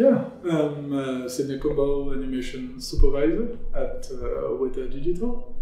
Yeah, 0.00 0.24
I'm 0.50 0.94
uh, 0.94 1.28
Sidney 1.28 1.58
Kombo 1.58 2.14
animation 2.14 2.80
supervisor 2.80 3.58
at 3.74 4.08
uh, 4.10 4.56
Weta 4.58 4.90
Digital. 4.90 5.54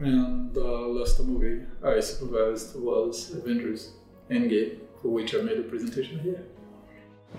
And 0.00 0.52
the 0.52 0.64
last 0.64 1.22
movie 1.22 1.62
I 1.84 2.00
supervised 2.00 2.80
was 2.80 3.30
Avengers 3.32 3.92
Endgame, 4.28 4.80
for 5.00 5.10
which 5.10 5.36
I 5.36 5.38
made 5.42 5.60
a 5.60 5.62
presentation 5.62 6.18
here. 6.18 6.42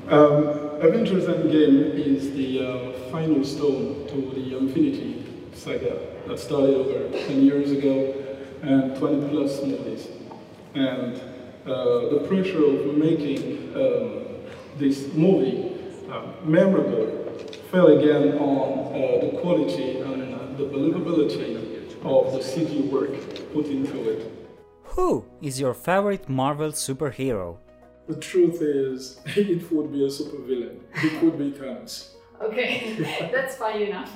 Um, 0.07 0.48
Avengers 0.88 1.25
Endgame 1.25 1.94
is 1.96 2.32
the 2.32 2.66
uh, 2.66 3.11
final 3.11 3.43
stone 3.43 4.07
to 4.07 4.32
the 4.34 4.57
Infinity 4.57 5.25
saga 5.54 6.00
that 6.27 6.39
started 6.39 6.75
over 6.75 7.09
10 7.27 7.41
years 7.41 7.71
ago 7.71 8.16
and 8.61 8.95
20 8.95 9.27
plus 9.32 9.61
movies. 9.64 10.07
And 10.75 11.14
uh, 11.66 12.07
the 12.07 12.25
pressure 12.25 12.64
of 12.64 12.95
making 12.95 13.75
um, 13.75 14.23
this 14.77 15.14
movie 15.14 15.66
uh, 15.66 15.66
memorable 16.43 17.27
fell 17.71 17.88
again 17.88 18.38
on 18.38 18.88
uh, 18.95 19.25
the 19.25 19.38
quality 19.41 19.99
and 19.99 20.33
uh, 20.33 20.38
the 20.57 20.63
believability 20.63 21.55
of 22.03 22.31
the 22.33 22.39
CG 22.39 22.89
work 22.89 23.11
put 23.53 23.66
into 23.66 24.09
it. 24.09 24.31
Who 24.83 25.25
is 25.41 25.59
your 25.59 25.73
favorite 25.73 26.30
Marvel 26.30 26.71
superhero? 26.71 27.57
The 28.07 28.16
truth 28.16 28.61
is, 28.61 29.20
it 29.25 29.71
would 29.71 29.91
be 29.91 30.05
a 30.05 30.07
supervillain. 30.07 30.80
It 30.95 31.21
would 31.21 31.38
be 31.38 31.52
Thanos. 31.52 32.11
Okay, 32.41 32.95
that's 33.33 33.55
fine 33.55 33.81
enough. 33.81 34.11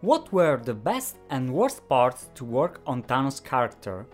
what 0.00 0.32
were 0.32 0.58
the 0.58 0.74
best 0.74 1.16
and 1.30 1.54
worst 1.54 1.88
parts 1.88 2.28
to 2.34 2.44
work 2.44 2.80
on 2.86 3.02
Thanos' 3.02 3.42
character? 3.42 4.06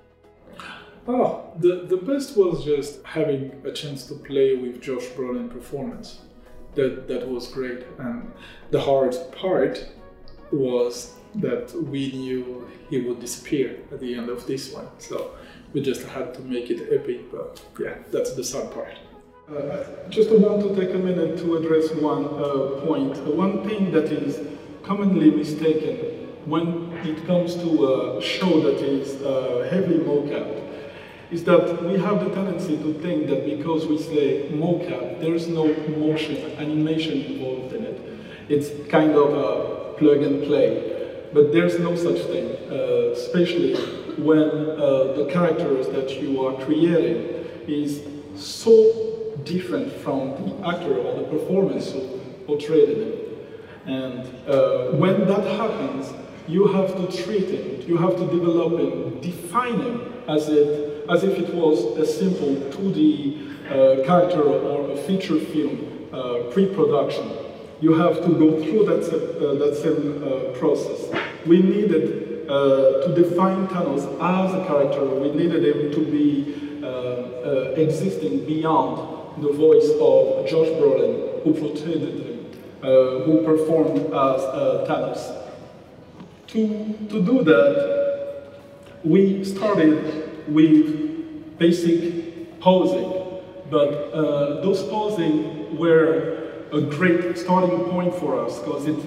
Oh, 1.08 1.52
the, 1.58 1.86
the 1.88 1.96
best 1.96 2.36
was 2.36 2.64
just 2.64 3.02
having 3.04 3.52
a 3.64 3.70
chance 3.70 4.04
to 4.08 4.14
play 4.14 4.56
with 4.56 4.82
Josh 4.82 5.06
Brolin 5.16 5.48
performance. 5.48 6.20
That 6.74 7.06
that 7.08 7.28
was 7.28 7.48
great. 7.48 7.86
And 7.98 8.32
the 8.70 8.80
hard 8.80 9.16
part 9.32 9.86
was 10.50 11.14
that 11.36 11.72
we 11.72 12.12
knew 12.12 12.68
he 12.90 13.00
would 13.00 13.20
disappear 13.20 13.78
at 13.92 14.00
the 14.00 14.14
end 14.14 14.28
of 14.28 14.46
this 14.46 14.72
one. 14.72 14.88
So 14.98 15.30
we 15.72 15.80
just 15.80 16.02
had 16.08 16.34
to 16.34 16.40
make 16.40 16.70
it 16.70 16.92
epic, 16.92 17.30
but 17.30 17.64
yeah, 17.78 17.94
that's 18.10 18.34
the 18.34 18.44
sad 18.44 18.72
part. 18.72 18.98
Uh, 19.48 19.84
just 20.08 20.30
want 20.30 20.60
to 20.62 20.74
take 20.74 20.92
a 20.94 20.98
minute 20.98 21.38
to 21.38 21.56
address 21.56 21.92
one 21.94 22.24
uh, 22.24 22.84
point. 22.84 23.16
One 23.26 23.66
thing 23.68 23.92
that 23.92 24.06
is 24.06 24.40
commonly 24.82 25.30
mistaken 25.30 25.96
when 26.46 26.92
it 27.04 27.24
comes 27.26 27.54
to 27.56 28.18
a 28.18 28.22
show 28.22 28.60
that 28.60 28.80
is 28.82 29.22
uh, 29.22 29.68
heavy 29.70 29.98
mocap 29.98 30.65
is 31.30 31.44
that 31.44 31.82
we 31.84 31.98
have 31.98 32.24
the 32.24 32.30
tendency 32.30 32.76
to 32.76 32.94
think 33.00 33.26
that 33.28 33.44
because 33.44 33.86
we 33.86 33.98
say 33.98 34.48
mocap, 34.52 35.20
there's 35.20 35.48
no 35.48 35.66
motion, 35.98 36.36
animation 36.58 37.20
involved 37.22 37.74
in 37.74 37.84
it. 37.84 38.00
It's 38.48 38.70
kind 38.88 39.12
of 39.12 39.34
a 39.34 39.94
plug 39.98 40.22
and 40.22 40.44
play. 40.44 40.92
But 41.32 41.52
there's 41.52 41.78
no 41.80 41.96
such 41.96 42.20
thing, 42.26 42.56
uh, 42.70 43.12
especially 43.12 43.74
when 44.16 44.48
uh, 44.48 45.12
the 45.16 45.28
characters 45.32 45.88
that 45.88 46.22
you 46.22 46.46
are 46.46 46.54
creating 46.64 47.44
is 47.66 48.02
so 48.36 49.34
different 49.44 49.92
from 49.92 50.30
the 50.30 50.68
actor 50.68 50.96
or 50.96 51.20
the 51.20 51.24
performance 51.24 51.92
who 51.92 52.20
portrayed 52.46 52.88
it. 52.88 53.22
And 53.86 54.20
uh, 54.48 54.92
when 54.92 55.26
that 55.26 55.44
happens, 55.58 56.12
you 56.48 56.66
have 56.68 56.96
to 56.96 57.24
treat 57.24 57.48
it, 57.50 57.88
you 57.88 57.96
have 57.96 58.16
to 58.16 58.26
develop 58.26 58.80
it, 58.80 59.22
define 59.22 59.80
it 59.80 60.00
as, 60.28 60.48
it, 60.48 60.85
as 61.08 61.24
if 61.24 61.38
it 61.38 61.54
was 61.54 61.84
a 61.98 62.06
simple 62.06 62.54
2D 62.76 63.66
uh, 63.66 64.04
character 64.06 64.42
or 64.42 64.90
a 64.90 64.96
feature 64.96 65.38
film 65.38 66.08
uh, 66.12 66.50
pre-production 66.52 67.30
you 67.80 67.94
have 67.94 68.22
to 68.24 68.28
go 68.28 68.62
through 68.62 68.86
that, 68.86 69.04
uh, 69.04 69.54
that 69.54 69.76
same 69.76 70.22
uh, 70.22 70.58
process. 70.58 71.12
We 71.46 71.60
needed 71.60 72.48
uh, 72.48 73.06
to 73.06 73.14
define 73.14 73.68
Thanos 73.68 74.04
as 74.20 74.54
a 74.54 74.66
character. 74.66 75.04
We 75.04 75.30
needed 75.32 75.64
him 75.64 75.92
to 75.92 76.10
be 76.10 76.62
existing 77.76 78.46
beyond 78.46 79.42
the 79.42 79.52
voice 79.52 79.90
of 80.00 80.46
Josh 80.48 80.68
Brolin, 80.78 81.42
who 81.44 81.52
portrayed 81.52 82.00
him, 82.00 82.46
who 82.80 83.42
performed 83.44 83.98
as 84.06 84.40
Thanos. 84.88 85.42
To, 86.48 87.08
to 87.10 87.22
do 87.22 87.44
that, 87.44 88.54
we 89.04 89.44
started 89.44 90.25
with 90.48 91.58
basic 91.58 92.60
posing, 92.60 93.42
but 93.70 93.88
uh, 94.12 94.60
those 94.60 94.82
posing 94.84 95.76
were 95.76 96.36
a 96.72 96.80
great 96.80 97.36
starting 97.38 97.84
point 97.90 98.14
for 98.14 98.44
us 98.44 98.58
because 98.58 98.86
it 98.86 98.98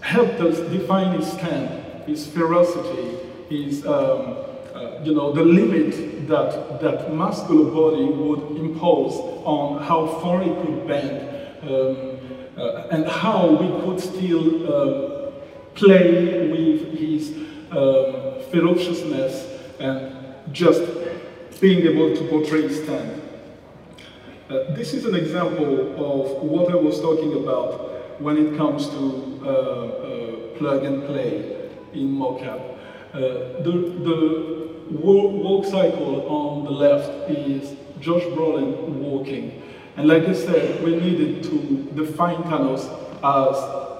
helped 0.00 0.40
us 0.40 0.58
define 0.70 1.18
his 1.18 1.30
stand, 1.30 2.04
his 2.06 2.26
ferocity, 2.26 3.18
his, 3.48 3.84
um, 3.86 4.36
uh, 4.74 5.00
you 5.02 5.14
know, 5.14 5.32
the 5.32 5.42
limit 5.42 6.26
that 6.28 6.80
that 6.80 7.12
muscular 7.14 7.70
body 7.70 8.04
would 8.04 8.56
impose 8.56 9.14
on 9.44 9.82
how 9.82 10.06
far 10.20 10.42
it 10.42 10.54
could 10.62 10.86
bend 10.86 11.38
um, 11.62 12.18
uh, 12.58 12.88
and 12.90 13.06
how 13.06 13.48
we 13.48 13.68
could 13.82 14.00
still 14.00 14.72
uh, 14.72 15.30
play 15.74 16.48
with 16.48 16.98
his 16.98 17.30
um, 17.70 18.42
ferociousness 18.50 19.47
and 19.78 20.16
just 20.52 20.82
being 21.60 21.86
able 21.86 22.14
to 22.16 22.24
portray 22.28 22.62
his 22.62 22.82
stand. 22.82 23.22
Uh, 24.48 24.74
this 24.74 24.94
is 24.94 25.04
an 25.04 25.14
example 25.14 25.92
of 25.92 26.42
what 26.42 26.70
I 26.70 26.76
was 26.76 27.00
talking 27.00 27.34
about 27.42 28.20
when 28.20 28.36
it 28.36 28.56
comes 28.56 28.88
to 28.88 29.40
uh, 29.44 29.48
uh, 29.48 30.58
plug 30.58 30.84
and 30.84 31.04
play 31.06 31.68
in 31.92 32.16
mocap. 32.16 32.60
Uh, 33.12 33.20
the 33.62 33.72
the 34.04 34.58
walk 34.90 35.64
cycle 35.66 36.26
on 36.28 36.64
the 36.64 36.70
left 36.70 37.30
is 37.30 37.76
Josh 38.00 38.22
Brolin 38.22 38.86
walking. 39.00 39.62
And 39.96 40.06
like 40.06 40.24
I 40.24 40.32
said, 40.32 40.82
we 40.82 40.96
needed 40.96 41.42
to 41.44 41.90
define 41.94 42.42
Thanos 42.44 42.86
as 43.22 43.56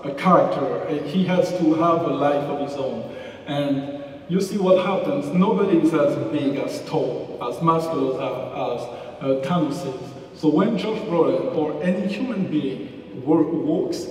a 0.06 0.14
character. 0.16 0.86
He 1.06 1.24
has 1.26 1.50
to 1.58 1.74
have 1.74 2.02
a 2.02 2.14
life 2.14 2.44
of 2.44 2.68
his 2.68 2.76
own. 2.78 3.14
And 3.46 3.97
you 4.28 4.40
see 4.40 4.58
what 4.58 4.84
happens. 4.84 5.26
Nobody 5.34 5.78
is 5.78 5.94
as 5.94 6.16
big, 6.30 6.56
as 6.56 6.84
tall, 6.86 7.38
as 7.42 7.62
muscular 7.62 8.14
as, 8.14 8.82
as 8.82 8.88
uh, 9.20 9.42
Thanos 9.44 9.86
is. 9.86 10.40
So 10.40 10.48
when 10.48 10.76
Josh 10.76 11.00
Brolin 11.00 11.54
or 11.56 11.82
any 11.82 12.06
human 12.12 12.46
being 12.46 13.24
walks, 13.24 14.06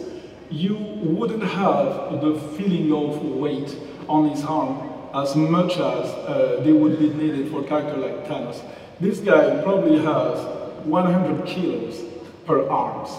you 0.50 0.76
wouldn't 0.76 1.44
have 1.44 2.22
the 2.22 2.40
feeling 2.58 2.92
of 2.94 3.24
weight 3.24 3.76
on 4.08 4.30
his 4.30 4.44
arm 4.44 4.90
as 5.14 5.36
much 5.36 5.74
as 5.74 5.80
uh, 5.80 6.62
they 6.64 6.72
would 6.72 7.00
be 7.00 7.10
needed 7.10 7.50
for 7.52 7.64
a 7.64 7.68
character 7.68 7.98
like 7.98 8.26
Thanos. 8.28 8.62
This 9.00 9.20
guy 9.20 9.62
probably 9.62 10.00
has 10.00 10.40
100 10.86 11.46
kilos 11.46 12.04
per 12.46 12.68
arms, 12.70 13.10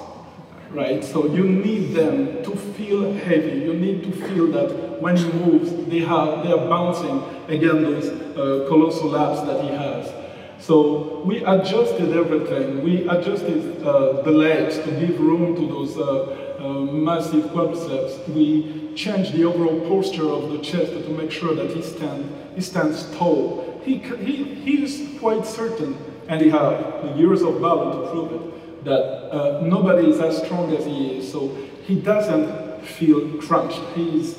right? 0.71 1.05
So 1.05 1.27
you 1.27 1.45
need 1.45 1.95
them 1.95 2.43
to 2.45 2.57
feel 2.57 3.13
heavy. 3.13 3.61
You 3.61 3.75
need 3.75 4.05
to 4.05 4.13
feel 4.13 4.49
that 4.53 4.88
when 5.01 5.17
he 5.17 5.31
moves, 5.33 5.73
they, 5.89 6.01
have, 6.01 6.45
they 6.45 6.53
are 6.53 6.69
bouncing 6.69 7.23
against 7.49 7.83
those 7.83 8.07
uh, 8.37 8.69
colossal 8.69 9.17
abs 9.17 9.43
that 9.47 9.63
he 9.63 9.69
has. 9.69 10.13
So 10.61 11.23
we 11.25 11.45
adjusted 11.45 12.17
everything. 12.17 12.83
We 12.83 13.09
adjusted 13.09 13.83
uh, 13.83 14.23
the 14.23 14.33
legs 14.33 14.79
to 14.79 14.91
give 14.91 15.21
room 15.21 15.55
to 15.55 15.67
those 15.67 15.97
uh, 15.97 16.57
uh, 16.59 16.81
massive 16.81 17.45
quadriceps. 17.47 18.29
We 18.29 18.93
changed 18.95 19.33
the 19.33 19.45
overall 19.45 19.81
posture 19.89 20.29
of 20.29 20.51
the 20.51 20.59
chest 20.59 20.93
to 20.93 21.11
make 21.11 21.31
sure 21.31 21.55
that 21.55 21.71
he, 21.71 21.83
stand, 21.83 22.35
he 22.57 22.61
stands 22.61 23.09
tall. 23.17 23.81
He, 23.85 23.99
he, 23.99 24.43
he 24.43 24.83
is 24.83 25.19
quite 25.21 25.47
certain, 25.47 25.97
and 26.29 26.41
he 26.41 26.51
has 26.51 27.17
years 27.17 27.43
of 27.43 27.55
battle 27.63 28.03
to 28.03 28.11
prove 28.11 28.33
it, 28.33 28.85
that 28.85 29.33
uh, 29.33 29.61
nobody 29.63 30.11
is 30.11 30.19
as 30.19 30.43
strong 30.45 30.75
as 30.75 30.85
he 30.85 31.19
is. 31.19 31.31
So 31.31 31.55
he 31.87 32.01
doesn't 32.01 32.83
feel 32.85 33.41
crunched. 33.41 33.81
He's 33.95 34.37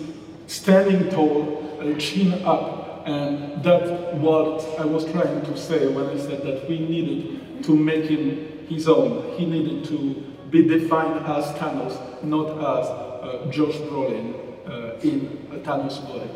standing 0.50 1.10
tall, 1.10 1.96
chin 2.00 2.44
up, 2.44 3.08
and 3.08 3.64
that's 3.64 3.90
what 4.18 4.80
I 4.80 4.86
was 4.86 5.06
trying 5.12 5.42
to 5.46 5.58
say 5.58 5.88
when 5.88 6.06
I 6.08 6.18
said 6.18 6.42
that 6.42 6.68
we 6.68 6.80
needed 6.80 7.64
to 7.64 7.76
make 7.76 8.06
him 8.06 8.66
his 8.68 8.88
own. 8.88 9.38
He 9.38 9.46
needed 9.46 9.86
to 9.86 10.16
be 10.50 10.68
defined 10.68 11.26
as 11.26 11.46
Thanos, 11.54 12.24
not 12.24 12.50
as 12.58 12.88
uh, 12.90 13.48
Josh 13.52 13.76
Brolin 13.76 14.34
uh, 14.68 15.00
in 15.02 15.48
a 15.52 15.58
Thanos 15.58 16.04
body. 16.08 16.30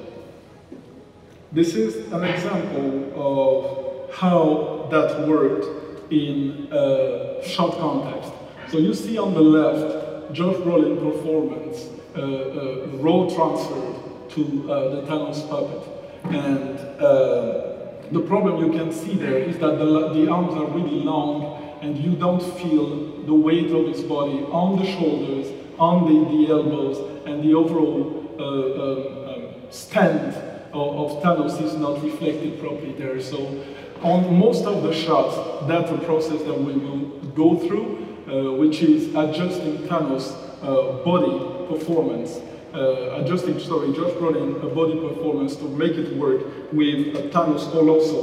This 1.52 1.76
is 1.76 2.12
an 2.12 2.24
example 2.24 3.12
of 3.16 4.14
how 4.14 4.88
that 4.92 5.28
worked 5.28 6.12
in 6.12 6.68
a 6.72 7.42
short 7.44 7.78
context. 7.80 8.32
So 8.70 8.78
you 8.78 8.94
see 8.94 9.18
on 9.18 9.34
the 9.34 9.42
left, 9.42 10.34
Josh 10.34 10.56
Brolin 10.58 11.00
performance, 11.00 11.90
uh, 12.16 12.22
uh, 12.22 12.88
raw 12.98 13.28
transferred 13.28 13.93
to 14.34 14.72
uh, 14.72 14.96
the 14.96 15.02
Thanos 15.08 15.48
puppet 15.50 15.84
and 16.26 16.80
uh, 17.02 17.74
The 18.14 18.20
problem 18.20 18.64
you 18.64 18.78
can 18.78 18.92
see 18.92 19.16
there 19.16 19.40
is 19.40 19.58
that 19.58 19.80
the, 19.80 20.10
the 20.14 20.30
arms 20.30 20.54
are 20.54 20.68
really 20.68 21.04
long 21.04 21.80
and 21.82 21.98
you 21.98 22.16
don't 22.16 22.44
feel 22.60 23.24
the 23.26 23.34
weight 23.34 23.72
of 23.72 23.88
his 23.88 24.04
body 24.04 24.44
on 24.52 24.78
the 24.78 24.86
shoulders, 24.86 25.52
on 25.80 26.06
the, 26.06 26.30
the 26.30 26.52
elbows, 26.52 27.26
and 27.26 27.44
the 27.44 27.56
overall 27.56 28.30
uh, 28.38 28.44
um, 28.44 29.30
um, 29.30 29.54
stand 29.72 30.36
of, 30.74 31.18
of 31.18 31.24
Thanos 31.24 31.60
is 31.60 31.76
not 31.76 32.04
reflected 32.04 32.60
properly 32.60 32.92
there. 32.94 33.20
So 33.20 33.64
on 34.04 34.38
most 34.38 34.66
of 34.66 34.84
the 34.84 34.94
shots, 34.94 35.66
that's 35.68 35.90
a 35.90 35.98
process 36.06 36.44
that 36.44 36.60
we 36.60 36.74
will 36.74 37.08
go 37.34 37.58
through, 37.58 38.06
uh, 38.28 38.58
which 38.58 38.84
is 38.84 39.08
adjusting 39.16 39.80
Thanos' 39.88 40.34
uh, 40.62 41.04
body 41.04 41.68
performance. 41.68 42.40
Uh, 42.74 43.22
adjusting, 43.22 43.60
sorry, 43.60 43.94
Josh 43.94 44.14
Brolin 44.14 44.64
a 44.64 44.68
body 44.68 45.00
performance 45.00 45.56
to 45.58 45.66
make 45.66 45.92
it 45.92 46.16
work 46.18 46.42
with 46.74 47.16
a 47.16 47.30
Thanos 47.30 47.72
also 47.76 48.20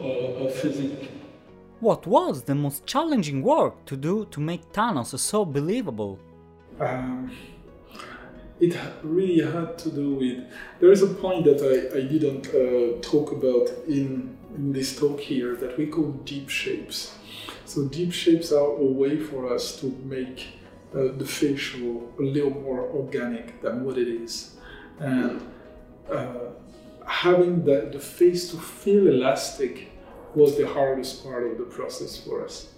uh, 0.00 0.46
a 0.46 0.50
physique. 0.50 1.08
What 1.78 2.06
was 2.06 2.42
the 2.42 2.56
most 2.56 2.84
challenging 2.84 3.42
work 3.42 3.84
to 3.86 3.96
do 3.96 4.26
to 4.32 4.40
make 4.40 4.72
Thanos 4.72 5.16
so 5.16 5.44
believable? 5.44 6.18
Um, 6.80 7.30
it 8.58 8.76
really 9.04 9.40
had 9.40 9.78
to 9.78 9.90
do 9.90 10.14
with. 10.14 10.38
There 10.80 10.90
is 10.90 11.02
a 11.02 11.08
point 11.08 11.44
that 11.44 11.60
I, 11.62 11.98
I 11.98 12.02
didn't 12.02 12.48
uh, 12.48 13.00
talk 13.02 13.30
about 13.30 13.70
in, 13.86 14.36
in 14.56 14.72
this 14.72 14.98
talk 14.98 15.20
here 15.20 15.54
that 15.56 15.78
we 15.78 15.86
call 15.86 16.10
deep 16.24 16.48
shapes. 16.48 17.14
So, 17.66 17.86
deep 17.86 18.12
shapes 18.12 18.50
are 18.50 18.66
a 18.66 18.84
way 18.84 19.16
for 19.18 19.52
us 19.54 19.80
to 19.80 19.86
make 20.04 20.48
uh, 20.94 21.16
the 21.16 21.24
facial 21.24 22.12
a 22.18 22.22
little 22.22 22.50
more 22.50 22.82
organic 22.82 23.62
than 23.62 23.84
what 23.84 23.96
it 23.98 24.08
is. 24.08 24.56
And 24.98 25.40
uh, 26.10 26.50
having 27.06 27.64
the, 27.64 27.88
the 27.92 27.98
face 27.98 28.50
to 28.50 28.58
feel 28.58 29.06
elastic 29.06 29.90
was 30.34 30.56
the 30.56 30.66
hardest 30.66 31.24
part 31.24 31.50
of 31.50 31.58
the 31.58 31.64
process 31.64 32.16
for 32.16 32.44
us. 32.44 32.68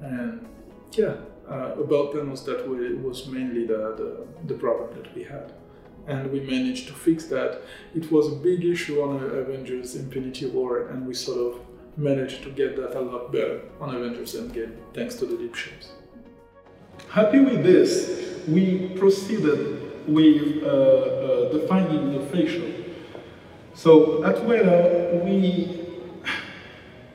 And 0.00 0.46
yeah, 0.92 1.16
uh, 1.48 1.74
about 1.84 2.12
Thanos, 2.12 2.44
that 2.44 2.68
was 2.68 3.26
mainly 3.26 3.66
the, 3.66 3.94
the, 3.96 4.26
the, 4.46 4.54
problem 4.54 4.94
that 4.94 5.14
we 5.14 5.24
had. 5.24 5.52
And 6.06 6.30
we 6.30 6.40
managed 6.40 6.88
to 6.88 6.94
fix 6.94 7.26
that. 7.26 7.62
It 7.94 8.10
was 8.10 8.32
a 8.32 8.36
big 8.36 8.64
issue 8.64 9.02
on 9.02 9.22
Avengers 9.22 9.96
Infinity 9.96 10.46
War, 10.46 10.88
and 10.88 11.06
we 11.06 11.14
sort 11.14 11.38
of 11.38 11.60
managed 11.96 12.42
to 12.42 12.50
get 12.50 12.76
that 12.76 12.96
a 12.96 13.00
lot 13.00 13.32
better 13.32 13.62
on 13.80 13.94
Avengers 13.94 14.34
Endgame, 14.34 14.76
thanks 14.92 15.14
to 15.16 15.26
the 15.26 15.36
deep 15.36 15.54
shapes. 15.54 15.92
Happy 17.10 17.40
with 17.40 17.62
this, 17.62 18.44
we 18.48 18.88
proceeded 18.96 20.08
with 20.08 20.62
uh, 20.62 20.66
uh, 20.66 21.52
defining 21.52 22.12
the 22.12 22.26
facial. 22.26 22.70
So 23.74 24.24
at 24.24 24.36
Weta, 24.36 25.24
we 25.24 25.80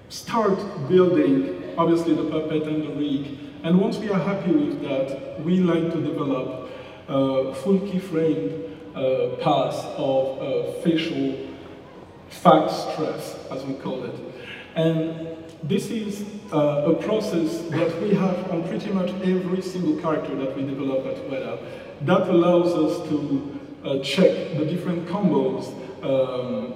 start 0.09 0.57
building, 0.87 1.73
obviously, 1.77 2.13
the 2.15 2.29
puppet 2.29 2.63
and 2.63 2.83
the 2.83 2.89
rig. 2.89 3.37
And 3.63 3.79
once 3.79 3.97
we 3.97 4.09
are 4.09 4.19
happy 4.19 4.51
with 4.51 4.81
that, 4.83 5.41
we 5.41 5.59
like 5.59 5.91
to 5.91 6.01
develop 6.01 6.69
a 7.07 7.53
full 7.55 7.79
keyframe 7.79 8.75
uh, 8.95 9.35
path 9.43 9.85
of 9.97 10.41
uh, 10.41 10.71
facial 10.81 11.47
fact 12.29 12.71
stress, 12.71 13.37
as 13.51 13.63
we 13.65 13.73
call 13.75 14.03
it. 14.05 14.15
And 14.75 15.38
this 15.63 15.89
is 15.89 16.25
uh, 16.53 16.91
a 16.91 16.95
process 17.03 17.61
that 17.69 18.01
we 18.01 18.13
have 18.13 18.51
on 18.51 18.67
pretty 18.67 18.91
much 18.91 19.09
every 19.23 19.61
single 19.61 20.01
character 20.01 20.35
that 20.35 20.55
we 20.55 20.63
develop 20.63 21.05
at 21.05 21.17
Weta. 21.29 21.59
That 22.01 22.29
allows 22.29 22.73
us 22.73 23.09
to 23.09 23.59
uh, 23.83 23.99
check 23.99 24.57
the 24.57 24.65
different 24.65 25.07
combos 25.07 25.67
um, 26.03 26.73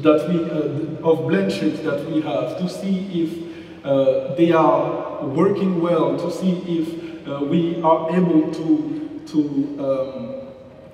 that 0.00 0.28
we, 0.28 0.44
uh, 0.44 1.08
of 1.08 1.26
blend 1.28 1.52
shapes 1.52 1.80
that 1.80 2.08
we 2.08 2.20
have 2.22 2.58
to 2.58 2.68
see 2.68 3.22
if 3.22 3.84
uh, 3.84 4.34
they 4.36 4.52
are 4.52 5.24
working 5.26 5.80
well, 5.80 6.16
to 6.16 6.30
see 6.30 6.62
if 6.66 7.28
uh, 7.28 7.44
we 7.44 7.80
are 7.82 8.14
able 8.14 8.52
to, 8.52 9.20
to 9.26 9.76
um, 9.80 10.34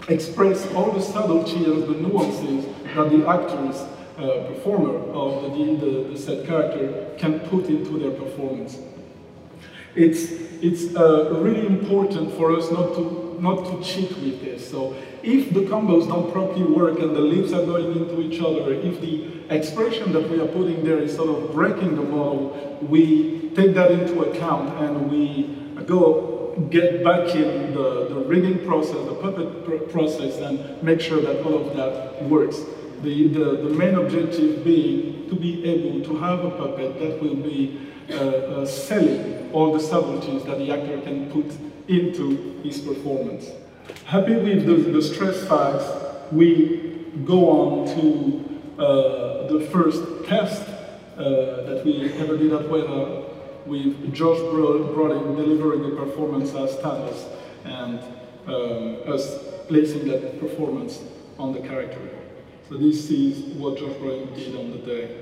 express 0.09 0.67
all 0.75 0.91
the 0.91 1.01
subtleties, 1.01 1.87
the 1.87 1.95
nuances 1.95 2.67
that 2.95 3.11
the 3.11 3.27
actors 3.29 3.85
uh, 4.21 4.47
performer 4.49 4.99
of 5.13 5.43
the, 5.43 5.77
the, 5.77 6.09
the, 6.11 6.19
set 6.19 6.47
character 6.47 7.15
can 7.19 7.41
put 7.41 7.67
into 7.67 7.99
their 7.99 8.11
performance. 8.11 8.79
It's, 9.95 10.31
it's 10.63 10.95
uh, 10.95 11.31
really 11.41 11.67
important 11.67 12.33
for 12.35 12.55
us 12.55 12.71
not 12.71 12.95
to, 12.95 13.39
not 13.41 13.65
to 13.65 13.83
cheat 13.83 14.11
with 14.19 14.41
this. 14.43 14.71
So 14.71 14.95
if 15.23 15.53
the 15.53 15.61
combos 15.61 16.07
don't 16.07 16.33
properly 16.33 16.65
work 16.65 16.99
and 17.01 17.17
the 17.17 17.21
lips 17.21 17.53
are 17.53 17.65
going 17.65 17.97
into 17.97 18.21
each 18.21 18.41
other, 18.41 18.73
if 18.73 19.01
the 19.01 19.55
expression 19.55 20.13
that 20.13 20.29
we 20.31 20.41
are 20.41 20.47
putting 20.47 20.85
there 20.85 20.99
is 20.99 21.17
sort 21.17 21.31
of 21.31 21.53
breaking 21.53 21.97
the 21.97 22.03
model, 22.03 22.79
we 22.83 23.51
take 23.55 23.75
that 23.75 23.91
into 23.91 24.23
account 24.23 24.79
and 24.85 25.11
we 25.11 25.57
go 25.87 26.55
get 26.71 27.03
back 27.03 27.35
in 27.35 27.73
the, 27.73 28.09
the 28.09 28.25
rigging 28.27 28.65
process, 28.67 28.97
the 29.07 29.15
puppet 29.15 29.65
pr 29.65 29.77
process, 29.91 30.37
and 30.39 30.83
make 30.83 31.01
sure 31.01 31.21
that 31.21 31.45
all 31.45 31.67
of 31.67 31.77
that 31.77 32.23
works. 32.25 32.61
The, 33.03 33.29
the, 33.29 33.45
the, 33.69 33.71
main 33.71 33.95
objective 33.95 34.63
being 34.63 35.29
to 35.31 35.35
be 35.35 35.65
able 35.65 36.05
to 36.05 36.19
have 36.19 36.45
a 36.45 36.51
puppet 36.51 36.99
that 36.99 37.23
will 37.23 37.37
be 37.37 37.89
uh, 38.11 38.15
uh, 38.15 38.67
selling 38.67 39.51
all 39.53 39.73
the 39.73 39.81
subtleties 39.81 40.45
that 40.45 40.59
the 40.59 40.71
actor 40.71 41.01
can 41.01 41.31
put 41.31 41.47
into 41.89 42.61
his 42.63 42.79
performance. 42.81 43.49
Happy 44.05 44.35
with 44.35 44.67
the, 44.67 44.75
the 44.93 45.01
stress 45.01 45.47
facts, 45.49 45.89
we 46.31 47.07
go 47.25 47.49
on 47.49 47.87
to 47.87 48.83
uh, 48.83 49.47
the 49.47 49.67
first 49.73 50.03
test 50.27 50.69
uh, 51.17 51.63
that 51.65 51.83
we 51.85 52.13
ever 52.15 52.37
did 52.37 52.53
at 52.53 52.63
Weta 52.63 53.25
with 53.67 54.15
Josh 54.15 54.39
Brolin 54.39 55.37
delivering 55.37 55.85
a 55.93 55.97
performance 55.97 56.51
as 56.55 56.77
Thanos 56.77 57.29
and 57.65 58.01
um, 58.47 59.13
us 59.13 59.39
placing 59.69 60.09
that 60.09 60.41
performance 60.41 61.03
on 61.39 61.53
the 61.53 61.61
character. 61.61 62.20
So 62.71 62.77
this 62.77 63.11
is 63.11 63.43
what 63.57 63.79
Brolin 63.79 64.33
did 64.33 64.55
on 64.55 64.71
the 64.71 64.79
day. 64.79 65.17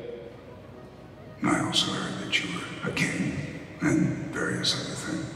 I 1.43 1.61
also 1.65 1.91
heard 1.93 2.23
that 2.23 2.45
you 2.45 2.55
were 2.55 2.91
a 2.91 2.93
king 2.93 3.39
and 3.81 4.27
various 4.35 4.75
other 4.75 4.95
things. 4.95 5.35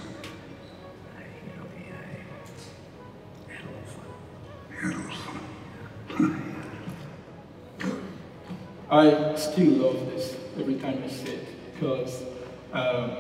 had 4.79 4.93
a 4.93 4.97
little 4.97 5.11
fun. 6.09 6.43
I 8.91 9.35
still 9.37 9.71
love 9.71 10.07
this 10.11 10.37
every 10.59 10.75
time 10.75 11.03
I 11.03 11.09
see 11.09 11.31
it 11.31 11.73
because 11.73 12.25
um, 12.75 13.17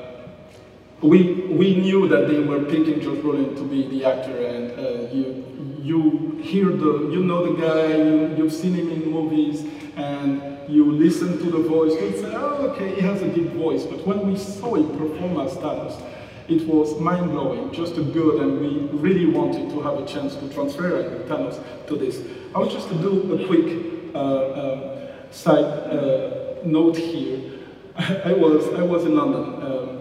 we 1.03 1.33
we 1.51 1.75
knew 1.77 2.09
that 2.09 2.29
they 2.29 2.39
were 2.39 2.63
picking 2.63 3.01
Josh 3.01 3.19
Brolin 3.19 3.57
to 3.57 3.65
be 3.65 3.89
the 3.89 4.05
actor, 4.05 4.47
and 4.47 4.71
uh, 4.79 5.13
you 5.13 5.45
you 5.83 6.41
hear 6.43 6.67
the 6.67 7.11
you 7.13 7.25
know 7.25 7.53
the 7.53 7.61
guy, 7.61 7.97
you, 7.97 8.35
you've 8.37 8.53
seen 8.53 8.75
him 8.75 8.91
in 8.91 9.11
movies, 9.11 9.65
and 9.97 10.41
you 10.69 10.91
listen 10.93 11.39
to 11.39 11.51
the 11.51 11.59
voice, 11.69 11.93
you 12.01 12.13
say, 12.13 12.33
oh, 12.35 12.69
okay, 12.69 12.95
he 12.95 13.01
has 13.01 13.21
a 13.23 13.29
deep 13.29 13.49
voice. 13.53 13.85
But 13.85 14.07
when 14.07 14.31
we 14.31 14.37
saw 14.37 14.75
him 14.75 14.97
perform 14.97 15.41
as 15.41 15.55
Thanos, 15.55 16.01
it 16.49 16.67
was 16.67 16.99
mind-blowing, 17.01 17.73
just 17.73 17.97
a 17.99 18.03
good, 18.03 18.41
and 18.41 18.61
we 18.61 18.99
really 18.99 19.27
wanted 19.27 19.71
to 19.71 19.81
have 19.83 19.99
a 19.99 20.07
chance 20.07 20.37
to 20.37 20.49
transfer 20.55 21.03
Thanos 21.27 21.61
to 21.89 21.97
this. 21.97 22.21
I 22.55 22.59
want 22.59 22.71
just 22.71 22.89
do 22.89 23.35
a 23.35 23.47
quick 23.47 24.15
uh, 24.15 24.53
um, 24.53 25.33
side 25.33 25.65
uh, 25.65 26.65
note 26.65 26.97
here. 26.97 27.59
I 27.97 28.33
was 28.33 28.73
I 28.75 28.83
was 28.83 29.05
in 29.05 29.17
London. 29.17 29.63
Um, 29.63 29.92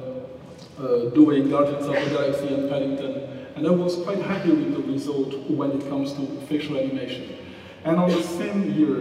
uh, 0.82 1.10
doing 1.10 1.50
Guardians 1.50 1.86
of 1.86 1.94
the 1.94 2.10
Galaxy 2.10 2.54
and 2.54 2.70
Paddington, 2.70 3.46
and 3.56 3.68
I 3.68 3.72
was 3.72 3.96
quite 3.98 4.20
happy 4.20 4.50
with 4.50 4.74
the 4.74 4.92
result 4.92 5.34
when 5.50 5.72
it 5.72 5.88
comes 5.90 6.14
to 6.14 6.26
facial 6.48 6.78
animation. 6.78 7.38
And 7.84 7.98
on 7.98 8.10
the 8.10 8.24
same 8.24 8.72
year, 8.74 8.98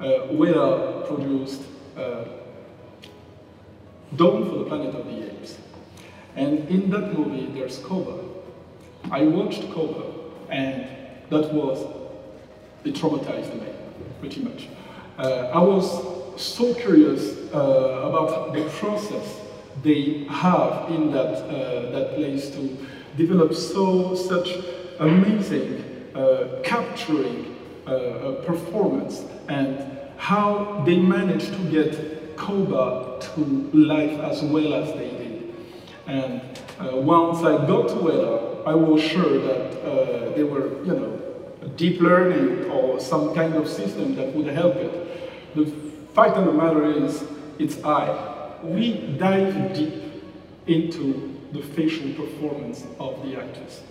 uh, 0.00 0.28
Weta 0.28 1.06
produced 1.08 1.62
uh, 1.96 2.24
Dawn 4.16 4.48
for 4.48 4.58
the 4.58 4.64
Planet 4.64 4.94
of 4.94 5.06
the 5.06 5.30
Apes. 5.30 5.58
And 6.36 6.68
in 6.68 6.90
that 6.90 7.18
movie, 7.18 7.46
there's 7.46 7.78
Koba. 7.78 8.24
I 9.10 9.22
watched 9.22 9.70
Koba, 9.72 10.04
and 10.50 10.86
that 11.30 11.52
was, 11.52 11.84
it 12.84 12.94
traumatized 12.94 13.54
me, 13.60 13.68
pretty 14.20 14.42
much. 14.42 14.68
Uh, 15.18 15.50
I 15.52 15.60
was 15.60 16.40
so 16.40 16.72
curious 16.74 17.52
uh, 17.52 17.58
about 18.08 18.52
the 18.52 18.62
process 18.70 19.40
they 19.82 20.24
have 20.24 20.90
in 20.90 21.10
that, 21.12 21.34
uh, 21.44 21.90
that 21.90 22.14
place 22.14 22.50
to 22.50 22.76
develop 23.16 23.54
so 23.54 24.14
such 24.14 24.50
amazing 25.00 25.84
uh, 26.14 26.60
capturing 26.64 27.56
uh, 27.86 28.42
performance 28.44 29.24
and 29.48 29.78
how 30.16 30.82
they 30.84 30.98
managed 30.98 31.52
to 31.52 31.70
get 31.70 32.36
Koba 32.36 33.18
to 33.20 33.40
life 33.72 34.18
as 34.20 34.42
well 34.42 34.74
as 34.74 34.92
they 34.94 35.10
did. 35.10 35.54
And 36.06 36.40
uh, 36.78 36.96
once 36.96 37.38
I 37.38 37.66
got 37.66 37.88
to 37.88 37.94
Weta, 37.94 38.66
I 38.66 38.74
was 38.74 39.02
sure 39.02 39.38
that 39.38 40.34
they 40.34 40.44
were, 40.44 40.84
you 40.84 40.94
know, 40.94 41.20
deep 41.76 42.00
learning 42.00 42.70
or 42.70 43.00
some 43.00 43.34
kind 43.34 43.54
of 43.54 43.68
system 43.68 44.14
that 44.16 44.32
would 44.34 44.46
help 44.46 44.76
it. 44.76 45.54
The 45.56 45.66
fact 46.14 46.36
of 46.36 46.44
the 46.44 46.52
matter 46.52 46.84
is, 46.84 47.24
it's 47.58 47.82
I. 47.84 48.37
We 48.62 49.16
dive 49.18 49.74
deep 49.74 49.94
into 50.66 51.36
the 51.52 51.62
facial 51.62 52.12
performance 52.12 52.84
of 52.98 53.22
the 53.22 53.40
actors. 53.40 53.82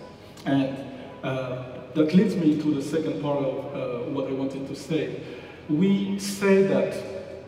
And 0.46 0.78
uh, 1.22 1.64
that 1.94 2.14
leads 2.14 2.36
me 2.36 2.60
to 2.62 2.74
the 2.74 2.82
second 2.82 3.20
part 3.22 3.44
of 3.44 3.74
uh, 3.74 4.10
what 4.10 4.28
I 4.28 4.32
wanted 4.32 4.68
to 4.68 4.76
say. 4.76 5.20
We 5.68 6.18
say 6.18 6.62
that, 6.64 6.94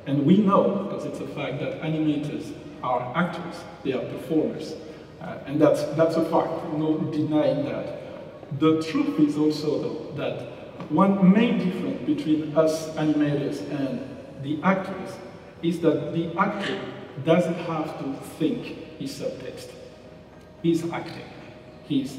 and 0.07 0.27
we 0.27 0.39
know, 0.39 0.85
because 0.85 1.05
it's 1.07 1.21
a 1.21 1.27
fact, 1.29 1.61
that 1.61 1.81
animators 1.83 2.53
are 2.83 3.17
actors, 3.17 3.61
they 3.85 3.93
are 3.93 4.05
performers. 4.05 4.75
Uh, 5.21 5.39
and 5.47 5.61
that's, 5.61 5.85
that's 5.97 6.17
a 6.17 6.25
fact, 6.25 6.73
no 6.75 6.99
denying 7.13 7.65
that. 7.67 8.59
The 8.59 8.83
truth 8.83 9.21
is 9.21 9.37
also, 9.37 9.83
though, 9.83 10.17
that 10.17 10.43
one 10.91 11.33
main 11.33 11.59
difference 11.59 12.05
between 12.05 12.57
us 12.57 12.89
animators 12.97 13.61
and 13.71 14.01
the 14.43 14.61
actors 14.63 15.15
is 15.63 15.81
that 15.81 16.13
the 16.13 16.37
actor 16.39 16.81
doesn't 17.25 17.55
have 17.55 17.99
to 17.99 18.13
think 18.39 18.99
his 18.99 19.19
subtext. 19.21 19.71
He's 20.63 20.91
acting, 20.91 21.25
he's 21.85 22.19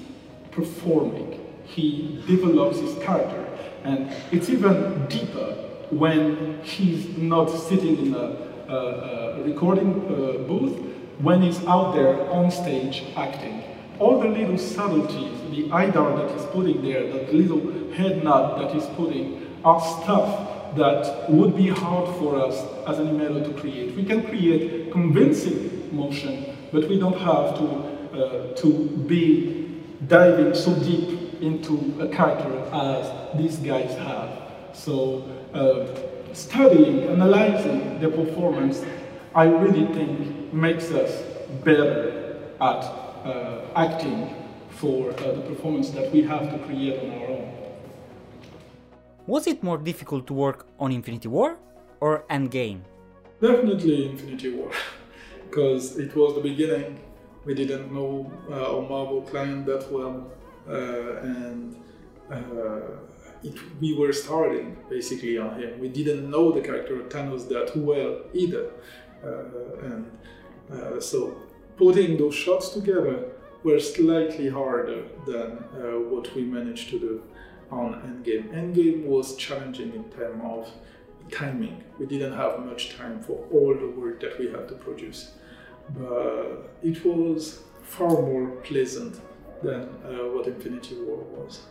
performing, 0.51 1.39
he 1.65 2.23
develops 2.27 2.79
his 2.79 2.97
character. 3.03 3.47
And 3.83 4.11
it's 4.31 4.49
even 4.49 5.05
deeper 5.07 5.55
when 5.89 6.61
he's 6.63 7.17
not 7.17 7.47
sitting 7.49 7.97
in 7.97 8.13
a, 8.13 8.37
a, 8.69 9.39
a 9.39 9.43
recording 9.43 9.91
uh, 10.05 10.47
booth, 10.47 10.77
when 11.19 11.41
he's 11.41 11.63
out 11.65 11.93
there 11.93 12.29
on 12.31 12.49
stage 12.51 13.03
acting. 13.15 13.63
All 13.99 14.19
the 14.19 14.27
little 14.27 14.57
subtleties, 14.57 15.39
the 15.51 15.71
eye 15.71 15.89
dart 15.91 16.15
that 16.17 16.35
he's 16.35 16.45
putting 16.47 16.81
there, 16.81 17.11
that 17.11 17.33
little 17.33 17.91
head 17.93 18.23
nod 18.23 18.59
that 18.59 18.73
he's 18.73 18.85
putting, 18.95 19.55
are 19.63 19.79
stuff 19.79 20.50
that 20.75 21.29
would 21.29 21.55
be 21.55 21.69
hard 21.69 22.15
for 22.17 22.35
us 22.35 22.55
as 22.87 22.99
an 22.99 23.07
animator 23.07 23.45
to 23.45 23.59
create. 23.59 23.95
We 23.95 24.03
can 24.03 24.23
create 24.23 24.91
convincing 24.91 25.95
motion, 25.95 26.57
but 26.71 26.87
we 26.87 26.99
don't 26.99 27.19
have 27.19 27.57
to 27.57 27.91
uh, 28.13 28.53
to 28.55 28.87
be 29.07 29.81
diving 30.07 30.53
so 30.53 30.73
deep 30.75 31.41
into 31.41 31.95
a 32.01 32.07
character 32.07 32.59
as 32.73 33.37
these 33.37 33.57
guys 33.57 33.95
have. 33.97 34.29
So 34.73 35.23
uh, 35.53 36.33
studying, 36.33 37.03
analyzing 37.09 37.99
their 37.99 38.11
performance, 38.11 38.83
I 39.33 39.45
really 39.45 39.85
think 39.93 40.53
makes 40.53 40.91
us 40.91 41.23
better 41.63 42.51
at 42.59 42.83
uh, 42.83 43.61
acting 43.75 44.33
for 44.69 45.11
uh, 45.11 45.31
the 45.31 45.41
performance 45.41 45.91
that 45.91 46.11
we 46.11 46.23
have 46.23 46.49
to 46.51 46.59
create 46.65 46.99
on 46.99 47.21
our 47.21 47.27
own. 47.27 47.60
Was 49.31 49.47
it 49.47 49.63
more 49.63 49.77
difficult 49.77 50.27
to 50.27 50.33
work 50.33 50.67
on 50.77 50.91
Infinity 50.91 51.29
War 51.29 51.57
or 52.01 52.25
Endgame? 52.29 52.81
Definitely 53.39 54.09
Infinity 54.09 54.49
War, 54.49 54.71
because 55.49 55.97
it 55.97 56.13
was 56.17 56.35
the 56.35 56.41
beginning 56.41 56.99
we 57.45 57.53
didn't 57.53 57.93
know 57.93 58.29
uh, 58.49 58.75
our 58.75 58.81
Marvel 58.81 59.21
client 59.21 59.65
that 59.67 59.89
well, 59.89 60.29
uh, 60.67 60.73
and 61.35 61.77
uh, 62.29 62.81
it, 63.41 63.55
we 63.79 63.93
were 63.93 64.11
starting 64.11 64.75
basically 64.89 65.37
on 65.37 65.57
him. 65.61 65.79
We 65.79 65.87
didn't 65.87 66.29
know 66.29 66.51
the 66.51 66.59
character 66.59 66.99
of 66.99 67.07
Thanos 67.07 67.47
that 67.47 67.69
well 67.77 68.13
either, 68.33 68.65
and 69.87 70.11
so 70.99 71.37
putting 71.77 72.17
those 72.17 72.35
shots 72.35 72.67
together 72.71 73.31
were 73.63 73.79
slightly 73.79 74.49
harder 74.49 75.03
than 75.25 75.51
what 76.11 76.35
we 76.35 76.41
managed 76.43 76.89
to 76.89 76.99
do 76.99 77.23
on 77.71 77.93
Endgame. 78.01 78.53
Endgame 78.53 79.05
was 79.05 79.35
challenging 79.35 79.93
in 79.93 80.03
terms 80.11 80.41
of 80.43 80.71
timing. 81.31 81.83
We 81.97 82.05
didn't 82.05 82.33
have 82.33 82.59
much 82.65 82.95
time 82.97 83.21
for 83.21 83.45
all 83.51 83.73
the 83.73 83.87
work 83.87 84.19
that 84.21 84.37
we 84.37 84.51
had 84.51 84.67
to 84.67 84.75
produce 84.75 85.31
but 85.97 86.69
it 86.83 87.03
was 87.05 87.59
far 87.83 88.09
more 88.09 88.47
pleasant 88.63 89.19
than 89.61 89.81
uh, 89.81 90.29
what 90.33 90.47
Infinity 90.47 90.95
War 90.95 91.17
was. 91.17 91.61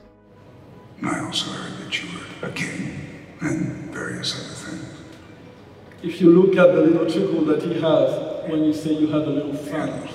I 1.03 1.21
also 1.21 1.51
heard 1.51 1.79
that 1.79 2.03
you 2.03 2.09
were 2.19 2.49
a 2.49 2.53
king 2.53 3.27
and 3.41 3.93
various 3.93 4.35
other 4.35 4.77
things. 4.77 4.97
If 6.03 6.21
you 6.21 6.31
look 6.31 6.57
at 6.57 6.75
the 6.75 6.83
little 6.83 7.07
chuckle 7.07 7.45
that 7.47 7.63
he 7.63 7.75
has 7.75 8.51
when 8.51 8.65
you 8.65 8.73
say 8.73 8.93
you 8.93 9.07
had 9.07 9.23
a 9.23 9.31
little 9.31 9.55
fun, 9.55 10.09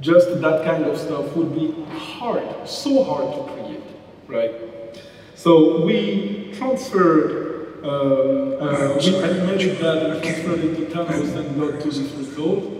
just 0.00 0.40
that 0.40 0.64
kind 0.64 0.84
of 0.84 0.96
stuff 0.98 1.34
would 1.36 1.54
be 1.54 1.74
hard, 1.90 2.68
so 2.68 3.02
hard 3.04 3.34
to 3.34 3.52
create, 3.52 3.82
right? 4.26 4.52
So 5.34 5.84
we 5.84 6.52
transferred 6.54 7.48
um, 7.82 8.56
uh, 8.60 8.96
we 8.98 9.16
animated 9.16 9.78
that 9.78 10.10
and 10.10 10.22
transferred 10.22 10.58
it 10.58 10.74
to 10.76 10.86
Thanos 10.86 11.36
and 11.36 11.60
got 11.60 11.80
to 11.80 11.90
this 11.90 12.12
result. 12.12 12.74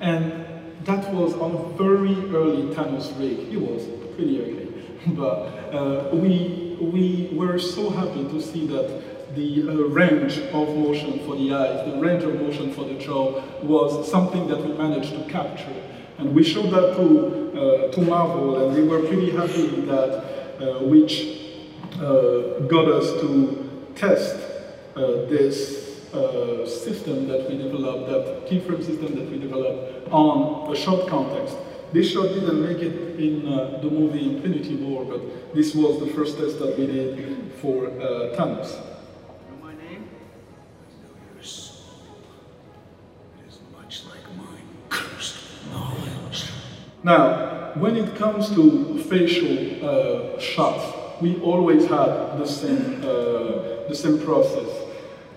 And 0.00 0.44
that 0.84 1.14
was 1.14 1.34
on 1.34 1.52
a 1.52 1.76
very 1.78 2.16
early 2.34 2.74
Thanos 2.74 3.16
rig. 3.18 3.52
It 3.52 3.60
was 3.60 3.86
pretty 4.16 4.40
early. 4.40 4.62
But 5.06 5.72
uh, 5.72 6.10
we, 6.12 6.76
we 6.80 7.30
were 7.32 7.60
so 7.60 7.90
happy 7.90 8.24
to 8.24 8.42
see 8.42 8.66
that 8.66 9.15
the 9.34 9.68
uh, 9.68 9.74
range 9.88 10.38
of 10.38 10.68
motion 10.76 11.18
for 11.26 11.36
the 11.36 11.52
eyes, 11.52 11.90
the 11.90 11.98
range 11.98 12.22
of 12.22 12.40
motion 12.40 12.72
for 12.72 12.84
the 12.84 12.94
jaw 12.94 13.42
was 13.62 14.10
something 14.10 14.46
that 14.48 14.64
we 14.64 14.72
managed 14.74 15.10
to 15.10 15.24
capture. 15.30 15.82
And 16.18 16.34
we 16.34 16.42
showed 16.42 16.70
that 16.70 16.96
to, 16.96 17.88
uh, 17.88 17.92
to 17.92 18.00
Marvel, 18.00 18.68
and 18.68 18.76
they 18.76 18.82
were 18.82 19.00
pretty 19.00 19.30
happy 19.30 19.64
with 19.64 19.86
that, 19.86 20.60
uh, 20.60 20.84
which 20.84 21.42
uh, 21.96 22.60
got 22.68 22.88
us 22.88 23.20
to 23.20 23.90
test 23.94 24.36
uh, 24.94 25.26
this 25.28 26.04
uh, 26.14 26.66
system 26.66 27.28
that 27.28 27.50
we 27.50 27.58
developed, 27.58 28.08
that 28.08 28.46
keyframe 28.48 28.82
system 28.84 29.14
that 29.16 29.30
we 29.30 29.38
developed 29.38 30.10
on 30.10 30.72
a 30.72 30.76
short 30.76 31.08
context. 31.08 31.56
This 31.92 32.10
shot 32.10 32.28
didn't 32.28 32.62
make 32.62 32.78
it 32.78 33.20
in 33.20 33.46
uh, 33.46 33.78
the 33.82 33.90
movie 33.90 34.36
Infinity 34.36 34.76
War, 34.76 35.04
but 35.04 35.54
this 35.54 35.74
was 35.74 36.00
the 36.00 36.06
first 36.06 36.38
test 36.38 36.58
that 36.58 36.78
we 36.78 36.86
did 36.86 37.52
for 37.60 37.88
Thanos. 38.36 38.95
Now, 47.02 47.72
when 47.76 47.96
it 47.96 48.16
comes 48.16 48.50
to 48.54 48.98
facial 49.04 49.84
uh, 49.84 50.40
shots, 50.40 51.20
we 51.20 51.40
always 51.40 51.84
had 51.86 52.36
the 52.36 52.46
same, 52.46 53.00
uh, 53.02 53.86
the 53.88 53.94
same 53.94 54.18
process. 54.20 54.68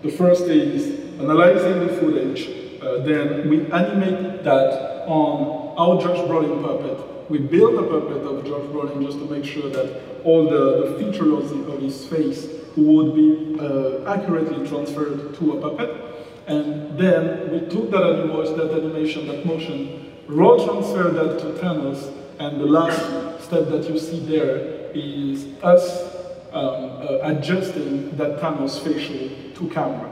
The 0.01 0.09
first 0.09 0.43
is 0.45 1.19
analyzing 1.19 1.79
the 1.79 1.89
footage, 1.99 2.49
uh, 2.81 3.03
then 3.03 3.49
we 3.49 3.71
animate 3.71 4.43
that 4.43 5.05
on 5.07 5.75
our 5.77 6.01
Josh 6.01 6.17
Brolin 6.27 6.63
puppet. 6.63 7.29
We 7.29 7.37
build 7.37 7.75
a 7.75 7.83
puppet 7.83 8.23
of 8.23 8.43
Josh 8.45 8.65
Brolin 8.71 9.05
just 9.05 9.19
to 9.19 9.25
make 9.25 9.45
sure 9.45 9.69
that 9.69 10.01
all 10.23 10.49
the, 10.49 10.87
the 10.87 10.97
features 10.97 11.51
of, 11.51 11.69
of 11.69 11.81
his 11.81 12.05
face 12.07 12.47
would 12.75 13.13
be 13.13 13.59
uh, 13.59 14.11
accurately 14.11 14.67
transferred 14.67 15.35
to 15.35 15.57
a 15.57 15.61
puppet. 15.61 16.08
And 16.49 16.97
then 16.97 17.51
we 17.51 17.59
took 17.69 17.91
that 17.91 18.01
animation, 18.01 18.57
that 18.57 18.71
animation, 18.71 19.27
that 19.27 19.45
motion, 19.45 20.15
Raw 20.27 20.57
transfer 20.63 21.09
that 21.09 21.39
to 21.39 21.45
Thanos, 21.59 22.11
and 22.39 22.59
the 22.59 22.65
last 22.65 23.43
step 23.43 23.67
that 23.69 23.87
you 23.87 23.99
see 23.99 24.19
there 24.19 24.91
is 24.93 25.45
us 25.63 26.15
um, 26.51 26.91
uh, 27.01 27.19
adjusting 27.23 28.15
that 28.17 28.39
Thanos 28.39 28.79
facial 28.79 29.29
to 29.53 29.69
camera 29.73 30.11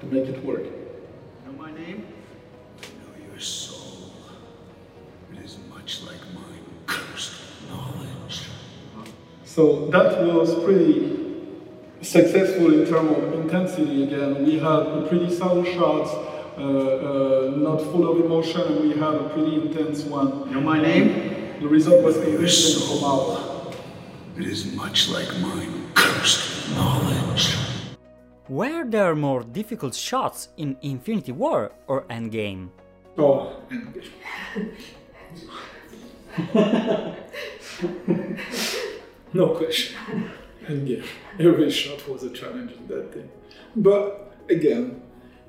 to 0.00 0.06
make 0.06 0.26
it 0.26 0.42
work. 0.42 0.64
Know 0.64 1.52
my 1.58 1.70
name? 1.72 2.06
I 2.82 2.86
know 2.86 3.30
your 3.30 3.40
soul. 3.40 4.10
It 5.32 5.44
is 5.44 5.58
much 5.68 6.02
like 6.02 6.20
mine, 6.34 6.64
cursed 6.86 7.34
knowledge. 7.70 8.46
So 9.44 9.86
that 9.88 10.24
was 10.24 10.54
pretty 10.64 11.21
successful 12.02 12.72
in 12.74 12.86
terms 12.86 13.16
of 13.16 13.32
intensity 13.34 14.02
again. 14.04 14.44
We 14.44 14.58
had 14.58 14.86
a 14.86 15.06
pretty 15.08 15.34
subtle 15.34 15.64
shots 15.64 16.10
uh, 16.58 16.60
uh, 16.60 17.52
not 17.56 17.80
full 17.80 18.10
of 18.10 18.20
emotion, 18.24 18.60
and 18.60 18.80
we 18.82 18.90
had 18.90 19.14
a 19.14 19.28
pretty 19.30 19.54
intense 19.56 20.02
one. 20.02 20.48
You 20.48 20.54
know 20.56 20.60
my 20.60 20.80
name? 20.80 21.60
The 21.60 21.68
result 21.68 22.02
was 22.04 22.16
convincing 22.16 22.86
from 22.86 23.04
out. 23.04 23.74
It 24.36 24.46
is 24.46 24.72
much 24.74 25.08
like 25.08 25.28
mine, 25.40 25.90
cursed 25.94 26.70
knowledge. 26.74 27.54
Were 28.48 28.84
there 28.84 29.14
more 29.14 29.44
difficult 29.44 29.94
shots 29.94 30.48
in 30.56 30.76
Infinity 30.82 31.32
War 31.32 31.70
or 31.86 32.02
Endgame? 32.10 32.70
Oh, 33.16 33.54
Endgame. 33.70 34.10
no 39.32 39.48
question. 39.54 39.96
Endgame. 40.66 41.04
Every 41.38 41.70
shot 41.70 42.08
was 42.08 42.22
a 42.22 42.30
challenge 42.30 42.72
in 42.72 42.86
that 42.88 43.12
thing. 43.12 43.30
But 43.76 44.34
again, 44.48 45.02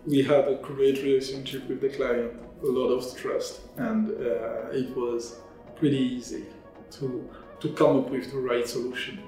we 0.05 0.23
had 0.23 0.47
a 0.47 0.55
great 0.55 0.97
relationship 1.03 1.67
with 1.67 1.81
the 1.81 1.89
client, 1.89 2.33
a 2.61 2.65
lot 2.65 2.89
of 2.89 3.17
trust, 3.17 3.61
and 3.77 4.09
uh, 4.09 4.69
it 4.71 4.95
was 4.95 5.37
pretty 5.75 5.97
easy 5.97 6.45
to 6.91 7.29
to 7.59 7.69
come 7.69 7.97
up 7.97 8.09
with 8.09 8.29
the 8.31 8.37
right 8.37 8.67
solution. 8.67 9.19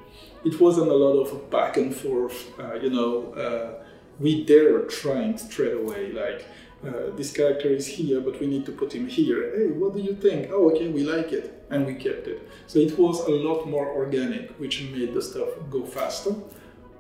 It 0.43 0.59
wasn't 0.59 0.89
a 0.89 0.93
lot 0.93 1.15
of 1.21 1.49
back 1.49 1.77
and 1.77 1.95
forth, 1.95 2.37
uh, 2.59 2.75
you 2.75 2.89
know. 2.89 3.33
Uh, 3.33 3.83
we 4.19 4.45
there 4.45 4.79
trying 4.83 5.37
straight 5.37 5.73
away, 5.73 6.11
like 6.11 6.45
uh, 6.87 7.15
this 7.15 7.31
character 7.31 7.67
is 7.69 7.87
here, 7.87 8.21
but 8.21 8.39
we 8.39 8.47
need 8.47 8.65
to 8.65 8.71
put 8.71 8.93
him 8.93 9.07
here. 9.07 9.39
Hey, 9.55 9.67
what 9.71 9.93
do 9.95 10.01
you 10.01 10.15
think? 10.15 10.49
Oh, 10.51 10.71
okay, 10.71 10.89
we 10.89 11.03
like 11.03 11.31
it, 11.31 11.65
and 11.69 11.85
we 11.85 11.95
kept 11.95 12.27
it. 12.27 12.47
So 12.67 12.79
it 12.79 12.97
was 12.97 13.19
a 13.27 13.31
lot 13.31 13.67
more 13.67 13.87
organic, 13.87 14.51
which 14.59 14.83
made 14.91 15.13
the 15.13 15.21
stuff 15.21 15.49
go 15.69 15.85
faster. 15.85 16.33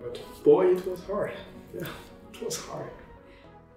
But 0.01 0.19
boy, 0.43 0.67
it 0.75 0.85
was 0.87 1.01
hard. 1.05 1.33
Yeah, 1.73 1.87
it 2.33 2.43
was 2.43 2.57
hard. 2.57 2.91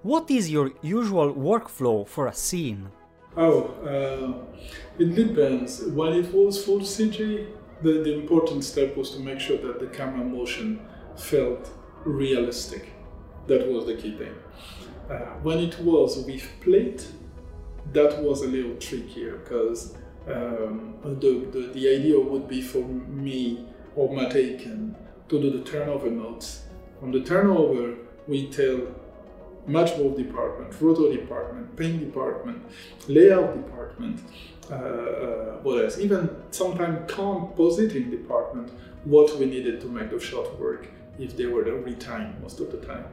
What 0.03 0.31
is 0.31 0.51
your 0.51 0.71
usual 0.81 1.35
workflow 1.35 2.07
for 2.07 2.29
a 2.29 2.35
scene? 2.35 2.91
Oh, 3.37 3.61
uh, 3.95 4.63
it 4.99 5.15
depends. 5.15 5.83
When 5.83 6.13
it 6.13 6.33
was 6.33 6.65
full 6.65 6.81
CG, 6.81 7.47
the, 7.83 7.93
the 8.05 8.15
important 8.15 8.65
step 8.65 8.97
was 8.97 9.11
to 9.13 9.21
make 9.21 9.41
sure 9.41 9.59
that 9.59 9.79
the 9.81 9.87
camera 9.87 10.25
motion 10.25 10.81
felt 11.17 11.71
realistic. 12.05 12.91
That 13.47 13.69
was 13.71 13.87
the 13.87 13.95
key 13.95 14.17
thing. 14.17 14.35
Uh, 15.09 15.15
when 15.43 15.59
it 15.59 15.79
was 15.81 16.19
with 16.27 16.47
plate, 16.61 17.07
that 17.93 18.23
was 18.23 18.43
a 18.43 18.47
little 18.47 18.77
trickier 18.77 19.39
because 19.39 19.97
um, 20.27 20.95
the, 21.03 21.49
the, 21.51 21.71
the 21.73 21.89
idea 21.89 22.19
would 22.21 22.47
be 22.47 22.61
for 22.61 22.85
me 22.85 23.67
or 23.97 24.15
Matt 24.15 24.37
Aitken 24.37 24.95
to 25.29 25.41
do 25.41 25.51
the 25.51 25.65
turnover 25.65 26.11
notes. 26.11 26.65
On 27.03 27.11
the 27.11 27.21
turnover, 27.23 27.97
we 28.27 28.49
tell 28.49 28.83
matchmove 29.67 30.17
department, 30.17 30.75
roto 30.81 31.11
department, 31.11 31.75
paint 31.77 32.01
department, 32.01 32.63
layout 33.09 33.55
department, 33.55 34.21
uh, 34.71 34.75
uh, 34.75 35.59
what 35.63 35.83
else? 35.83 35.99
Even 35.99 36.29
sometimes 36.51 37.11
compositing 37.11 38.11
department, 38.11 38.71
what 39.05 39.39
we 39.39 39.47
needed 39.47 39.81
to 39.81 39.87
make 39.87 40.11
the 40.11 40.21
shot 40.21 40.59
work 40.59 40.89
if 41.19 41.37
they 41.37 41.47
were 41.47 41.67
every 41.67 41.95
time, 41.95 42.37
most 42.43 42.61
of 42.61 42.71
the 42.71 42.79
time. 42.79 43.05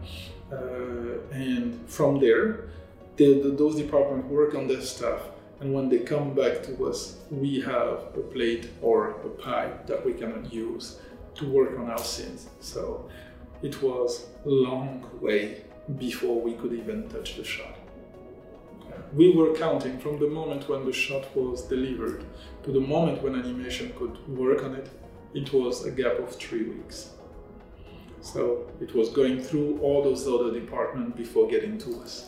Uh, 0.51 1.19
and 1.31 1.89
from 1.89 2.19
there, 2.19 2.69
the, 3.17 3.41
the, 3.41 3.49
those 3.49 3.75
departments 3.75 4.27
work 4.29 4.55
on 4.55 4.67
their 4.67 4.81
stuff. 4.81 5.21
And 5.59 5.73
when 5.73 5.89
they 5.89 5.99
come 5.99 6.35
back 6.35 6.63
to 6.63 6.85
us, 6.85 7.17
we 7.31 7.61
have 7.61 7.87
a 8.15 8.21
plate 8.33 8.69
or 8.81 9.11
a 9.11 9.29
pipe 9.29 9.87
that 9.87 10.05
we 10.05 10.13
can 10.13 10.47
use 10.51 10.99
to 11.35 11.49
work 11.49 11.79
on 11.79 11.89
our 11.89 11.97
scenes. 11.97 12.49
So 12.59 13.09
it 13.61 13.81
was 13.81 14.27
a 14.45 14.49
long 14.49 15.09
way 15.21 15.63
before 15.97 16.41
we 16.41 16.53
could 16.53 16.73
even 16.73 17.07
touch 17.09 17.37
the 17.37 17.43
shot. 17.43 17.75
We 19.13 19.31
were 19.35 19.55
counting 19.55 19.99
from 19.99 20.19
the 20.19 20.27
moment 20.27 20.67
when 20.67 20.85
the 20.85 20.93
shot 20.93 21.35
was 21.35 21.63
delivered 21.63 22.25
to 22.63 22.71
the 22.71 22.81
moment 22.81 23.21
when 23.21 23.35
animation 23.35 23.93
could 23.97 24.15
work 24.27 24.63
on 24.63 24.75
it, 24.75 24.89
it 25.33 25.53
was 25.53 25.85
a 25.85 25.91
gap 25.91 26.19
of 26.19 26.35
three 26.35 26.63
weeks. 26.63 27.11
So 28.25 28.67
it 28.81 28.93
was 28.95 29.09
going 29.09 29.39
through 29.43 29.79
all 29.83 30.01
those 30.01 30.27
other 30.27 30.51
departments 30.51 31.15
before 31.15 31.47
getting 31.47 31.77
to 31.77 32.01
us. 32.01 32.25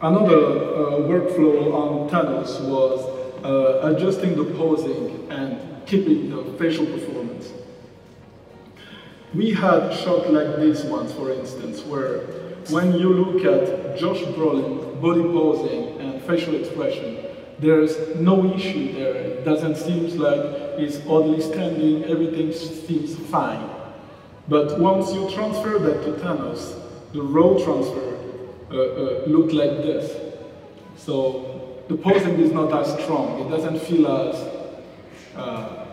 Another 0.00 0.34
uh, 0.34 0.90
workflow 1.06 1.72
on 1.72 2.10
Thanos 2.10 2.60
was 2.68 3.44
uh, 3.44 3.94
adjusting 3.94 4.34
the 4.34 4.44
posing 4.56 5.30
and 5.30 5.86
keeping 5.86 6.30
the 6.30 6.58
facial 6.58 6.84
performance. 6.86 7.52
We 9.32 9.52
had 9.52 9.94
shots 9.94 10.28
like 10.28 10.56
this 10.56 10.82
one, 10.84 11.06
for 11.06 11.30
instance, 11.30 11.82
where 11.84 12.26
when 12.70 12.98
you 12.98 13.08
look 13.14 13.44
at 13.44 13.96
Josh 13.96 14.22
Brolin 14.34 15.00
body 15.00 15.22
posing 15.22 16.00
and 16.00 16.20
facial 16.22 16.56
expression, 16.56 17.24
there's 17.60 18.16
no 18.16 18.52
issue 18.52 18.92
there. 18.94 19.14
It 19.14 19.44
doesn't 19.44 19.76
seem 19.76 20.18
like 20.18 20.76
he's 20.76 21.06
oddly 21.06 21.40
standing, 21.40 22.04
everything 22.04 22.52
seems 22.52 23.14
fine. 23.30 23.71
But 24.48 24.78
once 24.78 25.12
you 25.12 25.30
transfer 25.30 25.78
that 25.78 26.02
to 26.04 26.12
Thanos, 26.22 26.78
the 27.12 27.22
raw 27.22 27.54
transfer 27.62 28.18
uh, 28.70 28.76
uh, 28.76 29.24
looked 29.26 29.52
like 29.52 29.82
this. 29.82 30.16
So 30.96 31.82
the 31.88 31.96
posing 31.96 32.40
is 32.40 32.52
not 32.52 32.72
as 32.72 32.92
strong. 33.02 33.40
It 33.46 33.50
doesn't 33.50 33.80
feel 33.80 34.06
as 34.06 34.34
uh, 35.36 35.86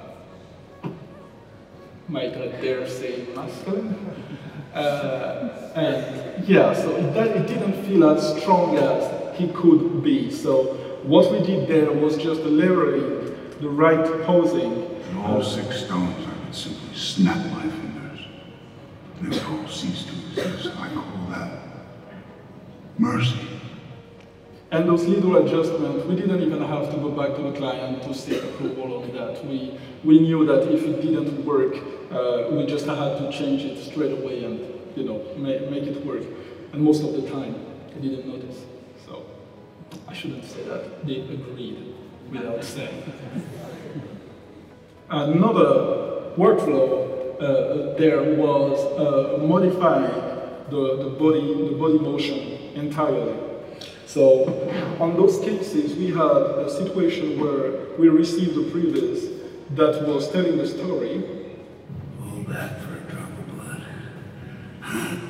might 2.07 2.35
I 2.35 2.47
dare 2.61 2.87
say 2.87 3.27
masculine. 3.35 3.95
Uh, 4.73 5.71
and 5.75 6.47
yeah, 6.47 6.71
so 6.73 6.95
it, 6.95 7.17
it 7.17 7.47
didn't 7.47 7.83
feel 7.85 8.07
as 8.07 8.39
strong 8.39 8.77
as 8.77 9.35
he 9.35 9.47
could 9.47 10.03
be. 10.03 10.29
So 10.29 10.75
what 11.01 11.31
we 11.31 11.39
did 11.39 11.67
there 11.67 11.91
was 11.91 12.17
just 12.17 12.41
layering 12.41 13.35
the 13.61 13.67
right 13.67 14.05
posing. 14.27 14.85
In 15.09 15.17
all 15.17 15.43
six 15.43 15.85
stones, 15.85 16.15
I 16.27 16.45
could 16.45 16.55
simply 16.55 16.95
snap 16.95 17.37
my 17.51 17.63
fingers. 17.63 17.88
All 19.21 19.67
cease 19.67 20.05
to 20.05 20.41
exist. 20.41 20.77
I 20.77 20.87
call 20.93 21.27
that 21.29 21.59
mercy. 22.97 23.37
And 24.71 24.87
those 24.87 25.05
little 25.05 25.35
adjustments, 25.35 26.05
we 26.05 26.15
didn't 26.15 26.41
even 26.41 26.61
have 26.61 26.89
to 26.91 26.97
go 26.97 27.09
back 27.09 27.35
to 27.35 27.41
the 27.41 27.51
client 27.51 28.01
to 28.03 28.13
seek 28.13 28.41
approval 28.41 29.03
of 29.03 29.11
that. 29.13 29.45
We, 29.45 29.77
we 30.05 30.19
knew 30.19 30.45
that 30.45 30.71
if 30.71 30.83
it 30.83 31.01
didn't 31.01 31.43
work, 31.43 31.75
uh, 32.11 32.47
we 32.51 32.65
just 32.65 32.85
had 32.85 33.17
to 33.17 33.29
change 33.31 33.63
it 33.63 33.83
straight 33.83 34.13
away 34.13 34.45
and 34.45 34.59
you 34.95 35.03
know 35.03 35.21
make, 35.35 35.69
make 35.69 35.83
it 35.83 36.05
work. 36.05 36.23
And 36.71 36.81
most 36.81 37.03
of 37.03 37.13
the 37.13 37.29
time, 37.29 37.55
they 37.95 38.07
didn't 38.07 38.25
notice. 38.25 38.63
So 39.05 39.25
I 40.07 40.13
shouldn't 40.13 40.45
say 40.45 40.63
that. 40.63 41.05
They 41.05 41.21
agreed 41.21 41.93
without 42.31 42.63
saying. 42.63 43.03
Another 45.09 46.31
workflow 46.37 47.08
uh, 47.39 47.93
there 47.97 48.35
was 48.35 48.79
uh, 48.99 49.37
modifying 49.45 50.11
the, 50.69 51.03
the, 51.03 51.09
body, 51.09 51.69
the 51.69 51.75
body 51.77 51.99
motion 51.99 52.57
entirely. 52.75 53.37
So 54.05 54.45
on 54.99 55.15
those 55.15 55.39
cases, 55.39 55.95
we 55.95 56.07
had 56.07 56.19
a 56.19 56.69
situation 56.69 57.39
where 57.39 57.95
we 57.97 58.09
received 58.09 58.57
a 58.57 58.69
previs 58.71 59.39
that 59.75 60.07
was 60.07 60.31
telling 60.31 60.57
the 60.57 60.67
story. 60.67 61.23
All 62.21 62.43
that 62.47 62.81
for 62.81 62.95
a 62.95 63.01
drop 63.01 63.29
of 63.29 63.47
blood. 63.55 65.19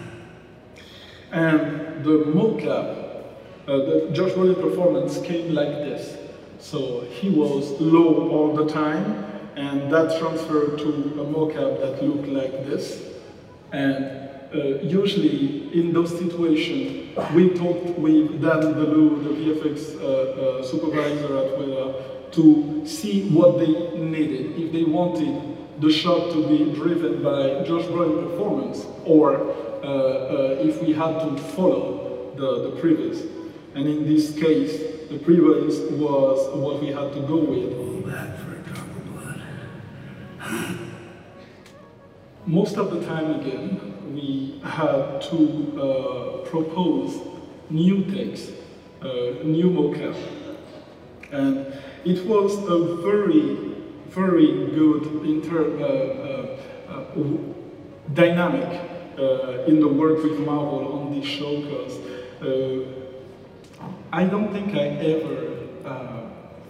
And 1.31 2.03
the 2.03 2.23
mocap, 2.33 3.25
uh, 3.67 3.77
the 3.77 4.09
Josh 4.13 4.31
Brolin 4.31 4.59
performance 4.59 5.21
came 5.21 5.53
like 5.53 5.67
this. 5.67 6.17
So 6.59 7.01
he 7.01 7.29
was 7.29 7.71
low 7.79 8.29
all 8.29 8.55
the 8.55 8.67
time, 8.71 9.28
and 9.59 9.91
that 9.91 10.17
transferred 10.19 10.77
to 10.77 10.87
a 11.21 11.25
mocap 11.25 11.81
that 11.81 12.01
looked 12.01 12.29
like 12.29 12.65
this. 12.65 13.03
And 13.73 14.05
uh, 14.55 14.79
usually 14.81 15.77
in 15.77 15.91
those 15.91 16.17
situations, 16.17 17.15
we 17.33 17.49
talked 17.49 17.99
with 17.99 18.41
Dan 18.41 18.61
DeLeeuw, 18.77 19.23
the 19.25 19.31
VFX 19.39 19.99
uh, 19.99 20.05
uh, 20.05 20.63
supervisor 20.63 21.37
at 21.37 21.49
Weta, 21.59 22.31
to 22.31 22.87
see 22.87 23.27
what 23.29 23.59
they 23.59 23.99
needed. 23.99 24.57
If 24.57 24.71
they 24.71 24.85
wanted 24.85 25.57
the 25.81 25.91
shot 25.91 26.31
to 26.31 26.47
be 26.47 26.73
driven 26.73 27.21
by 27.21 27.63
Josh 27.67 27.83
Brolin 27.91 28.29
performance, 28.29 28.85
or 29.03 29.41
uh, 29.41 29.87
uh, 29.87 30.57
if 30.61 30.81
we 30.81 30.93
had 30.93 31.19
to 31.19 31.37
follow 31.55 32.33
the, 32.37 32.69
the 32.69 32.81
previs. 32.81 33.29
And 33.75 33.87
in 33.87 34.05
this 34.05 34.33
case, 34.39 34.77
the 35.09 35.17
previs 35.17 35.91
was 35.97 36.57
what 36.57 36.81
we 36.81 36.87
had 36.87 37.11
to 37.13 37.19
go 37.27 37.37
with. 37.37 37.89
Most 42.45 42.77
of 42.77 42.91
the 42.91 43.05
time, 43.05 43.39
again, 43.39 44.13
we 44.13 44.59
had 44.63 45.21
to 45.21 45.79
uh, 45.79 46.49
propose 46.49 47.21
new 47.69 48.03
takes, 48.05 48.49
uh, 49.01 49.43
new 49.43 49.69
mocap. 49.69 50.15
And 51.31 51.67
it 52.05 52.25
was 52.25 52.57
a 52.57 52.95
very, 53.03 53.55
very 54.07 54.47
good 54.73 55.03
inter, 55.25 55.77
uh, 55.77 55.85
uh, 56.91 57.03
uh 57.15 57.37
dynamic 58.13 58.81
uh, 59.19 59.65
in 59.67 59.79
the 59.79 59.87
work 59.87 60.23
with 60.23 60.39
Marvel 60.39 60.99
on 60.99 61.13
this 61.13 61.29
show 61.29 61.61
because 61.61 61.99
I 64.11 64.23
don't 64.23 64.51
think 64.51 64.73
I 64.73 64.87
ever 65.13 65.49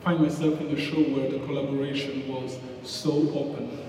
find 0.04 0.20
myself 0.20 0.60
in 0.60 0.68
a 0.68 0.80
show 0.80 1.02
where 1.14 1.30
the 1.30 1.40
collaboration 1.40 2.28
was 2.28 2.58
so 2.84 3.12
open 3.34 3.80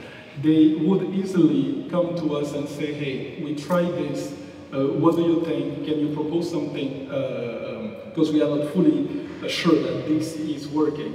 they 0.42 0.74
would 0.74 1.14
easily 1.14 1.86
come 1.90 2.16
to 2.16 2.36
us 2.36 2.54
and 2.54 2.68
say, 2.68 2.92
hey, 2.94 3.42
we 3.42 3.54
tried 3.54 3.90
this, 3.92 4.32
uh, 4.72 4.86
what 4.86 5.16
do 5.16 5.22
you 5.22 5.44
think? 5.44 5.84
Can 5.84 6.00
you 6.00 6.14
propose 6.14 6.50
something? 6.50 7.04
Because 7.04 8.28
uh, 8.28 8.30
um, 8.30 8.34
we 8.34 8.42
are 8.42 8.56
not 8.56 8.72
fully 8.72 9.26
sure 9.48 9.74
that 9.74 10.06
this 10.06 10.36
is 10.36 10.68
working. 10.68 11.14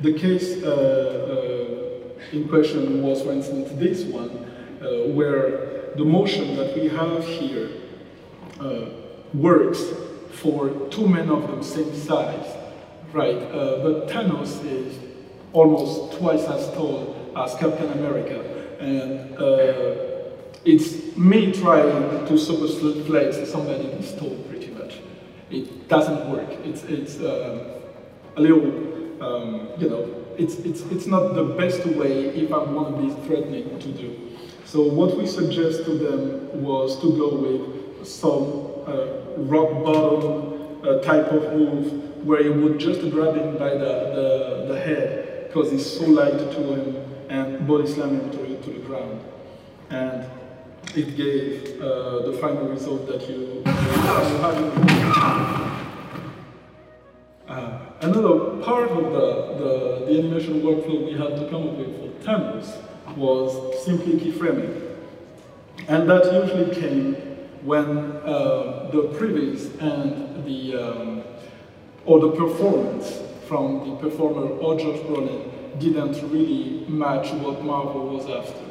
The 0.00 0.12
case 0.12 0.62
uh, 0.62 2.12
uh, 2.32 2.36
in 2.36 2.48
question 2.48 3.02
was, 3.02 3.22
for 3.22 3.32
instance, 3.32 3.70
this 3.74 4.04
one, 4.04 4.30
uh, 4.30 5.08
where 5.14 5.94
the 5.96 6.04
motion 6.04 6.56
that 6.56 6.74
we 6.74 6.88
have 6.88 7.24
here 7.24 7.70
works 9.32 9.82
for 10.32 10.70
two 10.90 11.08
men 11.08 11.30
of 11.30 11.56
the 11.56 11.62
same 11.62 11.94
size, 11.94 12.56
right? 13.12 13.38
but 13.38 14.08
Thanos 14.08 14.64
is 14.64 14.98
almost 15.52 16.18
twice 16.18 16.44
as 16.44 16.70
tall 16.74 17.15
as 17.36 17.54
Captain 17.56 17.92
America. 17.92 18.42
And 18.80 19.36
uh, 19.38 20.32
it's 20.64 21.16
me 21.16 21.52
trying 21.52 22.26
to 22.26 22.32
superplex 22.32 23.46
somebody 23.46 23.86
this 23.88 24.14
tall, 24.14 24.36
pretty 24.48 24.70
much. 24.70 25.00
It 25.50 25.88
doesn't 25.88 26.30
work. 26.30 26.48
It's, 26.64 26.82
it's 26.84 27.16
um, 27.18 27.60
a 28.36 28.40
little, 28.40 29.22
um, 29.22 29.68
you 29.78 29.88
know, 29.88 30.24
it's, 30.38 30.56
it's, 30.56 30.80
it's 30.82 31.06
not 31.06 31.34
the 31.34 31.44
best 31.44 31.86
way 31.86 32.26
if 32.26 32.52
I 32.52 32.58
want 32.58 32.96
to 32.96 33.02
be 33.02 33.26
threatening 33.26 33.78
to 33.78 33.92
do. 33.92 34.36
So 34.64 34.82
what 34.82 35.16
we 35.16 35.26
suggest 35.26 35.84
to 35.84 35.96
them 35.96 36.62
was 36.62 37.00
to 37.00 37.16
go 37.16 37.36
with 37.36 38.06
some 38.06 38.72
uh, 38.86 39.42
rock 39.44 39.70
bottom 39.84 40.80
uh, 40.82 41.00
type 41.00 41.26
of 41.32 41.42
move 41.54 42.26
where 42.26 42.42
you 42.42 42.52
would 42.52 42.78
just 42.78 43.00
grab 43.10 43.36
him 43.36 43.56
by 43.56 43.70
the, 43.70 43.78
the, 43.78 44.66
the 44.72 44.80
head 44.80 45.46
because 45.46 45.70
he's 45.70 45.86
so 45.86 46.04
light 46.06 46.36
to 46.36 46.74
him 46.74 47.05
and 47.28 47.66
body 47.66 47.86
slam 47.86 48.20
him 48.20 48.30
to, 48.30 48.62
to 48.62 48.70
the 48.70 48.78
ground. 48.80 49.20
And 49.90 50.26
it 50.94 51.16
gave 51.16 51.80
uh, 51.80 52.20
the 52.26 52.38
final 52.40 52.68
result 52.68 53.06
that 53.08 53.28
you, 53.28 53.62
uh, 57.48 57.78
another 58.00 58.62
part 58.62 58.90
of 58.90 59.12
the, 59.12 59.54
the, 59.58 60.06
the, 60.06 60.18
animation 60.18 60.62
workflow 60.62 61.04
we 61.04 61.12
had 61.12 61.36
to 61.36 61.48
come 61.50 61.68
up 61.68 61.74
with 61.74 61.94
for 61.98 62.08
Thanos 62.24 63.16
was 63.16 63.84
simply 63.84 64.14
keyframing. 64.14 64.96
And 65.88 66.08
that 66.08 66.32
usually 66.32 66.74
came 66.74 67.14
when 67.62 68.12
uh, 68.24 68.88
the 68.92 69.08
previs 69.18 69.70
and 69.80 70.44
the, 70.44 70.76
um, 70.76 71.22
or 72.04 72.20
the 72.20 72.30
performance 72.30 73.20
from 73.46 73.90
the 73.90 73.96
performer 73.96 74.46
or 74.58 74.78
Josh 74.78 74.98
Brolin 75.00 75.55
didn't 75.78 76.14
really 76.30 76.84
match 76.88 77.32
what 77.32 77.62
Marvel 77.62 78.08
was 78.08 78.28
after. 78.28 78.64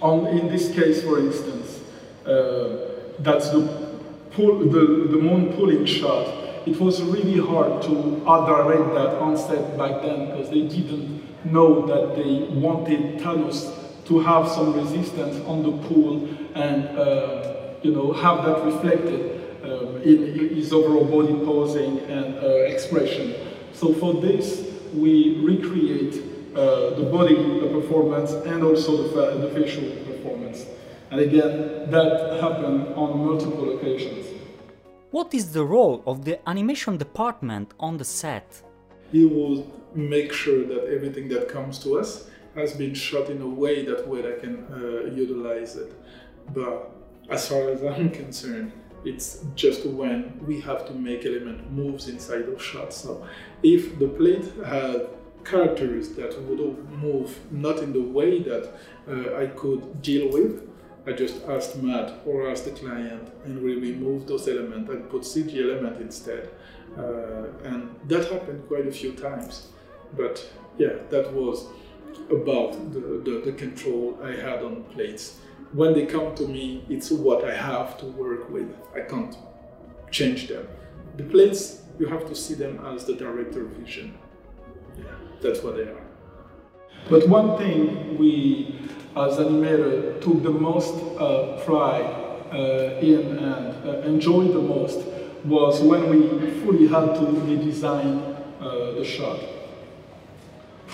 On, 0.00 0.26
in 0.26 0.48
this 0.48 0.72
case, 0.74 1.02
for 1.02 1.18
instance, 1.18 1.80
uh, 2.26 3.14
that's 3.18 3.50
the, 3.50 3.98
pull, 4.30 4.58
the, 4.60 5.08
the 5.10 5.18
moon 5.18 5.52
pulling 5.54 5.84
shot. 5.84 6.26
It 6.66 6.78
was 6.78 7.02
really 7.02 7.44
hard 7.44 7.82
to 7.82 8.22
direct 8.24 8.94
that 8.94 9.18
on 9.20 9.36
set 9.36 9.76
back 9.76 10.02
then 10.02 10.26
because 10.26 10.48
they 10.50 10.62
didn't 10.68 11.22
know 11.44 11.86
that 11.86 12.14
they 12.14 12.46
wanted 12.54 13.18
Thanos 13.18 13.78
to 14.06 14.20
have 14.20 14.48
some 14.48 14.74
resistance 14.74 15.44
on 15.46 15.62
the 15.62 15.72
pool 15.88 16.28
and 16.54 16.86
uh, 16.98 17.74
you 17.82 17.92
know 17.92 18.12
have 18.12 18.44
that 18.44 18.64
reflected 18.64 19.40
um, 19.64 20.00
in 20.02 20.54
his 20.54 20.72
overall 20.72 21.04
body 21.04 21.34
posing 21.44 21.98
and 22.00 22.36
uh, 22.36 22.48
expression. 22.72 23.34
So 23.72 23.92
for 23.94 24.14
this, 24.14 24.71
we 24.94 25.38
recreate 25.40 26.14
uh, 26.54 26.90
the 26.90 27.04
body 27.04 27.34
the 27.34 27.68
performance 27.80 28.32
and 28.32 28.62
also 28.62 29.08
the, 29.08 29.46
the 29.46 29.50
facial 29.54 29.88
performance. 30.04 30.66
And 31.10 31.20
again, 31.20 31.90
that 31.90 32.40
happened 32.40 32.94
on 32.94 33.26
multiple 33.26 33.76
occasions. 33.76 34.26
What 35.10 35.34
is 35.34 35.52
the 35.52 35.64
role 35.64 36.02
of 36.06 36.24
the 36.24 36.46
animation 36.48 36.96
department 36.96 37.74
on 37.78 37.98
the 37.98 38.04
set? 38.04 38.62
He 39.10 39.26
will 39.26 39.70
make 39.94 40.32
sure 40.32 40.64
that 40.64 40.84
everything 40.94 41.28
that 41.28 41.48
comes 41.48 41.78
to 41.80 41.98
us 41.98 42.30
has 42.54 42.72
been 42.74 42.94
shot 42.94 43.28
in 43.28 43.40
a 43.42 43.48
way 43.48 43.84
that 43.84 44.06
where 44.08 44.34
I 44.34 44.38
can 44.40 44.66
uh, 44.72 45.14
utilize 45.14 45.76
it. 45.76 45.92
But 46.54 46.90
as 47.30 47.48
far 47.48 47.68
as 47.70 47.82
I'm 47.94 48.10
concerned, 48.10 48.72
it's 49.04 49.44
just 49.54 49.84
when 49.84 50.40
we 50.46 50.60
have 50.60 50.86
to 50.86 50.94
make 50.94 51.26
element 51.26 51.70
moves 51.72 52.08
inside 52.08 52.42
of 52.42 52.62
shots. 52.62 52.96
So 52.96 53.26
if 53.62 53.98
the 53.98 54.08
plate 54.08 54.50
had 54.64 55.08
characters 55.44 56.10
that 56.10 56.40
would 56.42 56.88
move 56.90 57.38
not 57.50 57.78
in 57.78 57.92
the 57.92 58.00
way 58.00 58.42
that 58.42 58.72
uh, 59.08 59.36
I 59.36 59.46
could 59.46 60.02
deal 60.02 60.30
with, 60.30 60.68
I 61.06 61.12
just 61.12 61.44
asked 61.48 61.82
Matt 61.82 62.20
or 62.24 62.48
asked 62.48 62.64
the 62.64 62.70
client 62.70 63.32
and 63.44 63.60
we 63.60 63.74
removed 63.74 64.28
those 64.28 64.46
elements 64.46 64.88
and 64.90 65.10
put 65.10 65.22
CG 65.22 65.60
element 65.60 66.00
instead. 66.00 66.50
Uh, 66.96 67.48
and 67.64 67.94
that 68.06 68.30
happened 68.30 68.68
quite 68.68 68.86
a 68.86 68.92
few 68.92 69.12
times. 69.12 69.68
But 70.16 70.46
yeah, 70.78 70.94
that 71.10 71.32
was 71.32 71.66
about 72.30 72.92
the, 72.92 73.00
the, 73.00 73.42
the 73.44 73.52
control 73.52 74.18
I 74.22 74.32
had 74.32 74.62
on 74.62 74.84
plates. 74.84 75.38
When 75.72 75.94
they 75.94 76.06
come 76.06 76.34
to 76.36 76.46
me, 76.46 76.84
it's 76.88 77.10
what 77.10 77.44
I 77.44 77.54
have 77.54 77.98
to 77.98 78.06
work 78.06 78.50
with. 78.50 78.68
I 78.94 79.00
can't 79.00 79.36
change 80.10 80.48
them. 80.48 80.68
The 81.16 81.24
plates, 81.24 81.81
you 81.98 82.06
have 82.06 82.26
to 82.28 82.34
see 82.34 82.54
them 82.54 82.84
as 82.86 83.04
the 83.04 83.14
director 83.14 83.64
vision. 83.64 84.18
Yeah, 84.98 85.04
that's 85.40 85.62
what 85.62 85.76
they 85.76 85.82
are. 85.82 86.02
But 87.10 87.28
one 87.28 87.58
thing 87.58 88.16
we, 88.18 88.88
as 89.16 89.36
animator, 89.36 90.20
took 90.20 90.42
the 90.42 90.50
most 90.50 90.94
uh, 91.18 91.60
pride 91.64 92.06
uh, 92.52 93.00
in 93.00 93.38
and 93.38 93.88
uh, 93.88 94.00
enjoyed 94.02 94.52
the 94.52 94.60
most 94.60 95.06
was 95.44 95.80
when 95.80 96.08
we 96.08 96.50
fully 96.60 96.86
had 96.86 97.14
to 97.14 97.22
redesign 97.22 98.36
uh, 98.60 98.92
the 98.92 99.04
shot. 99.04 99.40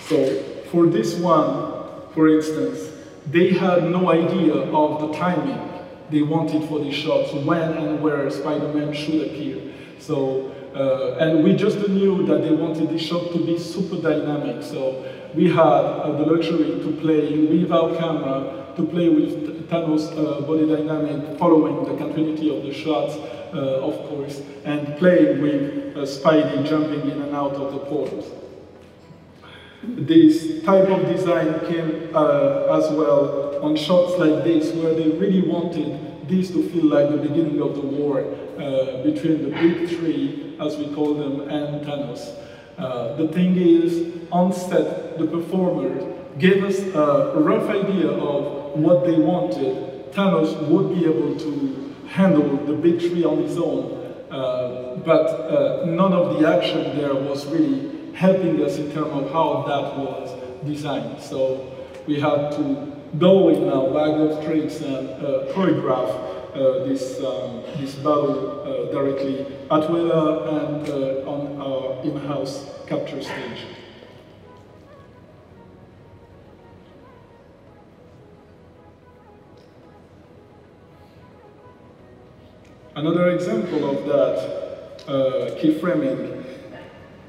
So 0.06 0.42
for 0.70 0.86
this 0.86 1.16
one, 1.16 1.72
for 2.14 2.28
instance, 2.28 2.90
they 3.26 3.52
had 3.52 3.90
no 3.90 4.10
idea 4.10 4.54
of 4.54 5.00
the 5.02 5.12
timing 5.18 5.68
they 6.10 6.22
wanted 6.22 6.66
for 6.68 6.78
these 6.78 6.94
shots, 6.94 7.32
when 7.34 7.60
and 7.60 8.02
where 8.02 8.30
Spider-Man 8.30 8.94
should 8.94 9.26
appear. 9.26 9.74
So, 9.98 10.54
and 10.74 11.44
we 11.44 11.54
just 11.54 11.78
knew 11.88 12.26
that 12.26 12.42
they 12.42 12.50
wanted 12.50 12.90
the 12.90 12.98
shot 12.98 13.32
to 13.32 13.44
be 13.44 13.58
super 13.58 13.96
dynamic. 14.00 14.62
So 14.62 15.04
we 15.34 15.48
had 15.48 15.58
uh, 15.58 16.12
the 16.12 16.26
luxury 16.26 16.80
to 16.80 16.96
play 17.00 17.38
with 17.38 17.72
our 17.72 17.96
camera, 17.96 18.72
to 18.76 18.86
play 18.86 19.08
with 19.08 19.68
Thanos 19.68 20.12
uh, 20.12 20.40
body 20.42 20.66
dynamic, 20.66 21.38
following 21.38 21.84
the 21.84 21.96
continuity 21.96 22.56
of 22.56 22.62
the 22.62 22.72
shots, 22.72 23.14
uh, 23.54 23.86
of 23.86 23.94
course, 24.08 24.42
and 24.64 24.96
playing 24.98 25.42
with 25.42 25.96
uh, 25.96 26.00
Spidey 26.00 26.66
jumping 26.66 27.10
in 27.10 27.22
and 27.22 27.34
out 27.34 27.54
of 27.54 27.72
the 27.72 27.78
portals 27.80 28.30
this 29.82 30.62
type 30.64 30.88
of 30.88 31.06
design 31.06 31.60
came 31.68 32.10
uh, 32.14 32.76
as 32.76 32.90
well 32.92 33.62
on 33.62 33.76
shots 33.76 34.18
like 34.18 34.44
this, 34.44 34.72
where 34.74 34.94
they 34.94 35.08
really 35.08 35.42
wanted 35.42 36.07
this 36.28 36.50
to 36.50 36.68
feel 36.70 36.84
like 36.86 37.10
the 37.10 37.16
beginning 37.16 37.60
of 37.60 37.74
the 37.74 37.80
war 37.80 38.20
uh, 38.20 39.02
between 39.02 39.42
the 39.42 39.50
big 39.50 39.88
three, 39.88 40.56
as 40.60 40.76
we 40.76 40.92
call 40.94 41.14
them, 41.14 41.48
and 41.48 41.84
Thanos. 41.86 42.34
Uh, 42.76 43.16
the 43.16 43.28
thing 43.28 43.56
is, 43.56 44.12
on 44.30 44.52
set, 44.52 45.18
the 45.18 45.26
performers 45.26 46.04
gave 46.38 46.62
us 46.62 46.78
a 46.94 47.38
rough 47.40 47.68
idea 47.68 48.08
of 48.08 48.78
what 48.78 49.04
they 49.04 49.16
wanted. 49.16 50.12
Thanos 50.12 50.56
would 50.68 50.94
be 50.94 51.04
able 51.04 51.36
to 51.38 51.94
handle 52.06 52.56
the 52.66 52.74
big 52.74 53.00
three 53.00 53.24
on 53.24 53.38
his 53.38 53.58
own, 53.58 53.92
uh, 54.30 54.96
but 55.04 55.26
uh, 55.26 55.84
none 55.86 56.12
of 56.12 56.38
the 56.38 56.48
action 56.48 56.96
there 56.96 57.14
was 57.14 57.46
really 57.46 58.12
helping 58.14 58.62
us 58.64 58.76
in 58.76 58.90
terms 58.92 59.12
of 59.12 59.30
how 59.32 59.64
that 59.66 59.96
was 59.96 60.64
designed. 60.64 61.20
So 61.20 61.74
we 62.06 62.20
had 62.20 62.52
to 62.52 62.97
in 63.12 63.68
our 63.70 63.88
bag 63.92 64.20
of 64.20 64.44
tricks 64.44 64.80
and 64.80 65.08
uh, 65.10 65.46
choreograph 65.52 66.10
uh, 66.54 66.84
this, 66.84 67.22
um, 67.24 67.62
this 67.78 67.94
battle 67.96 68.62
uh, 68.62 68.92
directly 68.92 69.40
at 69.40 69.82
Weta 69.88 70.48
and 70.48 70.88
uh, 70.88 71.30
on 71.30 71.60
our 71.60 72.02
in-house 72.04 72.70
capture 72.86 73.22
stage. 73.22 73.66
Another 82.96 83.30
example 83.30 83.90
of 83.90 84.06
that 84.06 84.58
uh, 85.06 85.54
keyframing 85.60 86.44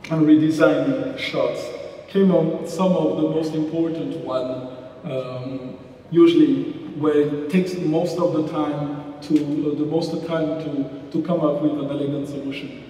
and 0.09 0.25
redesigning 0.25 1.15
shots 1.19 1.63
came 2.07 2.31
on 2.31 2.67
some 2.67 2.93
of 2.93 3.17
the 3.17 3.29
most 3.29 3.53
important 3.53 4.17
one, 4.25 4.78
um, 5.03 5.77
usually 6.11 6.71
where 6.99 7.21
it 7.21 7.49
takes 7.49 7.75
most 7.75 8.17
of 8.17 8.33
the 8.33 8.47
time 8.49 9.13
to, 9.21 9.35
uh, 9.35 9.75
the 9.75 9.85
most 9.85 10.11
time 10.27 10.59
to, 10.63 11.11
to 11.11 11.21
come 11.23 11.41
up 11.41 11.61
with 11.61 11.71
an 11.73 11.85
elegant 11.85 12.27
solution. 12.27 12.83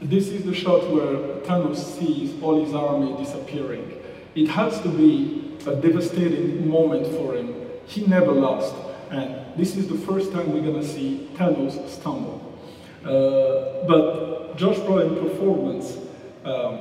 This 0.00 0.28
is 0.28 0.44
the 0.44 0.54
shot 0.54 0.90
where 0.90 1.40
Thanos 1.42 1.76
sees 1.76 2.40
all 2.42 2.64
his 2.64 2.74
army 2.74 3.16
disappearing. 3.16 4.00
It 4.34 4.48
has 4.48 4.80
to 4.80 4.88
be 4.88 5.56
a 5.66 5.76
devastating 5.76 6.68
moment 6.68 7.06
for 7.16 7.34
him. 7.34 7.54
He 7.86 8.06
never 8.06 8.32
lost. 8.32 8.74
And 9.10 9.56
this 9.56 9.76
is 9.76 9.88
the 9.88 9.98
first 9.98 10.32
time 10.32 10.52
we're 10.52 10.62
gonna 10.62 10.84
see 10.84 11.28
Thanos 11.34 11.88
stumble. 11.88 12.40
Uh, 13.04 13.86
but 13.86 14.56
Josh 14.56 14.76
Brolin 14.78 15.20
performance 15.20 15.98
um, 16.44 16.80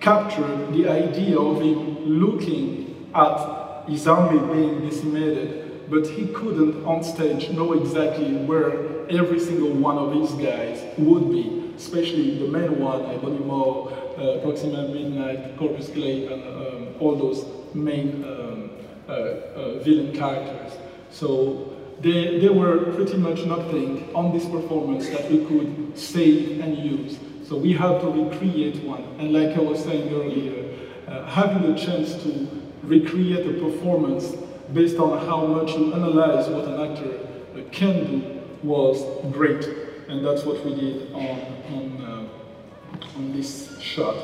captured 0.00 0.72
the 0.74 0.88
idea 0.88 1.38
of 1.38 1.60
him 1.60 2.04
looking 2.04 2.85
at 3.16 3.88
his 3.88 4.06
army 4.06 4.38
being 4.52 4.88
decimated, 4.88 5.88
but 5.90 6.06
he 6.06 6.26
couldn't 6.28 6.84
on 6.84 7.02
stage 7.02 7.50
know 7.50 7.72
exactly 7.72 8.34
where 8.34 9.08
every 9.08 9.40
single 9.40 9.70
one 9.70 9.98
of 9.98 10.12
his 10.14 10.32
guys 10.32 10.84
would 10.98 11.30
be. 11.30 11.66
especially 11.76 12.38
the 12.38 12.48
main 12.48 12.80
one, 12.80 13.04
Ebony 13.06 13.38
Maw, 13.38 13.88
uh, 13.88 14.40
Proxima 14.40 14.88
Midnight, 14.88 15.56
Corvus 15.58 15.88
Glaive, 15.88 16.30
and 16.30 16.42
um, 16.42 16.94
all 17.00 17.16
those 17.16 17.44
main 17.74 18.24
um, 18.24 18.70
uh, 19.08 19.12
uh, 19.12 19.78
villain 19.80 20.14
characters. 20.14 20.72
So 21.10 21.76
they, 22.00 22.38
they 22.38 22.48
were 22.48 22.92
pretty 22.94 23.18
much 23.18 23.44
nothing 23.44 24.14
on 24.14 24.32
this 24.32 24.46
performance 24.46 25.08
that 25.10 25.30
we 25.30 25.44
could 25.44 25.98
save 25.98 26.60
and 26.60 26.78
use. 26.78 27.18
So 27.46 27.56
we 27.56 27.72
had 27.74 28.00
to 28.00 28.08
recreate 28.08 28.82
one. 28.82 29.04
And 29.18 29.32
like 29.32 29.56
I 29.56 29.60
was 29.60 29.84
saying 29.84 30.12
earlier, 30.12 30.74
uh, 31.06 31.26
having 31.26 31.70
the 31.70 31.78
chance 31.78 32.14
to 32.22 32.65
recreate 32.86 33.46
a 33.46 33.60
performance 33.60 34.34
based 34.72 34.96
on 34.98 35.26
how 35.26 35.46
much 35.46 35.72
you 35.76 35.92
analyze 35.92 36.48
what 36.48 36.64
an 36.64 36.90
actor 36.90 37.26
can 37.72 38.04
do 38.06 38.42
was 38.62 39.02
great. 39.32 39.64
And 40.08 40.24
that's 40.24 40.44
what 40.44 40.64
we 40.64 40.74
did 40.74 41.12
on, 41.12 41.40
on, 41.72 42.02
uh, 42.02 43.16
on 43.16 43.32
this 43.32 43.78
shot. 43.80 44.16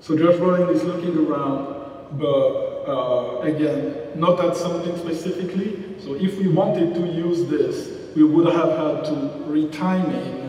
So 0.00 0.16
Josh 0.16 0.36
Brolin 0.36 0.74
is 0.74 0.82
looking 0.82 1.16
around, 1.26 2.18
but 2.18 2.70
uh, 2.88 3.40
again, 3.42 4.18
not 4.18 4.42
at 4.44 4.56
something 4.56 4.96
specifically. 4.96 5.94
So 6.00 6.14
if 6.14 6.38
we 6.38 6.48
wanted 6.48 6.94
to 6.94 7.06
use 7.06 7.48
this, 7.48 8.14
we 8.16 8.24
would 8.24 8.46
have 8.46 8.70
had 8.70 9.04
to 9.04 9.10
retime 9.46 10.08
uh, 10.08 10.39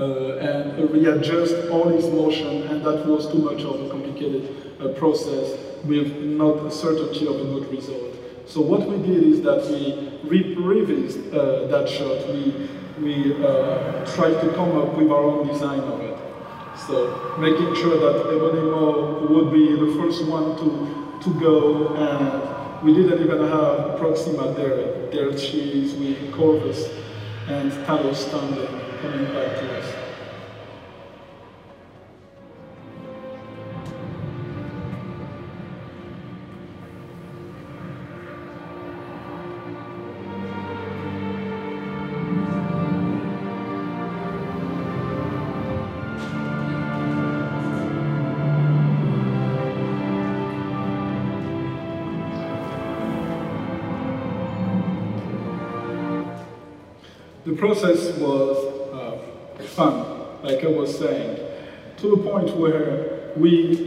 and 0.00 0.90
readjust 0.90 1.68
all 1.70 1.88
his 1.88 2.06
motion, 2.06 2.62
and 2.68 2.84
that 2.84 3.06
was 3.06 3.30
too 3.30 3.38
much 3.38 3.62
of 3.62 3.80
a 3.86 3.90
complicated 3.90 4.76
uh, 4.80 4.88
process 4.98 5.58
with 5.84 6.16
not 6.22 6.72
certainty 6.72 7.26
of 7.26 7.40
a 7.40 7.44
good 7.44 7.70
result. 7.70 8.14
So 8.46 8.60
what 8.60 8.88
we 8.88 8.96
did 8.98 9.22
is 9.22 9.42
that 9.42 9.66
we 9.66 10.10
re-revised 10.24 11.32
uh, 11.32 11.66
that 11.68 11.88
shot. 11.88 12.26
We, 12.28 12.68
we 13.00 13.44
uh, 13.44 14.04
tried 14.14 14.40
to 14.40 14.52
come 14.54 14.76
up 14.76 14.94
with 14.94 15.10
our 15.10 15.22
own 15.22 15.48
design 15.48 15.80
of 15.80 16.00
it. 16.00 16.18
So 16.86 17.36
making 17.38 17.74
sure 17.76 17.98
that 17.98 18.26
Ebony 18.26 18.70
Maw 18.70 19.26
would 19.28 19.52
be 19.52 19.76
the 19.76 19.94
first 20.00 20.24
one 20.26 20.56
to, 20.56 21.20
to 21.22 21.40
go 21.40 21.94
and 21.94 22.50
we 22.82 22.94
didn't 22.94 23.22
even 23.22 23.48
have 23.48 23.98
Proxima 23.98 24.52
there. 24.54 25.06
There 25.10 25.36
she 25.36 25.84
is 25.84 25.94
with 25.94 26.32
Corvus 26.32 26.88
and 27.48 27.70
Talos 27.84 28.16
standing, 28.16 28.66
coming 29.02 29.26
back 29.26 29.60
to. 29.60 29.79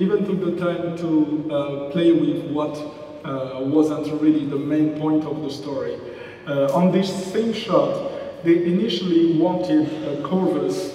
Even 0.03 0.25
took 0.25 0.39
the 0.43 0.55
time 0.59 0.97
to 0.97 1.49
uh, 1.49 1.91
play 1.91 2.11
with 2.11 2.51
what 2.51 2.75
uh, 3.23 3.59
wasn't 3.61 4.05
really 4.21 4.45
the 4.45 4.57
main 4.57 4.99
point 4.99 5.23
of 5.23 5.41
the 5.41 5.49
story. 5.49 5.97
Uh, 6.45 6.73
on 6.73 6.91
this 6.91 7.09
same 7.31 7.53
shot, 7.53 8.11
they 8.43 8.65
initially 8.65 9.37
wanted 9.37 9.87
uh, 9.87 10.27
Corvus 10.27 10.93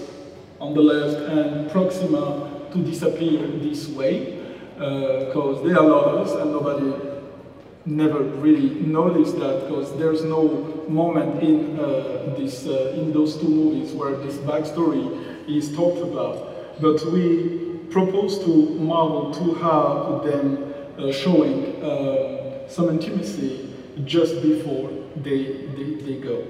on 0.60 0.74
the 0.74 0.80
left 0.82 1.16
and 1.30 1.70
Proxima 1.70 2.68
to 2.72 2.78
disappear 2.84 3.46
this 3.46 3.88
way, 3.88 4.42
because 4.74 5.58
uh, 5.58 5.62
they 5.66 5.72
are 5.72 5.82
lovers 5.82 6.32
and 6.32 6.52
nobody 6.52 6.92
never 7.86 8.22
really 8.22 8.68
noticed 8.80 9.38
that 9.38 9.66
because 9.66 9.96
there's 9.96 10.22
no 10.22 10.84
moment 10.88 11.42
in 11.42 11.80
uh, 11.80 12.34
this 12.36 12.66
uh, 12.66 12.92
in 12.94 13.12
those 13.12 13.38
two 13.40 13.48
movies 13.48 13.94
where 13.94 14.16
this 14.16 14.36
backstory 14.36 15.48
is 15.48 15.74
talked 15.74 16.02
about. 16.02 16.80
But 16.82 17.02
we 17.06 17.67
propose 18.04 18.38
to 18.44 18.48
Marvel 18.78 19.32
to 19.34 19.54
have 19.54 20.22
them 20.24 20.72
uh, 20.98 21.10
showing 21.10 21.82
uh, 21.82 22.68
some 22.68 22.90
intimacy 22.90 23.74
just 24.04 24.40
before 24.40 24.90
they, 25.16 25.66
they, 25.76 25.94
they 26.06 26.14
go. 26.20 26.46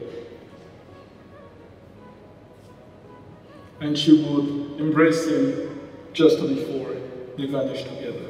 And 3.81 3.97
she 3.97 4.23
would 4.23 4.79
embrace 4.81 5.27
him 5.27 5.81
just 6.13 6.41
before 6.41 6.97
they 7.39 7.47
vanish 7.47 7.85
together. 7.85 8.27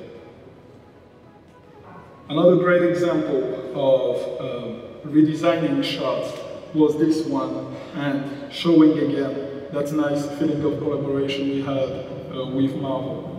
Another 2.29 2.57
great 2.57 2.83
example 2.83 3.43
of 3.75 4.41
um, 4.41 4.83
redesigning 5.11 5.83
shots 5.83 6.39
was 6.75 6.97
this 6.99 7.27
one 7.27 7.75
and 7.95 8.53
showing 8.53 8.93
again 8.99 9.65
that 9.73 9.91
nice 9.93 10.27
feeling 10.39 10.63
of 10.63 10.79
collaboration 10.79 11.49
we 11.49 11.63
had 11.63 12.18
uh, 12.39 12.47
with 12.47 12.77
Marvel. 12.77 13.35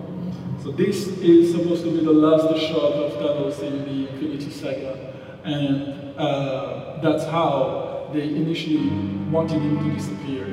So 0.64 0.72
this 0.72 1.08
is 1.08 1.52
supposed 1.54 1.84
to 1.84 1.92
be 1.92 2.04
the 2.04 2.12
last 2.12 2.60
shot 2.62 2.94
of 2.94 3.14
Thanos 3.14 3.62
in 3.62 3.86
the 3.86 4.10
Infinity 4.12 4.52
Saga 4.52 5.10
and 5.44 6.18
uh, 6.20 7.00
that's 7.02 7.24
how 7.26 8.10
they 8.14 8.24
initially 8.24 8.90
wanted 9.30 9.62
him 9.62 9.80
to 9.80 9.96
disappear. 9.96 10.46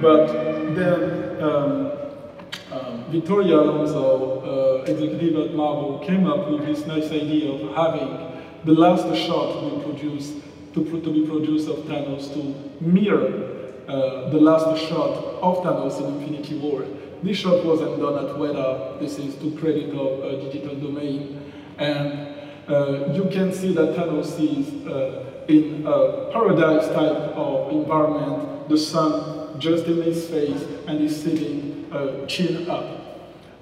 But 0.00 0.26
then 0.74 1.42
um, 1.42 1.92
um, 2.72 3.04
Victoria 3.10 3.56
Alonso, 3.56 4.80
uh, 4.80 4.90
executive 4.90 5.36
at 5.36 5.54
Marvel, 5.54 5.98
came 6.06 6.26
up 6.26 6.50
with 6.50 6.66
this 6.66 6.86
nice 6.86 7.10
idea 7.10 7.50
of 7.52 7.74
having 7.74 8.42
the 8.64 8.72
last 8.72 9.04
shot 9.16 9.62
we 9.62 9.82
produce 9.82 10.32
to, 10.74 10.84
to 10.84 11.12
be 11.12 11.26
produced 11.26 11.68
of 11.68 11.76
Thanos 11.84 12.32
to 12.34 12.84
mirror 12.84 13.56
uh, 13.88 14.30
the 14.30 14.38
last 14.38 14.80
shot 14.88 15.10
of 15.40 15.58
Thanos 15.64 15.98
in 16.00 16.20
Infinity 16.20 16.58
War. 16.58 16.84
This 17.22 17.38
shot 17.38 17.64
wasn't 17.64 17.98
done 17.98 18.24
at 18.24 18.36
Weta, 18.36 19.00
this 19.00 19.18
is 19.18 19.34
to 19.36 19.50
credit 19.58 19.90
of 19.94 20.22
uh, 20.22 20.50
Digital 20.50 20.76
Domain, 20.76 21.52
and 21.78 22.28
uh, 22.68 23.12
you 23.12 23.28
can 23.30 23.52
see 23.52 23.72
that 23.74 23.96
Thanos 23.96 24.38
is 24.38 24.86
uh, 24.86 25.24
in 25.48 25.86
a 25.86 26.30
paradise 26.32 26.86
type 26.88 27.34
of 27.36 27.72
environment, 27.72 28.68
the 28.68 28.76
sun 28.76 29.58
just 29.58 29.86
in 29.86 30.02
his 30.02 30.28
face, 30.28 30.62
and 30.86 31.00
he's 31.00 31.20
sitting 31.20 31.88
uh, 31.92 32.26
chin 32.26 32.68
up. 32.68 32.84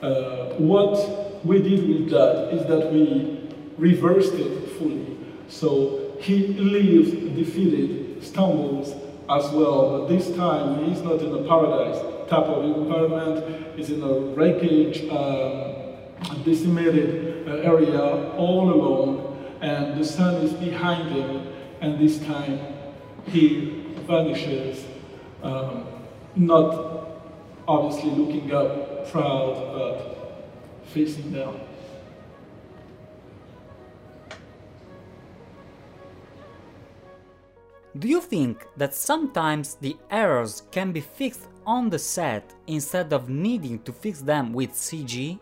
Uh, 0.02 0.54
what 0.58 1.44
we 1.44 1.62
did 1.62 1.88
with 1.88 2.10
that 2.10 2.52
is 2.52 2.66
that 2.66 2.92
we 2.92 3.48
reversed 3.78 4.34
it 4.34 4.68
fully. 4.78 5.16
So 5.48 6.16
he 6.20 6.48
leaves 6.48 7.10
defeated, 7.36 8.22
stumbles 8.22 8.92
as 9.28 9.50
well, 9.52 10.00
but 10.00 10.08
this 10.08 10.34
time 10.36 10.84
he's 10.84 11.02
not 11.02 11.20
in 11.20 11.32
a 11.32 11.48
paradise 11.48 12.13
type 12.28 12.46
of 12.46 12.64
environment, 12.64 13.76
he's 13.76 13.90
in 13.90 14.02
a 14.02 14.12
wreckage, 14.34 15.08
um, 15.10 16.42
decimated 16.44 17.48
uh, 17.48 17.52
area 17.56 18.32
all 18.36 18.70
alone, 18.70 19.56
and 19.60 19.98
the 19.98 20.04
sun 20.04 20.36
is 20.36 20.52
behind 20.52 21.10
him, 21.10 21.46
and 21.80 21.98
this 21.98 22.18
time 22.20 22.58
he 23.26 23.84
vanishes, 24.06 24.84
um, 25.42 25.86
not 26.36 27.08
obviously 27.66 28.10
looking 28.10 28.52
up, 28.52 29.10
proud, 29.10 29.54
but 29.72 30.46
facing 30.84 31.32
down. 31.32 31.60
Do 37.96 38.08
you 38.08 38.20
think 38.20 38.66
that 38.76 38.92
sometimes 38.92 39.76
the 39.76 39.96
errors 40.10 40.64
can 40.72 40.90
be 40.90 41.00
fixed 41.00 41.46
on 41.66 41.90
the 41.90 41.98
set 41.98 42.52
instead 42.66 43.12
of 43.12 43.28
needing 43.28 43.78
to 43.80 43.92
fix 43.92 44.20
them 44.20 44.52
with 44.52 44.72
CG? 44.72 45.38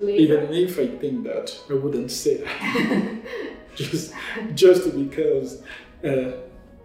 Even 0.00 0.52
if 0.52 0.78
I 0.78 0.88
think 0.88 1.24
that, 1.24 1.56
I 1.70 1.74
wouldn't 1.74 2.10
say 2.10 2.38
that. 2.38 3.22
just, 3.74 4.12
just 4.54 4.96
because 4.96 5.62
uh, 6.04 6.32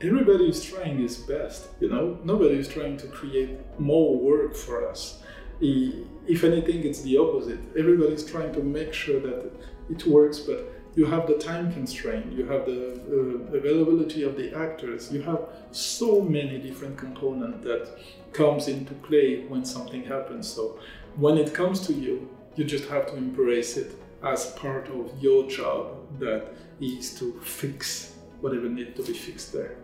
everybody 0.01 0.49
is 0.49 0.63
trying 0.63 0.99
his 0.99 1.17
best, 1.17 1.69
you 1.79 1.89
know? 1.89 2.19
Nobody 2.23 2.55
is 2.55 2.67
trying 2.67 2.97
to 2.97 3.07
create 3.07 3.57
more 3.79 4.17
work 4.17 4.55
for 4.55 4.87
us. 4.87 5.21
If 5.61 6.43
anything, 6.43 6.85
it's 6.85 7.01
the 7.01 7.17
opposite. 7.17 7.59
Everybody 7.77 8.13
is 8.13 8.25
trying 8.25 8.53
to 8.53 8.61
make 8.61 8.93
sure 8.93 9.19
that 9.19 9.51
it 9.89 10.05
works, 10.05 10.39
but 10.39 10.71
you 10.95 11.05
have 11.05 11.27
the 11.27 11.37
time 11.37 11.71
constraint, 11.71 12.31
you 12.31 12.45
have 12.45 12.65
the 12.65 12.99
uh, 13.09 13.57
availability 13.57 14.23
of 14.23 14.35
the 14.35 14.53
actors, 14.55 15.11
you 15.11 15.21
have 15.21 15.41
so 15.71 16.21
many 16.21 16.57
different 16.59 16.97
components 16.97 17.63
that 17.63 17.97
comes 18.33 18.67
into 18.67 18.93
play 18.93 19.45
when 19.47 19.65
something 19.65 20.03
happens. 20.03 20.47
So 20.47 20.79
when 21.15 21.37
it 21.37 21.53
comes 21.53 21.85
to 21.87 21.93
you, 21.93 22.29
you 22.55 22.63
just 22.63 22.87
have 22.89 23.07
to 23.07 23.15
embrace 23.15 23.77
it 23.77 23.91
as 24.23 24.47
part 24.51 24.89
of 24.89 25.11
your 25.21 25.49
job 25.49 26.19
that 26.19 26.47
is 26.81 27.17
to 27.19 27.39
fix 27.41 28.15
whatever 28.41 28.69
needs 28.69 28.95
to 28.97 29.03
be 29.03 29.13
fixed 29.13 29.53
there. 29.53 29.77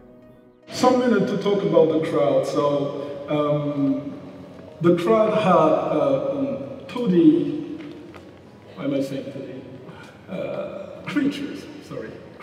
Some 0.69 0.99
minute 0.99 1.27
to 1.27 1.37
talk 1.37 1.63
about 1.63 1.89
the 1.89 2.09
crowd. 2.09 2.45
So 2.47 3.25
um, 3.29 4.19
the 4.81 4.95
crowd 4.97 5.33
had 5.33 5.51
uh, 5.51 6.85
2D, 6.87 7.93
why 8.75 8.85
am 8.85 8.93
I 8.93 9.01
saying 9.01 9.25
2D? 9.25 9.61
Uh, 10.29 11.01
creatures, 11.05 11.64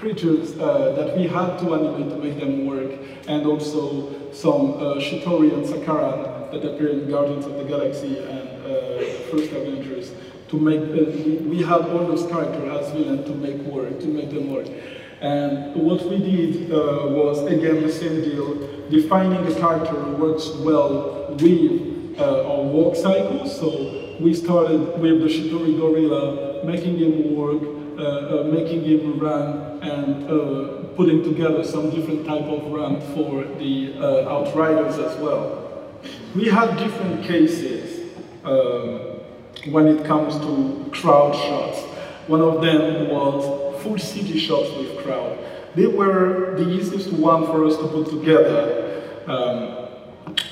creatures 0.03 0.59
uh, 0.59 0.93
that 0.97 1.17
we 1.17 1.29
had 1.29 1.57
to 1.61 1.75
animate 1.75 2.11
to 2.11 2.17
make 2.17 2.37
them 2.41 2.67
work, 2.67 2.91
and 3.29 3.47
also 3.47 4.33
some 4.33 4.75
uh, 4.75 4.97
Chitauri 4.99 5.55
and 5.55 5.65
Sakaaran 5.65 6.51
that 6.51 6.65
appear 6.65 6.89
in 6.89 7.09
Guardians 7.09 7.47
of 7.47 7.55
the 7.55 7.65
Galaxy 7.65 8.19
and 8.19 8.49
uh, 8.67 9.05
First 9.31 9.53
Avengers. 9.53 10.11
To 10.49 10.59
make, 10.59 10.81
uh, 10.81 11.09
we, 11.15 11.37
we 11.53 11.63
had 11.63 11.83
all 11.83 12.05
those 12.05 12.27
characters 12.27 12.69
as 12.69 12.93
villains 12.93 13.27
to 13.29 13.35
make 13.37 13.59
work, 13.63 14.01
to 14.01 14.09
make 14.09 14.31
them 14.31 14.53
work. 14.53 14.67
And 15.21 15.77
what 15.77 16.03
we 16.11 16.19
did 16.19 16.73
uh, 16.73 17.07
was, 17.19 17.47
again, 17.47 17.81
the 17.81 17.93
same 17.93 18.23
deal, 18.23 18.89
defining 18.91 19.47
a 19.47 19.55
character 19.55 19.97
works 20.25 20.49
well 20.67 21.37
with 21.39 22.19
uh, 22.19 22.51
our 22.51 22.63
walk 22.63 22.97
cycle. 22.97 23.49
So 23.49 24.17
we 24.19 24.35
started 24.35 24.99
with 24.99 25.21
the 25.23 25.29
Chitauri 25.29 25.79
Gorilla, 25.79 26.65
making 26.65 26.99
him 26.99 27.37
work, 27.37 27.63
making 28.51 28.83
him 28.83 29.21
run, 29.21 29.72
and 29.83 30.31
uh, 30.31 30.85
putting 30.97 31.23
together 31.25 31.65
some 31.65 31.91
different 31.91 32.25
type 32.25 32.45
of 32.45 32.71
ramp 32.71 33.03
for 33.15 33.45
the 33.59 33.95
uh, 33.99 34.31
Outriders 34.31 34.99
as 34.99 35.19
well. 35.19 35.91
We 36.35 36.49
had 36.49 36.77
different 36.77 37.25
cases 37.25 38.13
um, 38.45 39.21
when 39.73 39.89
it 39.89 40.05
comes 40.07 40.39
to 40.39 40.89
crowd 40.93 41.35
shots. 41.35 41.81
One 42.29 42.41
of 42.41 42.63
them 42.63 43.11
was 43.11 43.83
full 43.83 43.99
city 43.99 44.39
shots 44.39 44.71
with 44.77 44.99
crowd. 45.05 45.39
They 45.75 45.87
were 45.87 46.55
the 46.57 46.69
easiest 46.71 47.13
one 47.13 47.47
for 47.47 47.65
us 47.65 47.77
to 47.79 47.89
put 47.89 48.09
together. 48.11 49.03
Um, 49.27 49.89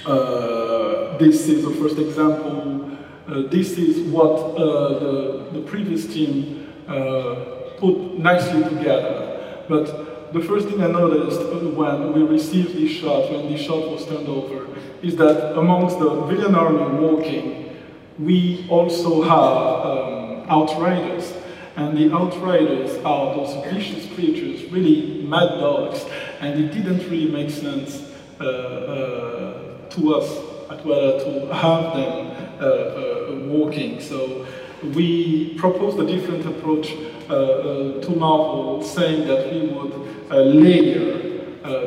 uh, 0.06 1.18
this 1.18 1.48
is 1.48 1.64
the 1.64 1.70
first 1.74 1.98
example. 1.98 2.98
Uh, 3.28 3.42
this 3.48 3.78
is 3.78 4.00
what 4.10 4.56
uh, 4.56 4.98
the, 4.98 5.48
the 5.52 5.60
previous 5.62 6.06
team 6.12 6.72
uh, 6.88 7.59
put 7.80 8.18
nicely 8.18 8.62
together. 8.64 9.64
But 9.68 10.32
the 10.32 10.40
first 10.40 10.68
thing 10.68 10.82
I 10.82 10.86
noticed 10.86 11.40
when 11.50 12.12
we 12.12 12.22
received 12.22 12.76
this 12.76 12.90
shot, 12.90 13.30
when 13.30 13.50
this 13.50 13.60
shot 13.60 13.90
was 13.90 14.06
turned 14.06 14.28
over, 14.28 14.66
is 15.02 15.16
that 15.16 15.58
amongst 15.58 15.98
the 15.98 16.10
villain 16.26 16.54
army 16.54 16.98
walking, 17.00 17.76
we 18.18 18.66
also 18.68 19.22
have 19.22 19.86
um, 19.86 20.46
outriders 20.48 21.32
and 21.76 21.96
the 21.96 22.14
outriders 22.14 23.02
are 23.04 23.34
those 23.34 23.54
vicious 23.72 24.12
creatures, 24.14 24.70
really 24.70 25.22
mad 25.22 25.58
dogs, 25.60 26.04
and 26.40 26.62
it 26.62 26.72
didn't 26.72 27.08
really 27.08 27.30
make 27.30 27.48
sense 27.50 28.12
uh, 28.40 28.44
uh, 28.44 29.88
to 29.88 30.14
us 30.14 30.28
at 30.70 30.84
Weta 30.84 31.24
to 31.24 31.54
have 31.54 31.94
them 31.94 32.60
uh, 32.60 32.64
uh, 32.64 33.34
walking. 33.46 34.00
So 34.00 34.46
we 34.94 35.54
proposed 35.54 35.98
a 35.98 36.06
different 36.06 36.44
approach 36.46 36.94
to 37.30 38.10
Marvel, 38.16 38.82
saying 38.82 39.26
that 39.28 39.52
we 39.52 39.68
would 39.68 39.94
layer 40.30 41.30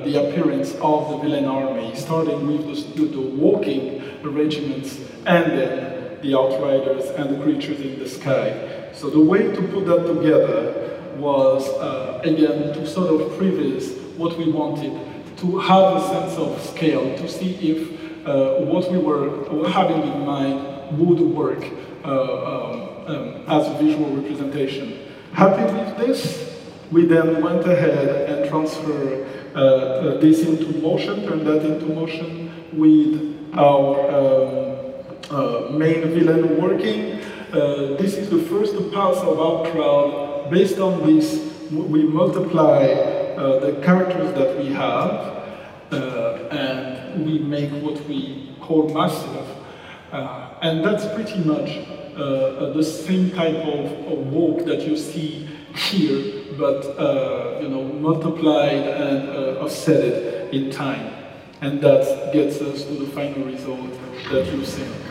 the 0.05 0.29
appearance 0.29 0.73
of 0.75 1.09
the 1.11 1.17
villain 1.17 1.45
army, 1.45 1.93
starting 1.95 2.47
with 2.47 2.95
the, 2.95 3.05
the 3.05 3.21
walking 3.21 4.01
regiments 4.23 4.99
and 5.25 5.51
then 5.51 6.21
the 6.21 6.37
outriders 6.37 7.09
and 7.11 7.35
the 7.35 7.43
creatures 7.43 7.79
in 7.81 7.99
the 7.99 8.07
sky. 8.07 8.89
So 8.93 9.09
the 9.09 9.19
way 9.19 9.51
to 9.51 9.61
put 9.67 9.85
that 9.85 10.07
together 10.07 11.15
was, 11.17 11.67
uh, 11.67 12.21
again, 12.23 12.73
to 12.73 12.87
sort 12.87 13.21
of 13.21 13.31
previs 13.33 14.17
what 14.17 14.37
we 14.37 14.49
wanted, 14.51 14.93
to 15.37 15.59
have 15.59 15.97
a 15.97 16.07
sense 16.07 16.37
of 16.37 16.61
scale, 16.61 17.17
to 17.17 17.27
see 17.27 17.55
if 17.55 18.27
uh, 18.27 18.61
what 18.61 18.89
we 18.91 18.97
were 18.97 19.67
having 19.69 20.01
in 20.01 20.25
mind 20.25 20.97
would 20.97 21.19
work 21.19 21.63
uh, 22.05 22.07
um, 22.07 22.89
um, 23.07 23.43
as 23.47 23.67
a 23.67 23.73
visual 23.83 24.09
representation. 24.15 24.99
Happy 25.33 25.63
with 25.73 25.97
this, 25.97 26.61
we 26.91 27.05
then 27.05 27.41
went 27.41 27.65
ahead 27.67 28.29
and 28.29 28.49
transferred 28.49 29.27
uh, 29.55 29.59
uh, 29.59 30.17
this 30.19 30.43
into 30.45 30.77
motion, 30.79 31.27
turned 31.27 31.45
that 31.47 31.65
into 31.65 31.87
motion 31.87 32.51
with 32.71 33.49
our 33.55 33.99
um, 34.09 34.93
uh, 35.31 35.69
main 35.71 36.01
villain 36.09 36.61
working, 36.61 37.19
uh, 37.53 37.97
this 37.97 38.15
is 38.15 38.31
the 38.31 38.39
first 38.43 38.73
pass 38.91 39.17
of 39.17 39.39
our 39.39 39.71
crowd. 39.71 40.49
Based 40.49 40.79
on 40.79 41.05
this, 41.05 41.53
we 41.71 42.03
multiply 42.03 42.83
uh, 42.83 43.59
the 43.59 43.79
characters 43.83 44.33
that 44.33 44.57
we 44.57 44.69
have, 44.73 45.43
uh, 45.91 46.47
and 46.49 47.25
we 47.25 47.37
make 47.37 47.69
what 47.83 48.03
we 48.07 48.55
call 48.59 48.89
massive. 48.89 49.47
Uh, 50.11 50.49
and 50.63 50.83
that's 50.83 51.05
pretty 51.13 51.43
much 51.43 51.87
Uh, 52.15 52.19
uh, 52.21 52.73
the 52.73 52.83
same 52.83 53.31
type 53.31 53.55
of, 53.55 53.85
of, 54.07 54.31
walk 54.31 54.65
that 54.65 54.81
you 54.81 54.95
see 54.95 55.49
here, 55.75 56.43
but 56.59 56.85
uh, 56.99 57.59
you 57.59 57.67
know, 57.67 57.83
multiplied 57.83 58.87
and 58.87 59.57
offset 59.57 60.53
in 60.53 60.69
time. 60.69 61.11
And 61.61 61.81
that 61.81 62.31
gets 62.31 62.61
us 62.61 62.83
to 62.83 62.93
the 62.93 63.07
final 63.07 63.45
result 63.45 63.89
that 64.31 64.45
you 64.53 64.63
see. 64.63 65.02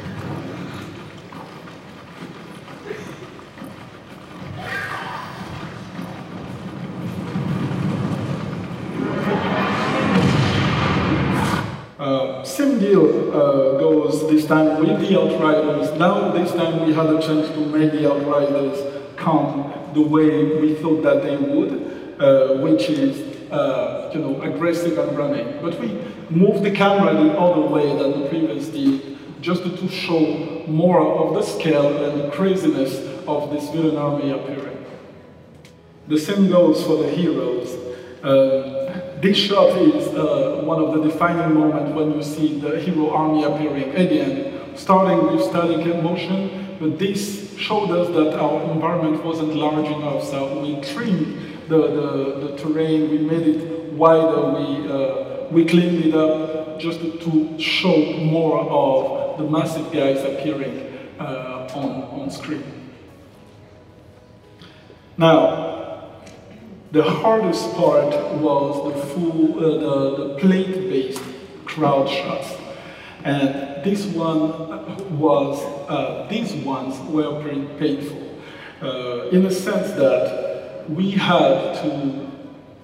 This 14.32 14.46
time 14.46 14.80
with 14.80 14.98
the 15.00 15.20
Outriders. 15.20 15.98
Now 15.98 16.32
this 16.32 16.52
time 16.52 16.86
we 16.86 16.94
had 16.94 17.06
a 17.06 17.20
chance 17.20 17.48
to 17.48 17.60
make 17.66 17.92
the 17.92 18.10
Outriders 18.10 18.78
come 19.16 19.72
the 19.92 20.00
way 20.00 20.58
we 20.58 20.74
thought 20.76 21.02
that 21.02 21.22
they 21.22 21.36
would, 21.36 22.16
uh, 22.18 22.54
which 22.62 22.88
is 22.88 23.52
uh, 23.52 24.10
you 24.14 24.20
know 24.20 24.40
aggressive 24.40 24.96
and 24.96 25.16
running. 25.18 25.60
But 25.60 25.78
we 25.78 25.88
moved 26.30 26.62
the 26.64 26.70
camera 26.70 27.12
the 27.12 27.38
other 27.38 27.60
way 27.60 27.86
than 27.88 28.22
the 28.22 28.28
previous 28.30 28.68
did, 28.68 29.18
just 29.42 29.64
to 29.64 29.88
show 29.88 30.64
more 30.66 31.00
of 31.02 31.34
the 31.34 31.42
scale 31.42 32.04
and 32.04 32.22
the 32.22 32.30
craziness 32.30 32.94
of 33.26 33.50
this 33.50 33.68
villain 33.68 33.96
army 33.96 34.30
appearing. 34.30 34.78
The 36.08 36.18
same 36.18 36.48
goes 36.48 36.82
for 36.82 36.96
the 37.02 37.10
heroes. 37.10 37.68
Uh, 38.24 38.81
this 39.22 39.36
shot 39.36 39.78
is 39.78 40.08
uh, 40.08 40.62
one 40.64 40.82
of 40.82 40.92
the 40.94 41.08
defining 41.08 41.54
moments 41.54 41.94
when 41.94 42.12
you 42.12 42.22
see 42.24 42.58
the 42.58 42.80
hero 42.80 43.10
army 43.10 43.44
appearing 43.44 43.94
again, 43.94 44.76
starting 44.76 45.30
with 45.30 45.44
static 45.44 45.86
motion, 46.02 46.76
but 46.80 46.98
this 46.98 47.56
showed 47.56 47.92
us 47.92 48.08
that 48.08 48.36
our 48.36 48.60
environment 48.72 49.24
wasn't 49.24 49.54
large 49.54 49.86
enough, 49.86 50.24
so 50.24 50.60
we 50.60 50.80
trimmed 50.80 51.68
the, 51.68 51.78
the, 51.78 52.48
the 52.48 52.56
terrain, 52.56 53.10
we 53.10 53.18
made 53.18 53.46
it 53.46 53.92
wider, 53.92 54.58
we, 54.58 54.90
uh, 54.90 55.46
we 55.52 55.64
cleaned 55.64 56.04
it 56.04 56.14
up 56.14 56.80
just 56.80 57.00
to 57.00 57.56
show 57.60 57.96
more 58.18 58.58
of 58.58 59.38
the 59.38 59.44
massive 59.44 59.92
guys 59.92 60.18
appearing 60.24 61.08
uh, 61.20 61.68
on, 61.76 62.20
on 62.20 62.28
screen. 62.28 62.64
Now, 65.16 65.71
the 66.92 67.02
hardest 67.02 67.72
part 67.74 68.14
was 68.34 68.92
the 68.92 69.06
full, 69.06 69.58
uh, 69.58 69.78
the, 69.78 70.24
the 70.24 70.34
plate-based 70.40 71.22
crowd 71.64 72.06
shots. 72.08 72.54
And 73.24 73.82
this 73.82 74.04
one 74.06 75.18
was, 75.18 75.62
uh, 75.88 76.26
these 76.28 76.52
ones 76.52 76.98
were 77.10 77.40
pretty 77.40 77.66
painful 77.78 78.22
uh, 78.82 79.28
in 79.30 79.42
the 79.42 79.50
sense 79.50 79.92
that 79.92 80.84
we 80.88 81.12
had 81.12 81.74
to 81.82 82.30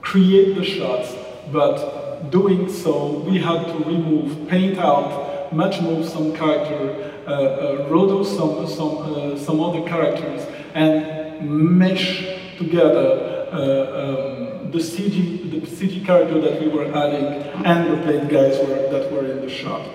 create 0.01 0.55
the 0.55 0.65
shots, 0.65 1.15
but 1.53 2.31
doing 2.31 2.73
so, 2.73 3.19
we 3.29 3.39
had 3.39 3.67
to 3.67 3.79
remove, 3.85 4.49
paint 4.49 4.79
out, 4.79 5.53
match 5.53 5.83
move 5.83 6.09
some 6.09 6.35
character, 6.35 7.13
uh, 7.27 7.31
uh, 7.31 7.87
roto 7.91 8.23
some, 8.23 8.67
some, 8.67 8.99
uh, 8.99 9.39
some 9.39 9.61
other 9.61 9.87
characters, 9.87 10.47
and 10.75 11.79
mesh 11.79 12.25
together 12.57 13.35
uh, 13.35 13.38
um, 13.53 14.71
the 14.71 14.79
CG 14.79 15.39
the 15.51 15.61
CG 15.61 16.05
character 16.05 16.41
that 16.41 16.61
we 16.61 16.69
were 16.69 16.87
adding 16.95 17.43
and 17.65 17.91
the 17.91 18.03
plate 18.03 18.29
guys 18.29 18.59
were, 18.59 18.89
that 18.91 19.11
were 19.13 19.25
in 19.25 19.41
the 19.41 19.49
shot. 19.49 19.89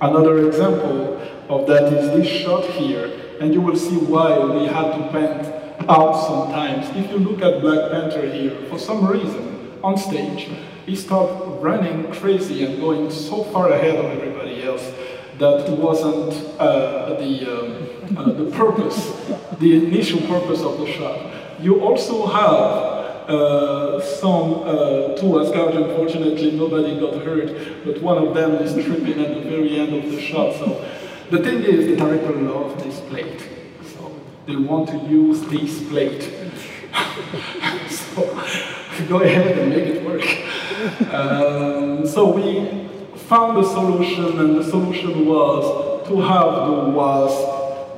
Another 0.00 0.46
example 0.46 1.20
of 1.48 1.66
that 1.66 1.92
is 1.92 2.10
this 2.16 2.28
shot 2.28 2.64
here, 2.64 3.10
and 3.40 3.52
you 3.52 3.60
will 3.60 3.76
see 3.76 3.96
why 3.96 4.38
we 4.38 4.66
had 4.66 4.96
to 4.96 5.08
paint 5.10 5.88
out 5.88 6.14
sometimes. 6.14 6.88
If 6.96 7.10
you 7.10 7.18
look 7.18 7.42
at 7.42 7.60
Black 7.60 7.90
Panther 7.90 8.30
here, 8.30 8.64
for 8.68 8.78
some 8.78 9.06
reason, 9.06 9.72
on 9.82 9.96
stage, 9.96 10.48
he 10.86 10.94
started 10.94 11.60
running 11.60 12.10
crazy 12.12 12.64
and 12.64 12.80
going 12.80 13.10
so 13.10 13.44
far 13.44 13.72
ahead 13.72 13.96
of 13.96 14.06
everybody 14.06 14.62
else 14.62 14.92
that 15.38 15.68
wasn't 15.70 16.32
uh, 16.58 17.14
the, 17.14 17.46
um, 17.46 18.16
uh, 18.16 18.32
the 18.32 18.50
purpose, 18.50 19.12
the 19.58 19.86
initial 19.86 20.20
purpose 20.22 20.62
of 20.62 20.78
the 20.78 20.92
shot 20.92 21.37
you 21.60 21.80
also 21.80 22.26
have 22.26 22.98
uh, 23.28 24.00
some 24.00 24.62
uh, 24.64 25.14
two 25.16 25.40
Asgard. 25.40 25.74
Unfortunately, 25.74 26.52
nobody 26.52 26.98
got 26.98 27.22
hurt, 27.22 27.84
but 27.84 28.00
one 28.00 28.18
of 28.26 28.34
them 28.34 28.52
is 28.54 28.72
tripping 28.72 29.20
at 29.22 29.34
the 29.34 29.50
very 29.50 29.78
end 29.78 29.94
of 29.94 30.10
the 30.10 30.20
shot. 30.20 30.54
So 30.54 30.84
the 31.30 31.38
thing 31.38 31.62
is, 31.62 31.86
the 31.86 31.96
director 31.96 32.32
loves 32.32 32.82
this 32.82 33.00
plate, 33.00 33.46
so 33.82 34.18
they 34.46 34.56
want 34.56 34.88
to 34.88 34.98
use 35.08 35.42
this 35.42 35.82
plate. 35.88 36.22
so 37.90 38.24
go 39.08 39.20
ahead 39.20 39.58
and 39.58 39.70
make 39.70 39.86
it 39.86 40.04
work. 40.04 40.24
Um, 41.12 42.06
so 42.06 42.30
we 42.30 42.88
found 43.28 43.58
a 43.58 43.64
solution, 43.64 44.38
and 44.38 44.56
the 44.56 44.64
solution 44.64 45.26
was 45.26 46.08
to 46.08 46.20
have 46.22 46.66
the 46.66 46.90
wasp 46.96 47.46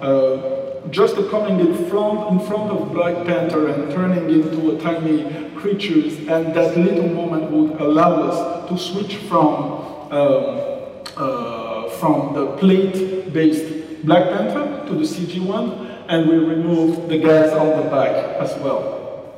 uh, 0.02 0.59
just 0.91 1.14
coming 1.31 1.61
in 1.61 1.89
front, 1.89 2.33
in 2.33 2.47
front 2.47 2.70
of 2.72 2.93
Black 2.93 3.26
Panther 3.26 3.68
and 3.68 3.93
turning 3.93 4.31
into 4.31 4.76
a 4.76 4.81
tiny 4.81 5.51
creatures, 5.57 6.18
and 6.20 6.55
that 6.55 6.76
little 6.76 7.09
moment 7.09 7.51
would 7.51 7.81
allow 7.81 8.22
us 8.22 8.68
to 8.68 8.78
switch 8.78 9.16
from 9.28 9.81
um, 10.11 10.70
uh, 11.16 11.89
from 12.01 12.33
the 12.35 12.47
plate-based 12.57 14.05
Black 14.05 14.31
Panther 14.31 14.87
to 14.89 14.95
the 14.95 15.05
CG 15.05 15.45
one, 15.45 15.87
and 16.09 16.28
we 16.28 16.37
removed 16.37 17.09
the 17.09 17.18
gas 17.18 17.53
on 17.53 17.83
the 17.83 17.91
back 17.91 18.14
as 18.41 18.57
well. 18.61 19.35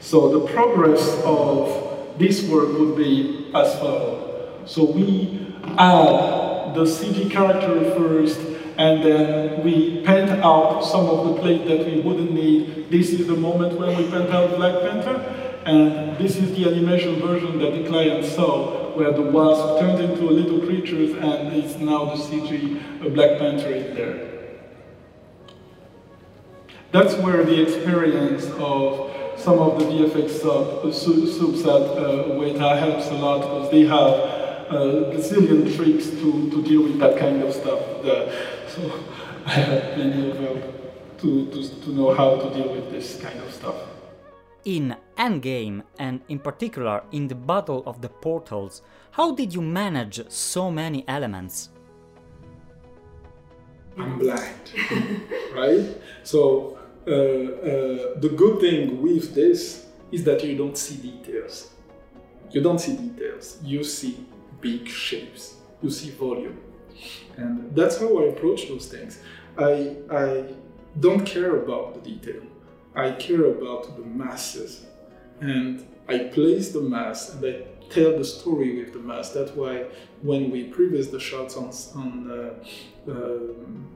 So 0.00 0.40
the 0.40 0.52
progress 0.52 1.22
of 1.24 2.18
this 2.18 2.48
work 2.48 2.78
would 2.78 2.96
be 2.96 3.50
as 3.54 3.78
follows. 3.78 4.70
So 4.70 4.84
we 4.84 5.54
add 5.78 6.74
the 6.74 6.84
CG 6.84 7.30
character 7.30 7.90
first, 7.96 8.40
and 8.76 9.02
then 9.04 9.62
we 9.62 10.02
paint 10.04 10.30
out 10.30 10.82
some 10.82 11.06
of 11.06 11.26
the 11.26 11.40
plate 11.40 11.66
that 11.66 11.86
we 11.86 12.00
wouldn't 12.00 12.32
need. 12.32 12.90
This 12.90 13.10
is 13.10 13.26
the 13.26 13.36
moment 13.36 13.78
when 13.78 13.96
we 13.96 14.04
paint 14.10 14.30
out 14.30 14.56
Black 14.56 14.80
Panther, 14.82 15.16
and 15.64 16.18
this 16.18 16.36
is 16.36 16.50
the 16.56 16.68
animation 16.68 17.20
version 17.20 17.58
that 17.58 17.72
the 17.72 17.88
client 17.88 18.24
saw, 18.24 18.94
where 18.96 19.12
the 19.12 19.22
wasp 19.22 19.80
turns 19.80 20.00
into 20.00 20.28
a 20.28 20.32
little 20.32 20.60
creature 20.60 20.96
and 20.96 21.52
it's 21.52 21.76
now 21.78 22.04
the 22.04 22.22
CG 22.22 23.14
Black 23.14 23.38
Panther 23.38 23.70
is 23.70 23.96
there. 23.96 24.30
That's 26.92 27.14
where 27.14 27.42
the 27.44 27.60
experience 27.60 28.46
of 28.58 29.10
some 29.36 29.58
of 29.58 29.78
the 29.80 29.84
VFX 29.86 30.30
sub, 30.40 30.84
uh, 30.84 30.92
subs 30.92 31.62
at 31.62 31.68
uh, 31.68 32.38
Weta 32.38 32.78
helps 32.78 33.08
a 33.08 33.14
lot 33.14 33.40
because 33.40 33.70
they 33.70 33.82
have 33.82 34.44
uh, 34.70 35.10
tricks 35.76 36.10
to, 36.10 36.50
to 36.50 36.62
deal 36.62 36.82
with 36.82 36.98
that 36.98 37.18
kind 37.18 37.42
of 37.42 37.52
stuff. 37.52 37.80
The, 38.02 38.32
so 38.74 39.04
I 39.46 39.50
have 39.50 39.94
plenty 39.94 40.30
of 40.30 40.38
help 40.38 41.18
to, 41.20 41.46
to, 41.50 41.80
to 41.82 41.90
know 41.90 42.14
how 42.14 42.36
to 42.36 42.54
deal 42.54 42.72
with 42.72 42.90
this 42.90 43.20
kind 43.20 43.38
of 43.40 43.52
stuff. 43.52 43.76
In 44.64 44.96
Endgame, 45.16 45.82
and 45.98 46.20
in 46.28 46.38
particular 46.38 47.02
in 47.12 47.28
the 47.28 47.34
Battle 47.34 47.82
of 47.86 48.00
the 48.00 48.08
Portals, 48.08 48.82
how 49.10 49.34
did 49.34 49.54
you 49.54 49.60
manage 49.60 50.28
so 50.30 50.70
many 50.70 51.04
elements? 51.06 51.68
I'm 53.98 54.18
blind, 54.18 54.72
right? 55.54 55.84
So 56.24 56.78
uh, 57.06 57.10
uh, 57.10 58.20
the 58.20 58.32
good 58.34 58.60
thing 58.60 59.02
with 59.02 59.34
this 59.34 59.86
is 60.10 60.24
that 60.24 60.42
you 60.42 60.56
don't 60.56 60.76
see 60.76 60.96
details. 60.96 61.70
You 62.50 62.60
don't 62.60 62.78
see 62.78 62.96
details. 62.96 63.58
You 63.62 63.84
see 63.84 64.26
big 64.60 64.88
shapes. 64.88 65.56
You 65.82 65.90
see 65.90 66.10
volume, 66.10 66.58
and 67.36 67.74
that's 67.74 67.98
how 67.98 68.18
I 68.18 68.24
approach 68.26 68.68
those 68.68 68.86
things. 68.86 69.20
I 69.58 69.96
I 70.10 70.44
don't 71.00 71.24
care 71.24 71.56
about 71.56 71.94
the 71.94 72.00
detail. 72.00 72.42
I 72.94 73.12
care 73.12 73.46
about 73.46 73.96
the 73.96 74.04
masses, 74.04 74.86
and 75.40 75.86
I 76.08 76.18
place 76.18 76.70
the 76.70 76.80
mass 76.80 77.30
and 77.30 77.44
I 77.44 77.62
tell 77.90 78.16
the 78.16 78.24
story 78.24 78.78
with 78.78 78.92
the 78.92 78.98
mass. 78.98 79.30
That's 79.30 79.52
why 79.52 79.86
when 80.22 80.50
we 80.50 80.70
previs 80.70 81.10
the 81.10 81.20
shots 81.20 81.56
on 81.56 81.70
on 82.00 82.30
uh, 82.30 83.10
um, 83.10 83.88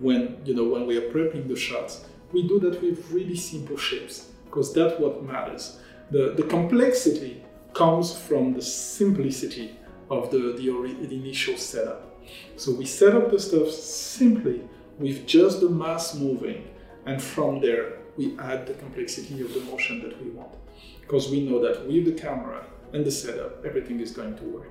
when 0.00 0.38
you 0.44 0.54
know 0.54 0.64
when 0.64 0.86
we 0.86 0.96
are 0.96 1.08
prepping 1.12 1.48
the 1.48 1.56
shots, 1.56 2.04
we 2.32 2.46
do 2.46 2.58
that 2.60 2.82
with 2.82 3.10
really 3.10 3.36
simple 3.36 3.76
shapes 3.76 4.30
because 4.46 4.72
that's 4.72 4.98
what 4.98 5.22
matters. 5.22 5.78
The 6.10 6.34
the 6.36 6.44
complexity 6.44 7.42
comes 7.72 8.16
from 8.16 8.54
the 8.54 8.62
simplicity 8.62 9.76
of 10.10 10.30
the 10.30 10.54
the, 10.56 11.06
the 11.06 11.14
initial 11.14 11.56
setup. 11.56 12.22
So 12.56 12.72
we 12.72 12.86
set 12.86 13.14
up 13.14 13.30
the 13.30 13.38
stuff 13.38 13.70
simply 13.70 14.62
with 14.98 15.26
just 15.26 15.60
the 15.60 15.68
mass 15.68 16.14
moving, 16.14 16.68
and 17.06 17.22
from 17.22 17.60
there 17.60 17.98
we 18.16 18.36
add 18.38 18.66
the 18.66 18.74
complexity 18.74 19.40
of 19.42 19.52
the 19.52 19.60
motion 19.60 20.02
that 20.02 20.22
we 20.22 20.30
want. 20.30 20.54
Because 21.00 21.30
we 21.30 21.48
know 21.48 21.60
that 21.60 21.86
with 21.86 22.04
the 22.06 22.12
camera 22.12 22.64
and 22.92 23.04
the 23.04 23.10
setup, 23.10 23.64
everything 23.64 24.00
is 24.00 24.12
going 24.12 24.36
to 24.36 24.44
work. 24.44 24.70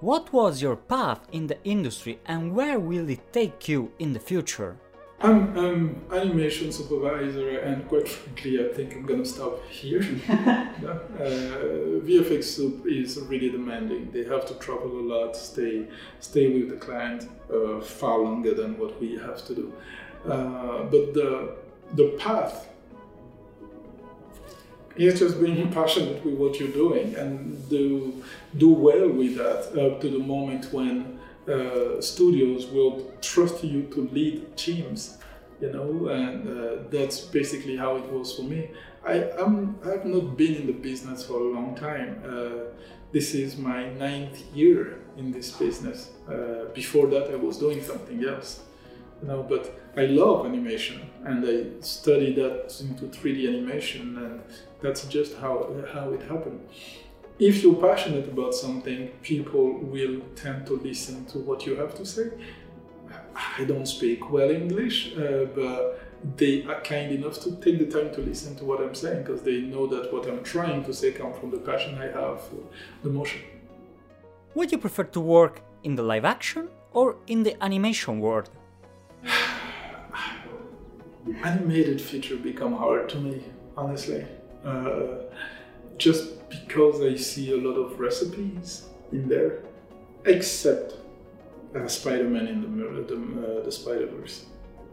What 0.00 0.30
was 0.32 0.60
your 0.60 0.76
path 0.76 1.20
in 1.32 1.46
the 1.46 1.56
industry 1.64 2.18
and 2.26 2.54
where 2.54 2.78
will 2.78 3.08
it 3.08 3.32
take 3.32 3.66
you 3.66 3.92
in 3.98 4.12
the 4.12 4.20
future? 4.20 4.76
I'm, 5.18 5.56
I'm 5.56 6.02
animation 6.12 6.70
supervisor, 6.70 7.58
and 7.60 7.88
quite 7.88 8.06
frankly, 8.06 8.62
I 8.62 8.72
think 8.72 8.94
I'm 8.94 9.06
gonna 9.06 9.24
stop 9.24 9.64
here. 9.68 10.00
uh, 10.28 10.74
VFX 12.04 12.44
Sup 12.44 12.86
is 12.86 13.18
really 13.20 13.50
demanding. 13.50 14.10
They 14.10 14.24
have 14.24 14.46
to 14.48 14.54
travel 14.54 14.90
a 14.90 15.04
lot, 15.14 15.34
stay 15.34 15.86
stay 16.20 16.52
with 16.52 16.68
the 16.68 16.76
client 16.76 17.30
uh, 17.52 17.80
far 17.80 18.18
longer 18.18 18.52
than 18.52 18.78
what 18.78 19.00
we 19.00 19.16
have 19.16 19.44
to 19.46 19.54
do. 19.54 19.72
Uh, 20.26 20.82
but 20.82 21.14
the 21.14 21.56
the 21.94 22.08
path 22.18 22.68
is 24.96 25.18
just 25.18 25.40
being 25.40 25.70
passionate 25.72 26.24
with 26.24 26.34
what 26.34 26.58
you're 26.58 26.68
doing 26.68 27.14
and 27.16 27.68
do 27.70 28.22
do 28.56 28.68
well 28.70 29.08
with 29.08 29.36
that 29.36 29.68
up 29.78 30.00
to 30.00 30.10
the 30.10 30.18
moment 30.18 30.72
when 30.72 31.15
uh, 31.48 32.00
studios 32.00 32.66
will 32.66 33.12
trust 33.20 33.62
you 33.64 33.82
to 33.84 34.08
lead 34.08 34.56
teams 34.56 35.18
you 35.60 35.72
know 35.72 36.08
and 36.08 36.48
uh, 36.48 36.76
that's 36.90 37.20
basically 37.20 37.76
how 37.76 37.96
it 37.96 38.04
was 38.12 38.34
for 38.36 38.42
me 38.42 38.70
I, 39.06 39.30
I'm, 39.38 39.78
I've 39.84 40.04
not 40.04 40.36
been 40.36 40.56
in 40.56 40.66
the 40.66 40.72
business 40.72 41.24
for 41.24 41.38
a 41.38 41.44
long 41.44 41.76
time. 41.76 42.20
Uh, 42.26 42.72
this 43.12 43.34
is 43.34 43.56
my 43.56 43.88
ninth 43.90 44.42
year 44.52 44.98
in 45.16 45.30
this 45.30 45.52
business. 45.52 46.10
Uh, 46.28 46.64
before 46.74 47.06
that, 47.10 47.30
I 47.30 47.36
was 47.36 47.56
doing 47.56 47.80
something 47.80 48.24
else 48.24 48.62
you 49.22 49.28
know, 49.28 49.42
but 49.42 49.78
I 49.96 50.06
love 50.06 50.46
animation 50.46 51.10
and 51.24 51.44
I 51.46 51.80
study 51.80 52.34
that 52.34 52.76
into 52.80 53.06
3D 53.06 53.48
animation 53.48 54.18
and 54.18 54.42
that's 54.82 55.06
just 55.06 55.36
how, 55.38 55.74
how 55.92 56.10
it 56.10 56.22
happened. 56.22 56.60
If 57.38 57.62
you're 57.62 57.74
passionate 57.74 58.28
about 58.28 58.54
something, 58.54 59.08
people 59.22 59.78
will 59.80 60.22
tend 60.34 60.66
to 60.68 60.74
listen 60.74 61.26
to 61.26 61.38
what 61.38 61.66
you 61.66 61.76
have 61.76 61.94
to 61.96 62.06
say. 62.06 62.30
I 63.58 63.64
don't 63.64 63.86
speak 63.86 64.30
well 64.30 64.50
English, 64.50 65.14
uh, 65.14 65.44
but 65.54 66.00
they 66.38 66.64
are 66.64 66.80
kind 66.80 67.12
enough 67.12 67.38
to 67.40 67.50
take 67.56 67.78
the 67.78 67.86
time 67.86 68.10
to 68.14 68.22
listen 68.22 68.56
to 68.56 68.64
what 68.64 68.80
I'm 68.80 68.94
saying 68.94 69.22
because 69.22 69.42
they 69.42 69.60
know 69.60 69.86
that 69.86 70.10
what 70.14 70.26
I'm 70.26 70.42
trying 70.42 70.82
to 70.84 70.94
say 70.94 71.12
comes 71.12 71.36
from 71.38 71.50
the 71.50 71.58
passion 71.58 71.98
I 71.98 72.06
have 72.06 72.40
for 72.40 72.62
the 73.02 73.10
motion. 73.10 73.42
Would 74.54 74.72
you 74.72 74.78
prefer 74.78 75.04
to 75.04 75.20
work 75.20 75.60
in 75.82 75.94
the 75.94 76.02
live 76.02 76.24
action 76.24 76.70
or 76.94 77.16
in 77.26 77.42
the 77.42 77.62
animation 77.62 78.18
world? 78.20 78.48
animated 81.44 82.00
feature 82.00 82.36
become 82.36 82.72
hard 82.72 83.10
to 83.10 83.18
me, 83.18 83.44
honestly. 83.76 84.24
Uh, 84.64 85.26
just 85.98 86.48
because 86.48 87.02
I 87.02 87.16
see 87.16 87.52
a 87.52 87.56
lot 87.56 87.74
of 87.74 87.98
recipes 87.98 88.86
in 89.12 89.28
there, 89.28 89.60
except 90.24 90.94
uh, 91.74 91.86
Spider-Man 91.86 92.46
in 92.46 92.60
the 92.60 93.02
the, 93.02 93.16
uh, 93.16 93.64
the 93.64 93.72
Spider-Verse. 93.72 94.46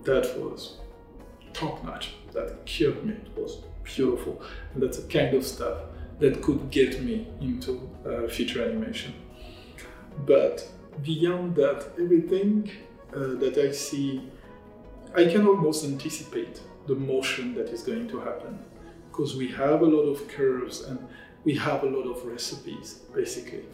That 0.04 0.38
was 0.40 0.78
top 1.54 1.84
notch. 1.84 2.16
That 2.34 2.66
killed 2.66 3.04
me. 3.06 3.14
It 3.14 3.42
was 3.42 3.64
beautiful, 3.84 4.42
and 4.74 4.84
that's 4.84 4.98
the 4.98 5.08
kind 5.08 5.36
of 5.36 5.46
stuff 5.46 5.78
that 6.20 6.42
could 6.42 6.70
get 6.70 7.02
me 7.02 7.28
into 7.42 7.90
uh, 8.06 8.28
feature 8.28 8.64
animation. 8.64 9.14
But 10.26 10.68
beyond 11.04 11.56
that, 11.56 11.92
everything 12.00 12.70
uh, 13.14 13.40
that 13.40 13.58
I 13.58 13.72
see, 13.72 14.30
I 15.16 15.26
can 15.26 15.48
almost 15.48 15.84
anticipate 15.84 16.62
the 16.88 16.96
motion 16.96 17.56
that 17.56 17.70
is 17.70 17.82
going 17.84 18.08
to 18.10 18.20
happen 18.20 18.60
because 19.14 19.36
we 19.36 19.48
have 19.48 19.84
a 19.84 19.86
lot 19.86 20.08
of 20.10 20.28
curves 20.28 20.82
and 20.82 20.98
we 21.44 21.54
have 21.56 21.84
a 21.84 21.86
lot 21.86 22.08
of 22.10 22.26
recipes 22.26 23.02
basically. 23.14 23.66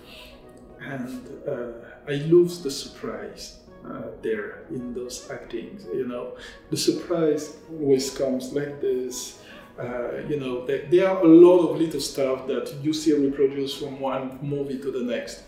And 0.82 1.30
uh, 1.48 1.72
I 2.08 2.16
lose 2.34 2.62
the 2.62 2.72
surprise 2.72 3.60
uh, 3.86 4.02
there 4.22 4.66
in 4.70 4.94
those 4.94 5.30
actings. 5.32 5.86
You 5.94 6.08
know, 6.08 6.36
the 6.70 6.78
surprise 6.78 7.56
always 7.72 8.16
comes 8.18 8.52
like 8.52 8.82
this. 8.82 9.40
Uh, 9.80 10.18
you 10.28 10.38
know, 10.38 10.66
there, 10.66 10.86
there, 10.90 11.10
are 11.10 11.24
a 11.24 11.28
lot 11.28 11.70
of 11.70 11.80
little 11.80 12.02
stuff 12.02 12.48
that 12.48 12.74
you 12.82 12.92
see 12.92 13.14
reproduced 13.14 13.80
from 13.80 13.98
one 14.02 14.38
movie 14.42 14.78
to 14.78 14.92
the 14.92 15.04
next, 15.04 15.44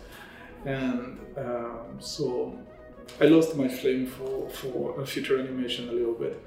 and 0.64 1.18
um, 1.36 1.98
so 1.98 2.58
I 3.20 3.24
lost 3.24 3.56
my 3.56 3.68
flame 3.68 4.06
for, 4.06 4.48
for 4.48 5.04
feature 5.04 5.38
animation 5.38 5.90
a 5.90 5.92
little 5.92 6.14
bit. 6.14 6.42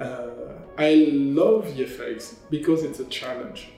Uh, 0.00 0.30
I 0.78 1.10
love 1.12 1.66
VFX 1.66 2.36
because 2.48 2.84
it's 2.84 3.00
a 3.00 3.04
challenge. 3.04 3.68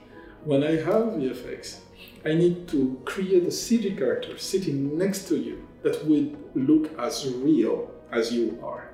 When 0.45 0.63
I 0.63 0.77
have 0.77 1.17
VFX, 1.17 1.79
I 2.25 2.33
need 2.33 2.69
to 2.69 3.01
create 3.03 3.43
a 3.43 3.47
CG 3.47 3.97
character 3.97 4.37
sitting 4.37 4.97
next 4.97 5.27
to 5.27 5.37
you 5.37 5.67
that 5.81 6.05
would 6.05 6.37
look 6.55 6.97
as 6.97 7.27
real 7.27 7.91
as 8.11 8.31
you 8.31 8.57
are. 8.63 8.89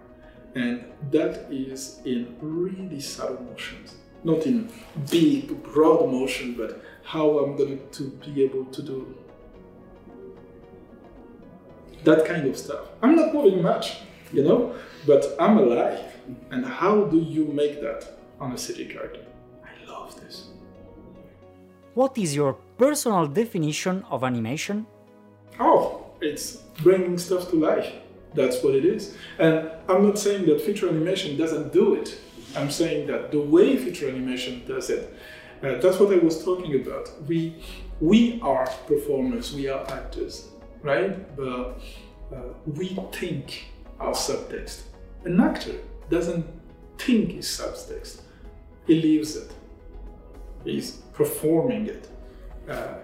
And 0.55 0.85
that 1.11 1.51
is 1.51 1.99
in 2.05 2.35
really 2.41 2.99
subtle 2.99 3.43
motions. 3.43 3.95
Not 4.23 4.47
in 4.47 4.71
big, 5.11 5.61
broad 5.61 6.11
motion, 6.11 6.55
but 6.55 6.83
how 7.03 7.39
I'm 7.39 7.55
going 7.55 7.79
to 7.91 8.03
be 8.25 8.43
able 8.43 8.65
to 8.65 8.81
do 8.81 9.15
that 12.03 12.25
kind 12.25 12.47
of 12.47 12.57
stuff. 12.57 12.87
I'm 13.03 13.15
not 13.15 13.33
moving 13.33 13.61
much, 13.61 13.97
you 14.33 14.43
know, 14.43 14.73
but 15.05 15.35
I'm 15.39 15.57
alive. 15.59 15.99
And 16.51 16.65
how 16.65 17.05
do 17.05 17.17
you 17.17 17.45
make 17.45 17.81
that 17.81 18.17
on 18.39 18.51
a 18.51 18.55
CG 18.55 18.91
character? 18.91 19.21
I 19.63 19.91
love 19.91 20.19
this. 20.19 20.49
What 21.93 22.17
is 22.17 22.35
your 22.35 22.53
personal 22.77 23.27
definition 23.27 24.05
of 24.09 24.23
animation? 24.23 24.85
Oh, 25.59 26.05
it's 26.21 26.57
bringing 26.83 27.17
stuff 27.17 27.49
to 27.49 27.55
life. 27.57 27.91
That's 28.33 28.63
what 28.63 28.75
it 28.75 28.85
is. 28.85 29.15
And 29.37 29.69
I'm 29.87 30.03
not 30.05 30.19
saying 30.19 30.45
that 30.45 30.61
feature 30.61 30.87
animation 30.87 31.37
doesn't 31.37 31.73
do 31.73 31.95
it. 31.95 32.17
I'm 32.55 32.69
saying 32.69 33.07
that 33.07 33.31
the 33.31 33.39
way 33.39 33.77
feature 33.77 34.07
animation 34.09 34.63
does 34.67 34.89
it, 34.89 35.13
uh, 35.61 35.77
that's 35.79 35.99
what 35.99 36.13
I 36.13 36.17
was 36.17 36.43
talking 36.43 36.75
about. 36.75 37.09
We, 37.27 37.55
we 37.99 38.39
are 38.41 38.67
performers, 38.87 39.53
we 39.53 39.67
are 39.67 39.85
actors, 39.91 40.49
right? 40.81 41.35
But 41.35 41.81
uh, 42.33 42.53
we 42.65 42.97
think 43.11 43.65
our 43.99 44.13
subtext. 44.13 44.83
An 45.25 45.39
actor 45.39 45.75
doesn't 46.09 46.45
think 46.97 47.31
his 47.31 47.45
subtext, 47.45 48.21
he 48.87 49.01
lives 49.01 49.35
it. 49.35 49.51
He's 50.63 50.91
performing 51.13 51.87
it. 51.87 52.09
Uh, 52.69 52.95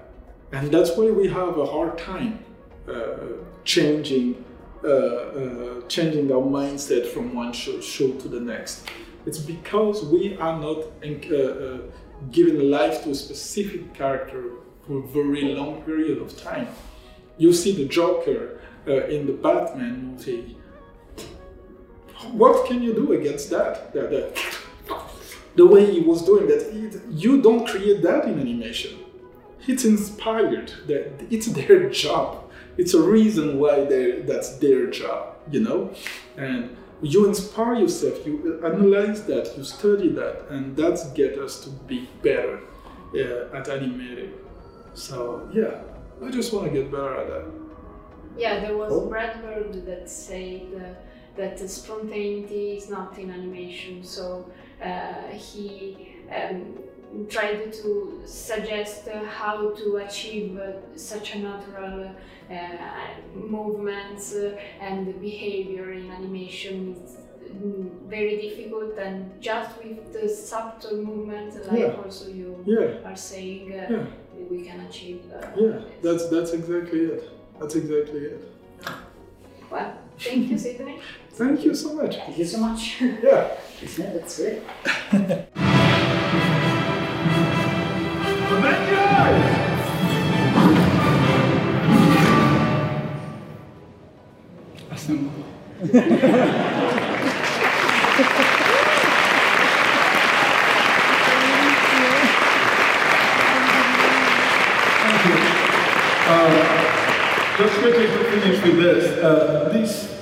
and 0.52 0.72
that's 0.72 0.96
why 0.98 1.10
we 1.12 1.28
have 1.28 1.58
a 1.58 1.66
hard 1.66 1.98
time 1.98 2.44
uh, 2.88 3.16
changing 3.64 4.44
uh, 4.84 4.88
uh, 4.88 5.82
changing 5.88 6.32
our 6.32 6.44
mindset 6.44 7.08
from 7.08 7.34
one 7.34 7.52
show, 7.52 7.82
show, 7.82 8.12
to 8.20 8.28
the 8.28 8.40
next. 8.40 8.88
It's 9.26 9.40
because 9.40 10.06
we 10.06 10.38
are 10.38 10.60
not 10.60 10.84
uh, 11.04 11.36
uh, 11.36 11.78
given 12.32 12.70
life 12.70 13.04
to 13.04 13.10
a 13.10 13.16
specific 13.16 13.96
character 13.96 14.44
for 14.86 15.00
a 15.00 15.08
very 15.08 15.56
long 15.56 15.82
period 15.82 16.20
of 16.20 16.38
time. 16.40 16.68
You 17.40 17.52
see 17.52 17.76
the 17.76 17.86
Joker 17.86 18.62
in 18.86 19.26
the 19.26 19.34
Batman 19.34 20.12
movie. 20.12 20.56
What 22.32 22.68
can 22.68 22.82
you 22.82 22.94
do 22.94 23.14
against 23.14 23.50
that? 23.52 23.94
The, 23.94 24.02
the, 24.02 25.02
the 25.56 25.66
way 25.66 25.92
he 25.92 26.02
was 26.02 26.24
doing 26.24 26.48
that, 26.48 26.62
it, 26.74 27.02
you 27.10 27.42
don't 27.42 27.68
create 27.68 28.02
that 28.04 28.26
in 28.26 28.40
animation. 28.40 29.00
It's 29.68 29.86
inspired. 29.86 30.72
That 30.88 31.28
It's 31.30 31.48
their 31.48 31.90
job 31.90 32.46
it's 32.78 32.94
a 32.94 33.02
reason 33.02 33.60
why 33.60 33.86
that's 34.26 34.58
their 34.58 34.88
job, 34.88 35.36
you 35.50 35.62
know? 35.62 35.94
And 36.38 36.76
you 37.02 37.28
inspire 37.28 37.76
yourself, 37.76 38.26
you 38.26 38.62
analyze 38.66 39.24
that, 39.26 39.58
you 39.58 39.64
study 39.64 40.10
that, 40.10 40.48
and 40.50 40.76
that's 40.76 41.10
get 41.12 41.38
us 41.38 41.64
to 41.64 41.70
be 41.70 42.10
better 42.22 42.60
uh, 43.14 43.56
at 43.56 43.70
animating. 43.70 44.34
So 44.94 45.50
yeah, 45.54 45.82
I 46.26 46.32
just 46.32 46.54
want 46.54 46.68
to 46.68 46.72
get 46.72 46.92
better 46.92 47.16
at 47.22 47.28
that. 47.28 47.52
Yeah, 48.38 48.60
there 48.60 48.76
was 48.76 48.92
oh. 48.92 49.08
Brad 49.08 49.42
Bird 49.42 49.86
that 49.86 50.10
said 50.10 50.68
uh, 50.76 51.15
that 51.36 51.60
spontaneity 51.70 52.78
is 52.78 52.90
not 52.90 53.18
in 53.18 53.32
animation, 53.32 54.04
so 54.04 54.50
uh, 54.82 55.28
he 55.32 56.16
um, 56.34 56.78
tried 57.30 57.72
to 57.72 58.22
suggest 58.26 59.08
how 59.08 59.72
to 59.72 59.98
achieve 59.98 60.60
such 60.96 61.36
a 61.36 61.40
natural 61.40 62.12
uh, 62.52 62.56
movements 63.34 64.36
and 64.80 65.20
behavior 65.22 65.94
in 65.94 66.12
animation 66.12 66.96
is 67.04 67.18
very 68.08 68.38
difficult 68.42 68.98
and 68.98 69.42
just 69.42 69.78
with 69.84 70.14
the 70.14 70.28
subtle 70.28 70.98
movement 70.98 71.56
like 71.68 71.80
yeah. 71.80 72.04
also 72.04 72.30
you 72.30 72.64
yeah. 72.66 73.10
are 73.10 73.16
saying 73.16 73.72
uh, 73.72 73.88
yeah. 73.90 74.06
we 74.50 74.64
can 74.64 74.82
achieve 74.82 75.22
uh, 75.34 75.48
yeah 75.56 75.80
that's 76.02 76.30
that's 76.30 76.52
exactly 76.52 77.00
it 77.00 77.30
that's 77.60 77.76
exactly 77.76 78.20
it 78.20 78.52
well 79.72 79.94
thank 80.20 80.50
you 80.50 80.58
Sidney 80.58 81.00
thank 81.38 81.66
you 81.66 81.76
so 81.76 81.94
much 81.94 82.16
thank 82.16 82.38
you 82.38 82.46
so 82.46 82.58
much 82.60 83.02
yeah 83.02 83.12
yeah 83.98 84.12
that's 84.14 84.38
great 84.38 84.62
Avengers! 88.48 89.56
Assemble. 94.92 95.32
Uh, 106.28 107.58
just 107.58 107.76
quickly 107.76 108.08
to 108.08 108.24
finish 108.24 108.64
with 108.64 108.78
this, 108.78 109.24
uh, 109.24 109.70
this, 109.72 110.16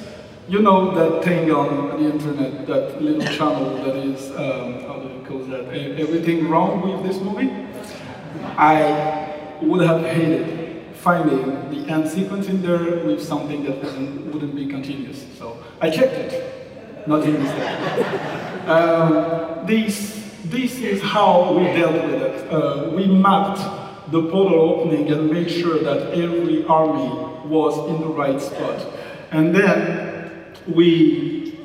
you 0.48 0.62
know 0.62 0.94
that 0.94 1.24
thing 1.24 1.52
on 1.52 2.02
the 2.02 2.10
internet, 2.10 2.68
that 2.68 3.02
little 3.02 3.22
channel 3.38 3.78
that 3.84 3.96
is, 3.96 4.32
um, 4.32 4.82
how 4.84 5.00
do 5.00 5.08
you 5.08 5.24
call 5.26 5.40
that, 5.40 5.66
everything 6.00 6.50
wrong 6.50 6.82
with 6.82 7.04
this 7.04 7.22
movie? 7.22 7.52
I 8.58 9.58
would 9.62 9.86
have 9.88 10.04
hated 10.04 10.96
finding 10.96 11.70
the 11.70 11.92
end 11.92 12.10
sequence 12.10 12.48
in 12.48 12.62
there 12.62 13.04
with 13.06 13.22
something 13.22 13.64
that 13.64 13.84
wouldn't, 13.84 14.34
wouldn't 14.34 14.56
be 14.56 14.68
continuous. 14.68 15.26
So 15.38 15.62
I 15.82 15.90
checked 15.90 16.14
it, 16.14 17.08
not 17.08 17.24
in 17.24 17.44
this 17.44 18.30
um, 18.68 19.66
this, 19.66 20.32
this 20.46 20.80
is 20.80 21.02
how 21.02 21.54
we 21.54 21.66
dealt 21.66 21.94
with 21.94 22.22
it. 22.22 22.52
Uh, 22.52 22.90
we 22.96 23.08
mapped 23.08 23.60
the 24.12 24.30
portal 24.30 24.60
opening 24.60 25.12
and 25.12 25.32
made 25.32 25.50
sure 25.50 25.80
that 25.80 26.14
every 26.14 26.66
army 26.66 27.10
was 27.46 27.78
in 27.90 28.02
the 28.02 28.08
right 28.08 28.40
spot. 28.40 28.86
And 29.32 29.56
then 29.56 30.13
we 30.68 31.58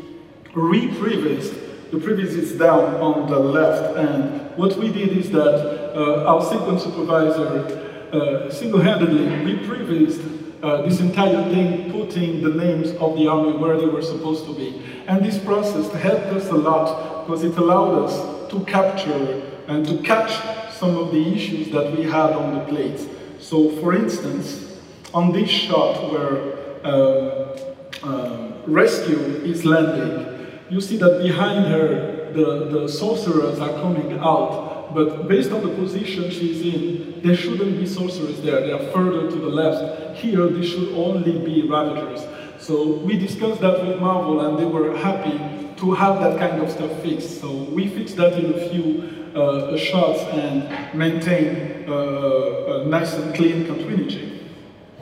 reprevised 0.55 1.55
the 1.91 1.97
previs 1.97 2.37
is 2.37 2.53
down 2.59 2.97
on 2.97 3.31
the 3.31 3.39
left, 3.39 3.97
and 3.97 4.55
what 4.59 4.77
we 4.77 4.93
did 4.93 5.17
is 5.17 5.31
that 5.31 5.97
uh, 5.97 6.25
our 6.27 6.43
sequence 6.43 6.85
supervisor 6.85 8.11
uh, 8.13 8.51
single-handedly 8.51 9.25
reprevised 9.55 10.21
uh, 10.63 10.83
this 10.83 11.01
entire 11.01 11.49
thing, 11.51 11.91
putting 11.91 12.43
the 12.43 12.51
names 12.51 12.91
of 13.01 13.17
the 13.17 13.27
army 13.27 13.57
where 13.57 13.79
they 13.79 13.87
were 13.87 14.03
supposed 14.03 14.45
to 14.45 14.55
be. 14.55 14.83
And 15.07 15.25
this 15.25 15.39
process 15.39 15.91
helped 15.93 16.27
us 16.27 16.49
a 16.49 16.57
lot 16.57 17.25
because 17.25 17.43
it 17.43 17.57
allowed 17.57 18.05
us 18.05 18.51
to 18.51 18.61
capture 18.65 19.43
and 19.67 19.87
to 19.87 19.99
catch 20.03 20.33
some 20.75 20.97
of 20.97 21.11
the 21.11 21.35
issues 21.35 21.71
that 21.71 21.97
we 21.97 22.03
had 22.03 22.33
on 22.33 22.55
the 22.55 22.65
plates. 22.65 23.07
So, 23.41 23.71
for 23.81 23.95
instance, 23.95 24.77
on 25.15 25.33
this 25.33 25.49
shot 25.49 26.13
where 26.13 26.85
uh, 26.85 27.68
uh, 28.03 28.53
Rescue 28.67 29.19
is 29.45 29.65
landing, 29.65 30.47
you 30.69 30.81
see 30.81 30.99
that 30.99 31.23
behind 31.23 31.67
her, 31.67 32.33
the, 32.33 32.69
the 32.71 32.89
sorcerers 32.89 33.59
are 33.59 33.73
coming 33.81 34.19
out. 34.19 34.93
But 34.95 35.29
based 35.29 35.51
on 35.53 35.67
the 35.67 35.75
position 35.75 36.31
she's 36.31 36.61
in, 36.63 37.21
there 37.23 37.37
shouldn't 37.37 37.79
be 37.79 37.87
sorcerers 37.87 38.41
there. 38.43 38.61
They 38.61 38.73
are 38.73 38.93
further 38.93 39.31
to 39.31 39.37
the 39.37 39.49
left. 39.49 40.17
Here, 40.19 40.47
there 40.47 40.63
should 40.63 40.95
only 40.95 41.39
be 41.39 41.69
ravagers. 41.69 42.27
So 42.59 42.95
we 42.95 43.19
discussed 43.19 43.61
that 43.61 43.87
with 43.87 44.01
Marvel, 44.01 44.41
and 44.47 44.59
they 44.59 44.65
were 44.65 44.97
happy 44.97 45.39
to 45.77 45.93
have 45.93 46.21
that 46.21 46.39
kind 46.39 46.63
of 46.63 46.71
stuff 46.71 46.91
fixed. 47.03 47.41
So 47.41 47.53
we 47.53 47.89
fixed 47.89 48.17
that 48.17 48.33
in 48.33 48.53
a 48.55 48.69
few 48.69 49.31
uh, 49.35 49.77
shots 49.77 50.21
and 50.35 50.99
maintain 50.99 51.89
uh, 51.89 52.83
a 52.83 52.85
nice 52.87 53.15
and 53.15 53.35
clean 53.35 53.67
continuity. 53.67 54.38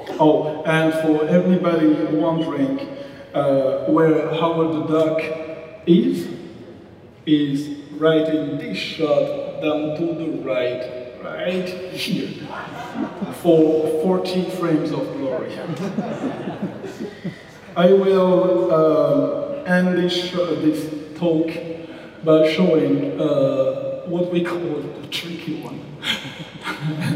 Oh, 0.08 0.62
and 0.64 0.94
for 0.94 1.26
everybody 1.28 1.88
wondering 2.16 2.78
uh, 3.34 3.84
where 3.86 4.32
Howard 4.34 4.72
the 4.72 4.84
Duck 4.86 5.20
is, 5.86 6.28
is 7.26 7.80
right 7.92 8.26
in 8.26 8.56
this 8.56 8.78
shot 8.78 9.60
down 9.60 9.96
to 9.96 10.14
the 10.14 10.30
right, 10.42 11.12
right 11.22 11.68
here, 11.68 12.46
for 13.42 14.02
40 14.02 14.50
frames 14.50 14.90
of 14.92 15.00
glory. 15.16 15.58
I 17.76 17.92
will 17.92 18.72
uh, 18.72 19.62
end 19.64 19.98
this, 19.98 20.30
this 20.30 21.18
talk 21.18 21.50
by 22.24 22.50
showing 22.52 23.20
uh, 23.20 24.02
what 24.06 24.32
we 24.32 24.44
call 24.44 24.80
the 24.80 25.06
tricky 25.08 25.60
one. 25.60 25.82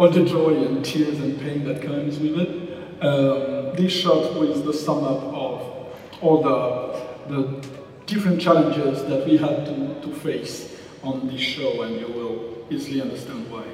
all 0.00 0.08
the 0.08 0.24
joy 0.24 0.64
and 0.64 0.82
tears 0.82 1.20
and 1.20 1.38
pain 1.38 1.62
that 1.62 1.82
comes 1.82 2.18
with 2.18 2.38
it. 2.38 3.04
Um, 3.04 3.76
this 3.76 3.92
shot 3.92 4.34
was 4.34 4.62
the 4.62 4.72
sum 4.72 5.04
up 5.04 5.22
of 5.24 5.94
all 6.22 6.42
the, 6.42 7.28
the 7.28 7.68
different 8.06 8.40
challenges 8.40 9.04
that 9.04 9.26
we 9.26 9.36
had 9.36 9.66
to, 9.66 10.00
to 10.00 10.14
face 10.20 10.74
on 11.02 11.28
this 11.28 11.42
show, 11.42 11.82
and 11.82 12.00
you 12.00 12.06
will 12.06 12.66
easily 12.70 13.02
understand 13.02 13.46
why. 13.50 13.66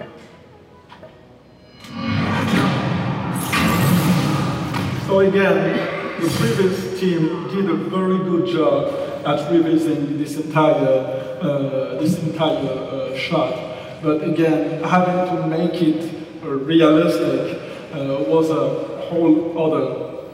So 5.06 5.20
again, 5.20 6.20
the 6.20 6.28
previous 6.28 6.98
team 6.98 7.46
did 7.54 7.70
a 7.70 7.76
very 7.76 8.18
good 8.18 8.48
job 8.48 9.24
at 9.24 9.48
revising 9.52 10.18
this 10.18 10.36
entire, 10.38 11.38
uh, 11.40 12.00
this 12.00 12.20
entire 12.20 12.66
uh, 12.66 13.16
shot. 13.16 13.62
But 14.02 14.24
again, 14.24 14.82
having 14.84 15.36
to 15.36 15.46
make 15.46 15.80
it 15.80 16.15
realistic 16.42 17.60
uh, 17.92 18.24
was 18.28 18.50
a 18.50 19.00
whole 19.08 19.58
other 19.58 20.26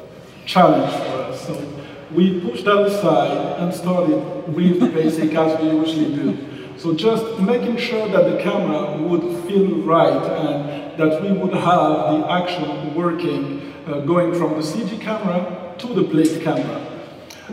challenge 0.46 0.92
for 0.92 1.22
us. 1.22 1.46
So 1.46 1.72
we 2.12 2.40
pushed 2.40 2.64
that 2.64 2.86
aside 2.86 3.60
and 3.60 3.74
started 3.74 4.22
with 4.54 4.80
the 4.80 4.88
basic 4.88 5.34
as 5.34 5.60
we 5.60 5.70
usually 5.70 6.14
do. 6.14 6.52
So 6.76 6.94
just 6.94 7.38
making 7.38 7.76
sure 7.76 8.08
that 8.08 8.30
the 8.30 8.42
camera 8.42 8.96
would 8.96 9.44
feel 9.46 9.76
right 9.82 10.12
and 10.12 10.98
that 10.98 11.22
we 11.22 11.30
would 11.30 11.54
have 11.54 12.12
the 12.12 12.26
action 12.30 12.94
working 12.94 13.72
uh, 13.86 14.00
going 14.00 14.34
from 14.34 14.54
the 14.54 14.62
CG 14.62 15.00
camera 15.00 15.74
to 15.78 15.86
the 15.94 16.04
plate 16.04 16.42
camera. 16.42 16.88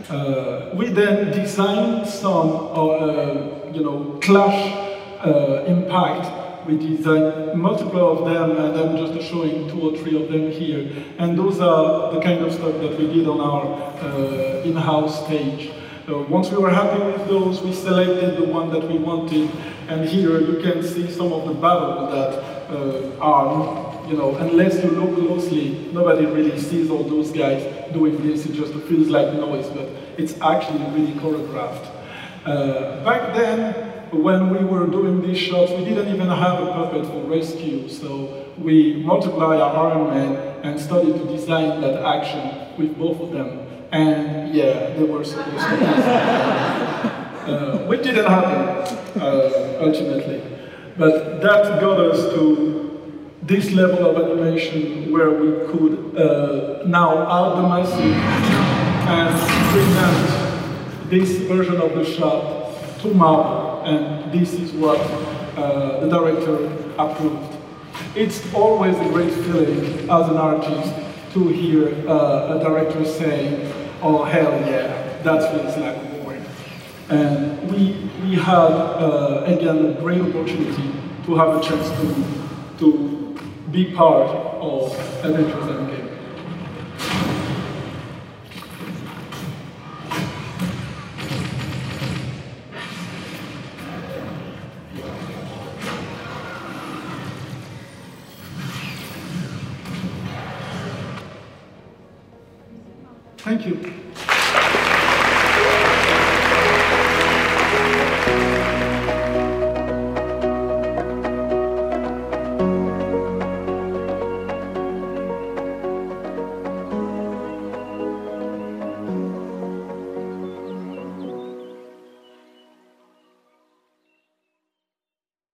Uh, 0.08 0.70
we 0.74 0.88
then 0.88 1.30
designed 1.32 2.06
some, 2.06 2.50
uh, 2.72 3.70
you 3.72 3.82
know, 3.82 4.18
clash 4.22 4.90
uh, 5.24 5.64
impact. 5.66 6.39
We 6.66 6.76
designed 6.76 7.60
multiple 7.60 8.18
of 8.18 8.32
them, 8.32 8.50
and 8.50 8.78
I'm 8.78 8.96
just 8.96 9.28
showing 9.28 9.68
two 9.68 9.80
or 9.80 9.96
three 9.96 10.22
of 10.22 10.30
them 10.30 10.50
here. 10.50 10.92
And 11.18 11.38
those 11.38 11.60
are 11.60 12.12
the 12.12 12.20
kind 12.20 12.44
of 12.44 12.52
stuff 12.52 12.74
that 12.80 12.98
we 12.98 13.06
did 13.06 13.26
on 13.26 13.40
our 13.40 13.64
uh, 14.02 14.62
in-house 14.62 15.24
stage. 15.24 15.72
So 16.06 16.22
once 16.28 16.50
we 16.50 16.58
were 16.58 16.70
happy 16.70 17.02
with 17.02 17.28
those, 17.28 17.62
we 17.62 17.72
selected 17.72 18.36
the 18.36 18.44
one 18.44 18.70
that 18.70 18.86
we 18.88 18.98
wanted, 18.98 19.50
and 19.88 20.08
here 20.08 20.40
you 20.40 20.60
can 20.60 20.82
see 20.82 21.10
some 21.10 21.32
of 21.32 21.46
the 21.46 21.54
battles 21.54 22.12
that 22.12 22.60
uh, 22.70 23.18
are, 23.20 24.08
you 24.08 24.16
know, 24.16 24.34
unless 24.36 24.82
you 24.82 24.90
look 24.90 25.14
closely, 25.14 25.88
nobody 25.92 26.26
really 26.26 26.58
sees 26.58 26.90
all 26.90 27.04
those 27.04 27.30
guys 27.30 27.62
doing 27.92 28.20
this, 28.26 28.44
it 28.46 28.52
just 28.54 28.72
feels 28.88 29.08
like 29.08 29.32
noise, 29.34 29.68
but 29.68 29.88
it's 30.18 30.40
actually 30.40 30.84
really 30.90 31.12
choreographed. 31.20 31.86
Uh, 32.44 33.04
back 33.04 33.34
then, 33.34 33.89
when 34.12 34.50
we 34.50 34.64
were 34.64 34.86
doing 34.86 35.22
these 35.22 35.38
shots, 35.38 35.72
we 35.72 35.84
didn't 35.84 36.08
even 36.14 36.28
have 36.28 36.62
a 36.62 36.66
puppet 36.72 37.06
for 37.06 37.22
Rescue, 37.24 37.88
so 37.88 38.52
we 38.58 39.02
multiplied 39.04 39.60
our 39.60 39.92
Iron 39.92 40.36
and 40.62 40.80
started 40.80 41.14
to 41.14 41.24
design 41.26 41.80
that 41.80 42.04
action 42.04 42.76
with 42.78 42.98
both 42.98 43.20
of 43.20 43.32
them. 43.32 43.66
And 43.92 44.54
yeah, 44.54 44.94
they 44.94 45.04
were 45.04 45.24
supposed 45.24 45.66
to 45.66 47.20
uh, 47.46 47.78
which 47.86 48.02
didn't 48.02 48.26
happen, 48.26 49.20
uh, 49.20 49.78
ultimately. 49.80 50.42
But 50.96 51.40
that 51.40 51.80
got 51.80 51.98
us 51.98 52.34
to 52.34 52.80
this 53.42 53.70
level 53.72 54.10
of 54.10 54.30
animation 54.30 55.10
where 55.10 55.30
we 55.30 55.66
could 55.72 56.16
uh, 56.16 56.86
now 56.86 57.24
add 57.26 57.62
the 57.62 57.68
massive 57.68 58.14
and 59.08 59.34
present 59.72 61.10
this 61.10 61.38
version 61.48 61.80
of 61.80 61.94
the 61.94 62.04
shot 62.04 62.98
to 63.00 63.14
Marvel, 63.14 63.69
and 63.90 64.32
this 64.32 64.52
is 64.54 64.72
what 64.72 64.98
uh, 65.56 66.00
the 66.00 66.08
director 66.08 66.66
approved. 66.98 67.56
It's 68.14 68.40
always 68.54 68.96
a 68.96 69.08
great 69.08 69.32
feeling 69.32 70.08
as 70.08 70.28
an 70.28 70.36
artist 70.36 70.94
to 71.32 71.48
hear 71.48 71.88
uh, 72.08 72.56
a 72.56 72.60
director 72.62 73.04
say, 73.04 73.70
oh 74.02 74.24
hell 74.24 74.52
yeah, 74.68 75.22
that 75.22 75.40
feels 75.52 75.76
like 75.76 75.96
war. 76.14 76.36
And 77.08 77.70
we, 77.70 78.10
we 78.22 78.36
had, 78.36 78.72
uh, 79.06 79.44
again, 79.46 79.86
a 79.86 80.00
great 80.00 80.20
opportunity 80.20 80.92
to 81.26 81.34
have 81.36 81.56
a 81.56 81.60
chance 81.60 81.88
to, 82.00 82.78
to 82.78 83.38
be 83.70 83.92
part 83.92 84.28
of 84.60 84.92
Avengers 85.24 85.68